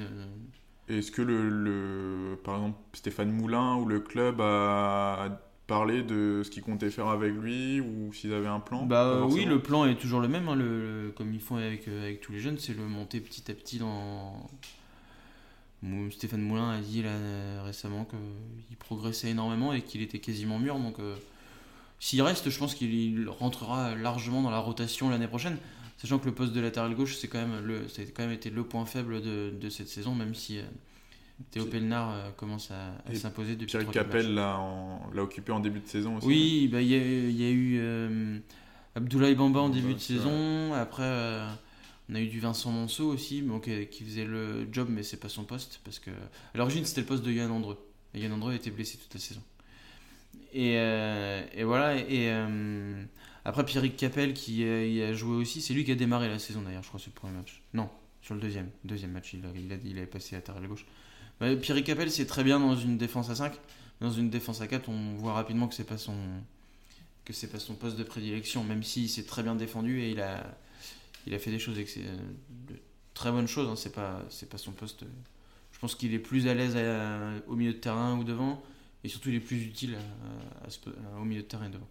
Est-ce 0.87 1.11
que 1.11 1.21
le, 1.21 2.39
par 2.43 2.55
exemple 2.55 2.77
Stéphane 2.93 3.31
Moulin 3.31 3.75
ou 3.77 3.85
le 3.85 3.99
club 3.99 4.39
a 4.39 5.41
parlé 5.67 6.01
de 6.01 6.41
ce 6.43 6.49
qu'ils 6.49 6.63
comptaient 6.63 6.89
faire 6.89 7.07
avec 7.07 7.33
lui 7.33 7.81
ou 7.81 8.11
s'ils 8.13 8.33
avaient 8.33 8.47
un 8.47 8.61
plan 8.61 8.85
Bah 8.85 9.25
oui, 9.25 9.45
le 9.45 9.61
plan 9.61 9.85
est 9.85 9.95
toujours 9.95 10.21
le 10.21 10.29
même, 10.29 10.47
hein, 10.47 10.55
le, 10.55 11.13
comme 11.15 11.33
ils 11.33 11.41
font 11.41 11.57
avec, 11.57 11.87
euh, 11.87 12.03
avec 12.03 12.21
tous 12.21 12.31
les 12.31 12.39
jeunes, 12.39 12.57
c'est 12.57 12.75
le 12.75 12.85
monter 12.85 13.19
petit 13.19 13.51
à 13.51 13.53
petit 13.53 13.77
dans, 13.77 14.49
Stéphane 16.11 16.41
Moulin 16.41 16.71
a 16.71 16.79
dit 16.79 17.03
là, 17.03 17.11
récemment 17.63 18.05
qu'il 18.05 18.77
progressait 18.77 19.29
énormément 19.29 19.73
et 19.73 19.81
qu'il 19.81 20.01
était 20.01 20.19
quasiment 20.19 20.57
mûr. 20.57 20.79
Donc, 20.79 20.99
euh, 20.99 21.15
s'il 21.99 22.21
reste, 22.21 22.49
je 22.49 22.57
pense 22.57 22.73
qu'il 22.73 23.27
rentrera 23.29 23.95
largement 23.95 24.41
dans 24.41 24.49
la 24.49 24.59
rotation 24.59 25.09
l'année 25.09 25.27
prochaine. 25.27 25.57
Sachant 25.97 26.19
que 26.19 26.25
le 26.25 26.33
poste 26.33 26.53
de 26.53 26.61
latéral 26.61 26.93
gauche, 26.95 27.17
c'est 27.17 27.27
quand 27.27 27.39
même 27.39 27.63
le, 27.63 27.87
ça 27.87 28.01
a 28.01 28.05
quand 28.05 28.23
même 28.23 28.31
été 28.31 28.49
le 28.49 28.63
point 28.63 28.85
faible 28.85 29.21
de, 29.21 29.51
de 29.51 29.69
cette 29.69 29.87
saison, 29.87 30.13
même 30.13 30.35
si 30.35 30.59
euh, 30.59 30.63
Théo 31.51 31.65
Pelnard 31.65 32.11
euh, 32.11 32.31
commence 32.31 32.71
à, 32.71 33.15
s'imposer 33.15 33.55
depuis. 33.55 33.71
Thierry 33.71 33.85
Capel 33.87 34.33
l'a 34.33 34.59
occupé 35.17 35.51
en 35.51 35.59
début 35.59 35.79
de 35.79 35.87
saison 35.87 36.17
aussi. 36.17 36.27
Oui, 36.27 36.69
bah, 36.71 36.81
il 36.81 36.89
y, 36.89 37.45
a 37.45 37.51
eu 37.51 38.41
Abdoulaye 38.95 39.35
Bamba 39.35 39.61
en 39.61 39.69
début 39.69 39.93
de 39.93 39.99
saison. 39.99 40.73
Après. 40.73 41.41
On 42.09 42.15
a 42.15 42.21
eu 42.21 42.27
du 42.27 42.39
Vincent 42.39 42.71
Monceau 42.71 43.09
aussi, 43.09 43.43
qui 43.91 44.03
faisait 44.03 44.23
le 44.23 44.67
job, 44.71 44.87
mais 44.89 45.03
c'est 45.03 45.17
pas 45.19 45.29
son 45.29 45.43
poste. 45.43 45.81
Parce 45.83 45.99
que 45.99 46.09
à 46.09 46.57
l'origine, 46.57 46.85
c'était 46.85 47.01
le 47.01 47.07
poste 47.07 47.23
de 47.23 47.31
Yann 47.31 47.51
Andreux. 47.51 47.77
Et 48.13 48.21
Yann 48.21 48.31
Andreux 48.31 48.53
était 48.53 48.71
blessé 48.71 48.97
toute 48.97 49.13
la 49.13 49.19
saison. 49.19 49.41
Et, 50.53 50.75
euh, 50.77 51.43
voilà. 51.63 51.97
Et 51.97 52.29
euh, 52.31 53.03
après, 53.43 53.65
Pierrick 53.65 53.97
Capel, 53.97 54.33
qui 54.33 54.59
y 54.59 55.03
a 55.03 55.13
joué 55.13 55.35
aussi, 55.35 55.61
c'est 55.61 55.73
lui 55.73 55.83
qui 55.83 55.91
a 55.91 55.95
démarré 55.95 56.29
la 56.29 56.39
saison 56.39 56.61
d'ailleurs, 56.61 56.83
je 56.83 56.87
crois, 56.87 56.99
sur 56.99 57.11
le 57.13 57.19
premier 57.19 57.33
match. 57.33 57.61
Non, 57.73 57.89
sur 58.21 58.35
le 58.35 58.41
deuxième. 58.41 58.69
Deuxième 58.85 59.11
match, 59.11 59.33
il, 59.33 59.45
a, 59.45 59.49
il, 59.53 59.79
il 59.85 59.97
avait 59.97 60.07
passé 60.07 60.35
à 60.37 60.41
terre 60.41 60.55
à 60.55 60.61
la 60.61 60.67
gauche. 60.67 60.85
Bah, 61.39 61.55
Pierrick 61.55 61.85
Capel, 61.85 62.11
c'est 62.11 62.25
très 62.25 62.43
bien 62.43 62.59
dans 62.59 62.75
une 62.75 62.97
défense 62.97 63.29
à 63.29 63.35
5. 63.35 63.53
Dans 64.01 64.11
une 64.11 64.29
défense 64.29 64.61
à 64.61 64.67
4, 64.67 64.89
on 64.89 65.15
voit 65.15 65.33
rapidement 65.33 65.67
que 65.67 65.75
c'est 65.75 65.83
pas 65.83 65.97
son 65.97 66.15
que 67.25 67.33
c'est 67.33 67.47
pas 67.47 67.59
son 67.59 67.75
poste 67.75 67.97
de 67.97 68.03
prédilection, 68.03 68.63
même 68.63 68.83
s'il 68.83 69.09
s'est 69.09 69.25
très 69.25 69.43
bien 69.43 69.55
défendu 69.55 70.01
et 70.01 70.11
il 70.11 70.21
a 70.21 70.45
il 71.25 71.33
a 71.33 71.39
fait 71.39 71.51
des 71.51 71.59
choses 71.59 71.75
de 71.75 72.75
très 73.13 73.31
bonnes 73.31 73.47
choses. 73.47 73.67
Hein. 73.67 73.75
C'est 73.75 73.93
pas 73.93 74.23
c'est 74.29 74.49
pas 74.49 74.57
son 74.57 74.71
poste. 74.71 75.03
Je 75.71 75.79
pense 75.79 75.95
qu'il 75.95 76.13
est 76.13 76.19
plus 76.19 76.47
à 76.47 76.53
l'aise 76.53 76.77
au 77.47 77.55
milieu 77.55 77.73
de 77.73 77.77
terrain 77.77 78.17
ou 78.17 78.23
devant, 78.23 78.63
et 79.03 79.09
surtout 79.09 79.29
il 79.29 79.35
est 79.35 79.39
plus 79.39 79.61
utile 79.63 79.97
au 81.19 81.25
milieu 81.25 81.41
de 81.41 81.47
terrain 81.47 81.65
et 81.65 81.69
devant. 81.69 81.87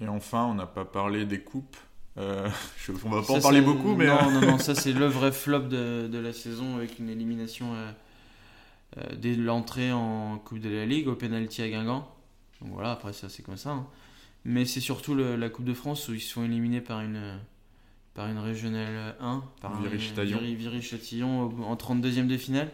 Et 0.00 0.08
enfin, 0.08 0.44
on 0.46 0.54
n'a 0.54 0.66
pas 0.66 0.84
parlé 0.84 1.24
des 1.24 1.40
coupes. 1.40 1.76
Euh, 2.18 2.48
on 3.04 3.10
va 3.10 3.22
pas 3.22 3.34
en 3.34 3.40
parler 3.40 3.60
beaucoup, 3.60 3.94
mais 3.94 4.06
non, 4.06 4.30
non, 4.30 4.40
non, 4.40 4.58
ça 4.58 4.74
c'est 4.76 4.92
le 4.92 5.06
vrai 5.06 5.32
flop 5.32 5.60
de, 5.60 6.08
de, 6.08 6.18
la 6.18 6.32
saison 6.32 6.76
avec 6.76 6.98
une 6.98 7.08
élimination 7.08 7.74
euh, 7.74 7.76
euh, 7.76 7.92
dès 9.16 9.36
l'entrée 9.36 9.92
en 9.92 10.38
Coupe 10.38 10.60
de 10.60 10.68
la 10.68 10.86
Ligue 10.86 11.08
au 11.08 11.14
penalty 11.14 11.62
à 11.62 11.68
Guingamp. 11.68 12.08
Donc 12.60 12.72
voilà, 12.72 12.92
après 12.92 13.12
ça 13.12 13.28
c'est 13.28 13.42
comme 13.42 13.56
ça. 13.56 13.70
Hein. 13.70 13.86
Mais 14.44 14.64
c'est 14.64 14.80
surtout 14.80 15.14
la 15.14 15.48
Coupe 15.48 15.64
de 15.64 15.74
France 15.74 16.08
où 16.08 16.14
ils 16.14 16.20
se 16.20 16.32
font 16.32 16.44
éliminer 16.44 16.80
par 16.80 17.00
une 17.00 17.38
par 18.14 18.28
une 18.28 18.38
régionale 18.38 19.16
1, 19.20 19.42
par 19.60 19.80
Viry-Châtillon 19.80 21.50
en 21.64 21.76
32e 21.76 22.26
de 22.26 22.36
finale. 22.36 22.70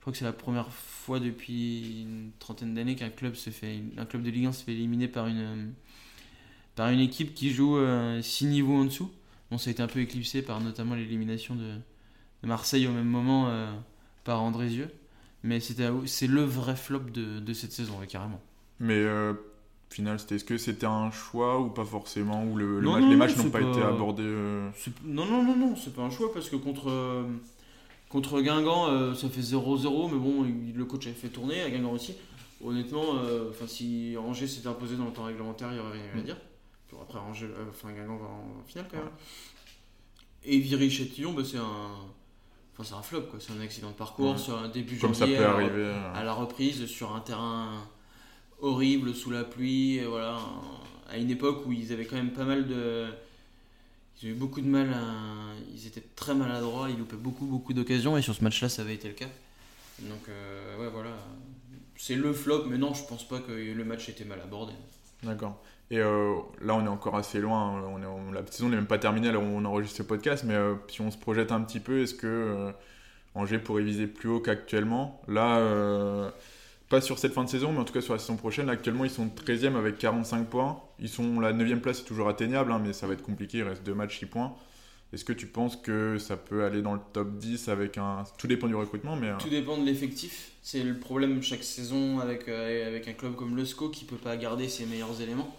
Je 0.00 0.02
crois 0.02 0.12
que 0.12 0.18
c'est 0.18 0.24
la 0.24 0.32
première 0.32 0.72
fois 0.72 1.20
depuis 1.20 2.02
une 2.02 2.30
trentaine 2.38 2.74
d'années 2.74 2.96
qu'un 2.96 3.10
club 3.10 3.34
se 3.34 3.50
fait, 3.50 3.82
un 3.98 4.06
club 4.06 4.22
de 4.22 4.30
Ligue 4.30 4.46
1 4.46 4.52
se 4.52 4.64
fait 4.64 4.72
éliminer 4.72 5.08
par 5.08 5.26
une, 5.26 5.74
par 6.74 6.88
une 6.88 7.00
équipe 7.00 7.34
qui 7.34 7.50
joue 7.50 7.76
6 7.76 8.46
euh, 8.46 8.48
niveaux 8.48 8.76
en 8.76 8.86
dessous. 8.86 9.10
Bon, 9.50 9.58
ça 9.58 9.68
a 9.68 9.72
été 9.72 9.82
un 9.82 9.88
peu 9.88 10.00
éclipsé 10.00 10.42
par 10.42 10.60
notamment 10.60 10.94
l'élimination 10.94 11.54
de, 11.54 11.74
Marseille 12.42 12.86
au 12.86 12.92
même 12.92 13.08
moment 13.08 13.48
euh, 13.48 13.70
par 14.24 14.40
Andrézieux. 14.42 14.88
Mais 15.42 15.60
c'est 15.60 16.26
le 16.26 16.44
vrai 16.44 16.76
flop 16.76 17.00
de, 17.00 17.38
de 17.38 17.52
cette 17.52 17.72
saison, 17.72 17.94
carrément. 18.08 18.40
Mais 18.78 18.94
euh, 18.94 19.34
final 19.90 20.18
c'était 20.18 20.36
est-ce 20.36 20.44
que 20.44 20.56
c'était 20.56 20.86
un 20.86 21.10
choix 21.10 21.60
ou 21.60 21.68
pas 21.68 21.84
forcément 21.84 22.44
ou 22.44 22.56
le, 22.56 22.80
les 22.80 23.16
matchs 23.16 23.36
n'ont 23.36 23.50
pas, 23.50 23.60
été 23.60 23.82
abordés 23.82 24.22
euh 24.24 24.70
non 25.04 25.26
non 25.26 25.42
non 25.42 25.56
non 25.56 25.76
c'est 25.76 25.94
pas 25.94 26.02
un 26.02 26.10
choix 26.10 26.32
parce 26.32 26.48
que 26.48 26.56
contre 26.56 26.88
euh, 26.88 27.24
contre 28.08 28.40
Guingamp 28.40 28.86
euh, 28.88 29.14
ça 29.14 29.28
fait 29.28 29.40
0-0 29.40 30.12
mais 30.12 30.18
bon 30.18 30.46
le 30.74 30.84
coach 30.84 31.06
avait 31.06 31.16
fait 31.16 31.28
tourner 31.28 31.60
à 31.62 31.70
Guingamp 31.70 31.92
aussi 31.92 32.14
honnêtement 32.64 33.16
enfin 33.50 33.66
si 33.66 34.16
Angers 34.18 34.46
s'était 34.46 34.68
imposé 34.68 34.96
dans 34.96 35.06
le 35.06 35.12
temps 35.12 35.24
réglementaire 35.24 35.68
il 35.72 35.74
n'y 35.74 35.80
aurait 35.80 36.00
rien 36.00 36.12
à 36.14 36.16
mm. 36.16 36.22
dire 36.22 36.36
après 37.02 37.18
Angers 37.18 37.50
enfin 37.68 37.92
Guingamp 37.92 38.16
va 38.16 38.26
en, 38.26 38.62
finale 38.66 38.86
quand 38.90 38.98
même 38.98 39.10
et 40.44 40.58
Viry 40.58 40.88
Chetillon 40.88 41.32
bah, 41.32 41.42
c'est 41.44 41.58
un 41.58 41.90
enfin 42.72 42.84
c'est 42.84 42.94
un 42.94 43.02
flop 43.02 43.22
quoi 43.22 43.38
c'est 43.40 43.52
un 43.52 43.60
accident 43.60 43.88
de 43.88 43.94
parcours 43.94 44.38
sur 44.38 44.56
un 44.58 44.68
début 44.68 44.96
Comme 44.98 45.14
ça 45.14 45.26
peut 45.26 45.44
arriver, 45.44 45.92
à 46.14 46.24
la 46.24 46.32
reprise 46.32 46.86
sur 46.86 47.14
un 47.14 47.20
terrain 47.20 47.86
horrible 48.62 49.14
sous 49.14 49.30
la 49.30 49.44
pluie, 49.44 50.00
voilà, 50.04 50.38
à 51.08 51.16
une 51.16 51.30
époque 51.30 51.66
où 51.66 51.72
ils 51.72 51.92
avaient 51.92 52.04
quand 52.04 52.16
même 52.16 52.32
pas 52.32 52.44
mal 52.44 52.66
de. 52.66 53.06
Ils 54.22 54.28
ont 54.28 54.32
eu 54.32 54.34
beaucoup 54.34 54.60
de 54.60 54.66
mal, 54.66 54.94
ils 55.74 55.86
étaient 55.86 56.02
très 56.14 56.34
maladroits, 56.34 56.90
ils 56.90 56.98
loupaient 56.98 57.16
beaucoup, 57.16 57.46
beaucoup 57.46 57.72
d'occasions, 57.72 58.18
et 58.18 58.22
sur 58.22 58.34
ce 58.34 58.44
match-là, 58.44 58.68
ça 58.68 58.82
avait 58.82 58.94
été 58.94 59.08
le 59.08 59.14
cas. 59.14 59.28
Donc, 60.00 60.28
euh, 60.28 60.78
ouais, 60.78 60.90
voilà. 60.90 61.16
C'est 61.96 62.16
le 62.16 62.32
flop, 62.32 62.64
mais 62.66 62.76
non, 62.76 62.92
je 62.92 63.02
pense 63.04 63.26
pas 63.26 63.40
que 63.40 63.52
le 63.52 63.84
match 63.84 64.08
était 64.10 64.24
mal 64.24 64.40
abordé. 64.40 64.74
D'accord. 65.22 65.62
Et 65.90 65.98
euh, 65.98 66.34
là, 66.60 66.74
on 66.74 66.84
est 66.84 66.88
encore 66.88 67.16
assez 67.16 67.40
loin. 67.40 67.82
Hein. 67.84 68.32
La 68.32 68.46
saison 68.46 68.68
n'est 68.68 68.76
même 68.76 68.86
pas 68.86 68.98
terminée 68.98 69.28
alors 69.28 69.42
on 69.42 69.64
enregistre 69.64 69.98
ce 69.98 70.02
podcast. 70.02 70.44
Mais 70.46 70.54
euh, 70.54 70.74
si 70.88 71.00
on 71.00 71.10
se 71.10 71.18
projette 71.18 71.52
un 71.52 71.60
petit 71.62 71.80
peu, 71.80 72.02
est-ce 72.02 72.14
que 72.14 72.72
Angers 73.34 73.58
pourrait 73.58 73.82
viser 73.82 74.06
plus 74.06 74.28
haut 74.28 74.40
qu'actuellement? 74.40 75.20
Là, 75.28 76.30
pas 76.90 77.00
sur 77.00 77.20
cette 77.20 77.32
fin 77.32 77.44
de 77.44 77.48
saison, 77.48 77.72
mais 77.72 77.78
en 77.78 77.84
tout 77.84 77.92
cas 77.92 78.00
sur 78.00 78.12
la 78.12 78.18
saison 78.18 78.36
prochaine. 78.36 78.68
actuellement, 78.68 79.04
ils 79.04 79.10
sont 79.10 79.28
13e 79.28 79.76
avec 79.76 79.96
45 79.96 80.48
points. 80.48 80.82
Ils 80.98 81.08
sont 81.08 81.38
la 81.38 81.52
9e 81.52 81.78
place, 81.78 81.98
c'est 81.98 82.04
toujours 82.04 82.28
atteignable, 82.28 82.72
hein, 82.72 82.82
mais 82.84 82.92
ça 82.92 83.06
va 83.06 83.14
être 83.14 83.22
compliqué. 83.22 83.58
Il 83.58 83.62
reste 83.62 83.84
deux 83.84 83.94
matchs, 83.94 84.18
6 84.18 84.26
points. 84.26 84.54
Est-ce 85.12 85.24
que 85.24 85.32
tu 85.32 85.46
penses 85.46 85.76
que 85.76 86.18
ça 86.18 86.36
peut 86.36 86.64
aller 86.64 86.82
dans 86.82 86.94
le 86.94 87.00
top 87.12 87.38
10 87.38 87.68
avec 87.68 87.96
un. 87.96 88.24
Tout 88.38 88.48
dépend 88.48 88.66
du 88.66 88.74
recrutement, 88.74 89.16
mais. 89.16 89.30
Tout 89.38 89.48
dépend 89.48 89.78
de 89.78 89.84
l'effectif. 89.84 90.50
C'est 90.62 90.82
le 90.82 90.98
problème 90.98 91.42
chaque 91.42 91.62
saison 91.62 92.18
avec, 92.18 92.48
euh, 92.48 92.88
avec 92.88 93.08
un 93.08 93.12
club 93.12 93.34
comme 93.34 93.56
le 93.56 93.64
SCO 93.64 93.88
qui 93.88 94.04
peut 94.04 94.16
pas 94.16 94.36
garder 94.36 94.68
ses 94.68 94.84
meilleurs 94.86 95.20
éléments. 95.20 95.56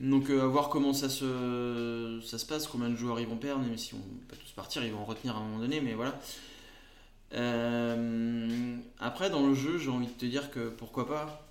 Donc, 0.00 0.30
euh, 0.30 0.42
à 0.42 0.46
voir 0.46 0.70
comment 0.70 0.94
ça 0.94 1.10
se, 1.10 2.20
ça 2.24 2.38
se 2.38 2.46
passe, 2.46 2.66
combien 2.66 2.88
de 2.88 2.96
joueurs 2.96 3.20
ils 3.20 3.26
vont 3.26 3.36
perdre, 3.36 3.62
même 3.62 3.76
si 3.76 3.94
on 3.94 4.00
peut 4.28 4.36
tous 4.36 4.52
partir, 4.52 4.82
ils 4.82 4.92
vont 4.92 5.00
en 5.00 5.04
retenir 5.04 5.36
à 5.36 5.40
un 5.40 5.42
moment 5.42 5.58
donné, 5.58 5.80
mais 5.80 5.92
voilà. 5.92 6.18
Euh, 7.34 8.76
après, 8.98 9.30
dans 9.30 9.46
le 9.46 9.54
jeu, 9.54 9.78
j'ai 9.78 9.90
envie 9.90 10.06
de 10.06 10.12
te 10.12 10.26
dire 10.26 10.50
que 10.50 10.70
pourquoi 10.70 11.06
pas. 11.06 11.46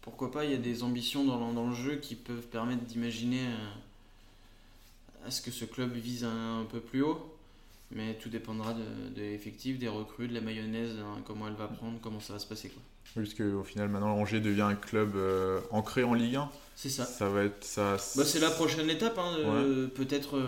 Pourquoi 0.00 0.32
pas, 0.32 0.46
il 0.46 0.50
y 0.50 0.54
a 0.54 0.58
des 0.58 0.82
ambitions 0.82 1.24
dans, 1.24 1.52
dans 1.52 1.68
le 1.68 1.74
jeu 1.74 1.96
qui 1.96 2.14
peuvent 2.14 2.46
permettre 2.46 2.84
d'imaginer 2.84 3.46
euh, 3.46 5.26
à 5.26 5.30
ce 5.30 5.42
que 5.42 5.50
ce 5.50 5.66
club 5.66 5.92
vise 5.92 6.24
un, 6.24 6.66
peu 6.70 6.80
plus 6.80 7.02
haut. 7.02 7.36
Mais 7.92 8.14
tout 8.14 8.28
dépendra 8.28 8.72
de, 8.72 9.20
l'effectif, 9.20 9.78
des 9.78 9.88
recrues, 9.88 10.28
de 10.28 10.34
la 10.34 10.40
mayonnaise, 10.40 10.96
hein, 11.00 11.20
comment 11.24 11.48
elle 11.48 11.54
va 11.54 11.66
prendre, 11.66 11.98
comment 12.00 12.20
ça 12.20 12.34
va 12.34 12.38
se 12.38 12.46
passer. 12.46 12.68
Quoi. 12.68 12.82
Oui, 13.16 13.24
parce 13.24 13.34
qu'au 13.34 13.64
final, 13.64 13.88
maintenant, 13.88 14.14
Angers 14.16 14.40
devient 14.40 14.62
un 14.62 14.76
club 14.76 15.16
euh, 15.16 15.60
ancré 15.70 16.04
en 16.04 16.14
Ligue 16.14 16.36
1. 16.36 16.50
C'est 16.76 16.88
ça. 16.88 17.04
Ça 17.04 17.28
va 17.28 17.44
être 17.44 17.64
ça. 17.64 17.96
Bah, 18.16 18.24
c'est 18.24 18.38
la 18.38 18.50
prochaine 18.50 18.88
étape, 18.88 19.18
hein, 19.18 19.36
peut-être 19.94 20.38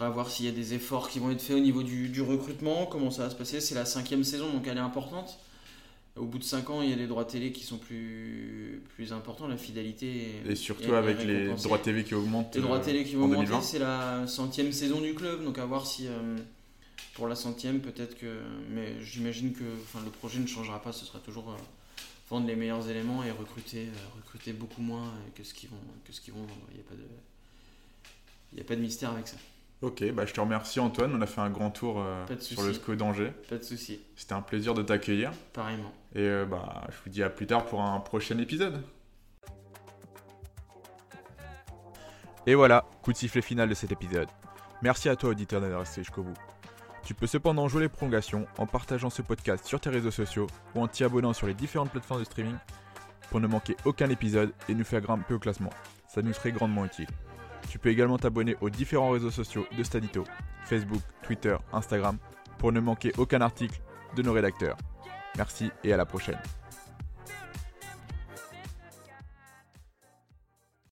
à 0.00 0.10
voir 0.10 0.30
s'il 0.30 0.46
y 0.46 0.48
a 0.48 0.52
des 0.52 0.74
efforts 0.74 1.08
qui 1.08 1.18
vont 1.18 1.30
être 1.30 1.40
faits 1.40 1.56
au 1.56 1.60
niveau 1.60 1.82
du, 1.82 2.20
recrutement, 2.20 2.86
comment 2.86 3.10
ça 3.10 3.24
va 3.24 3.30
se 3.30 3.34
passer. 3.34 3.60
C'est 3.60 3.74
la 3.74 3.84
cinquième 3.84 4.24
saison, 4.24 4.52
donc 4.52 4.66
elle 4.66 4.76
est 4.76 4.80
importante. 4.80 5.38
Au 6.16 6.24
bout 6.24 6.38
de 6.38 6.44
cinq 6.44 6.70
ans, 6.70 6.80
il 6.80 6.88
y 6.88 6.92
a 6.94 6.96
les 6.96 7.06
droits 7.06 7.26
télé 7.26 7.52
qui 7.52 7.62
sont 7.62 7.76
plus, 7.76 8.82
plus 8.94 9.12
importants, 9.12 9.46
la 9.48 9.58
fidélité. 9.58 10.40
Et 10.48 10.54
surtout 10.54 10.94
avec 10.94 11.22
les 11.22 11.48
droits 11.48 11.78
TV 11.78 12.04
qui 12.04 12.14
augmentent. 12.14 12.54
Les 12.54 12.62
droits 12.62 12.80
télé 12.80 13.04
qui 13.04 13.16
vont 13.16 13.24
augmenter, 13.24 13.62
c'est 13.62 13.78
la 13.78 14.26
centième 14.26 14.72
saison 14.72 15.00
du 15.00 15.14
club, 15.14 15.44
donc 15.44 15.58
à 15.58 15.66
voir 15.66 15.86
si, 15.86 16.06
euh, 16.06 16.36
pour 17.14 17.28
la 17.28 17.34
centième, 17.34 17.80
peut-être 17.80 18.16
que. 18.16 18.40
Mais 18.70 18.94
j'imagine 19.02 19.52
que 19.52 19.64
enfin, 19.82 20.00
le 20.04 20.10
projet 20.10 20.38
ne 20.38 20.46
changera 20.46 20.80
pas. 20.80 20.92
Ce 20.92 21.04
sera 21.04 21.18
toujours 21.18 21.50
euh, 21.50 21.56
vendre 22.30 22.46
les 22.46 22.56
meilleurs 22.56 22.88
éléments 22.88 23.22
et 23.22 23.30
recruter, 23.30 23.82
euh, 23.82 24.16
recruter 24.16 24.54
beaucoup 24.54 24.80
moins 24.80 25.12
que 25.34 25.44
ce 25.44 25.52
qu'ils 25.52 25.68
vont, 25.68 25.76
que 26.06 26.14
ce 26.14 26.22
qu'ils 26.22 26.32
vont 26.32 26.40
vendre. 26.40 26.66
Il 26.70 26.76
n'y 26.76 26.80
a, 26.80 26.88
pas 26.88 26.94
de... 26.94 27.06
Il 28.54 28.58
y 28.58 28.60
a 28.62 28.64
pas 28.64 28.76
de 28.76 28.80
mystère 28.80 29.10
avec 29.10 29.28
ça. 29.28 29.36
Ok, 29.82 30.02
bah 30.12 30.24
je 30.24 30.32
te 30.32 30.40
remercie 30.40 30.80
Antoine. 30.80 31.14
On 31.14 31.20
a 31.20 31.26
fait 31.26 31.40
un 31.40 31.50
grand 31.50 31.70
tour 31.70 32.00
euh, 32.00 32.24
sur 32.40 32.62
le. 32.62 32.72
SCO 32.72 32.94
d'Angers. 32.94 33.32
Pas 33.48 33.58
de 33.58 33.62
souci. 33.62 34.00
C'était 34.16 34.32
un 34.32 34.40
plaisir 34.40 34.72
de 34.72 34.82
t'accueillir. 34.82 35.32
Pareillement. 35.52 35.92
Et 36.14 36.20
euh, 36.20 36.46
bah, 36.46 36.84
je 36.88 36.96
vous 37.04 37.10
dis 37.10 37.22
à 37.22 37.28
plus 37.28 37.46
tard 37.46 37.66
pour 37.66 37.82
un 37.82 38.00
prochain 38.00 38.38
épisode. 38.38 38.82
Et 42.46 42.54
voilà, 42.54 42.86
coup 43.02 43.12
de 43.12 43.18
sifflet 43.18 43.42
final 43.42 43.68
de 43.68 43.74
cet 43.74 43.92
épisode. 43.92 44.28
Merci 44.80 45.08
à 45.08 45.16
toi 45.16 45.30
auditeur 45.30 45.60
d'être 45.60 45.76
resté 45.76 46.02
jusqu'au 46.02 46.22
bout. 46.22 46.36
Tu 47.04 47.12
peux 47.12 47.26
cependant 47.26 47.68
jouer 47.68 47.82
les 47.82 47.88
prolongations 47.88 48.46
en 48.58 48.66
partageant 48.66 49.10
ce 49.10 49.20
podcast 49.20 49.66
sur 49.66 49.80
tes 49.80 49.90
réseaux 49.90 50.10
sociaux 50.10 50.46
ou 50.74 50.82
en 50.82 50.88
t'y 50.88 51.04
abonnant 51.04 51.32
sur 51.32 51.46
les 51.46 51.54
différentes 51.54 51.90
plateformes 51.90 52.20
de 52.20 52.24
streaming 52.24 52.56
pour 53.30 53.40
ne 53.40 53.46
manquer 53.46 53.76
aucun 53.84 54.08
épisode 54.10 54.52
et 54.68 54.74
nous 54.74 54.84
faire 54.84 55.00
grimper 55.00 55.34
au 55.34 55.38
classement. 55.38 55.70
Ça 56.08 56.22
nous 56.22 56.32
serait 56.32 56.52
grandement 56.52 56.84
utile. 56.84 57.08
Tu 57.68 57.78
peux 57.78 57.88
également 57.88 58.18
t'abonner 58.18 58.56
aux 58.60 58.70
différents 58.70 59.10
réseaux 59.10 59.30
sociaux 59.30 59.66
de 59.76 59.82
Stadito, 59.82 60.24
Facebook, 60.64 61.02
Twitter, 61.22 61.56
Instagram, 61.72 62.18
pour 62.58 62.72
ne 62.72 62.80
manquer 62.80 63.12
aucun 63.18 63.40
article 63.40 63.80
de 64.16 64.22
nos 64.22 64.32
rédacteurs. 64.32 64.76
Merci 65.36 65.70
et 65.84 65.92
à 65.92 65.96
la 65.96 66.06
prochaine. 66.06 66.38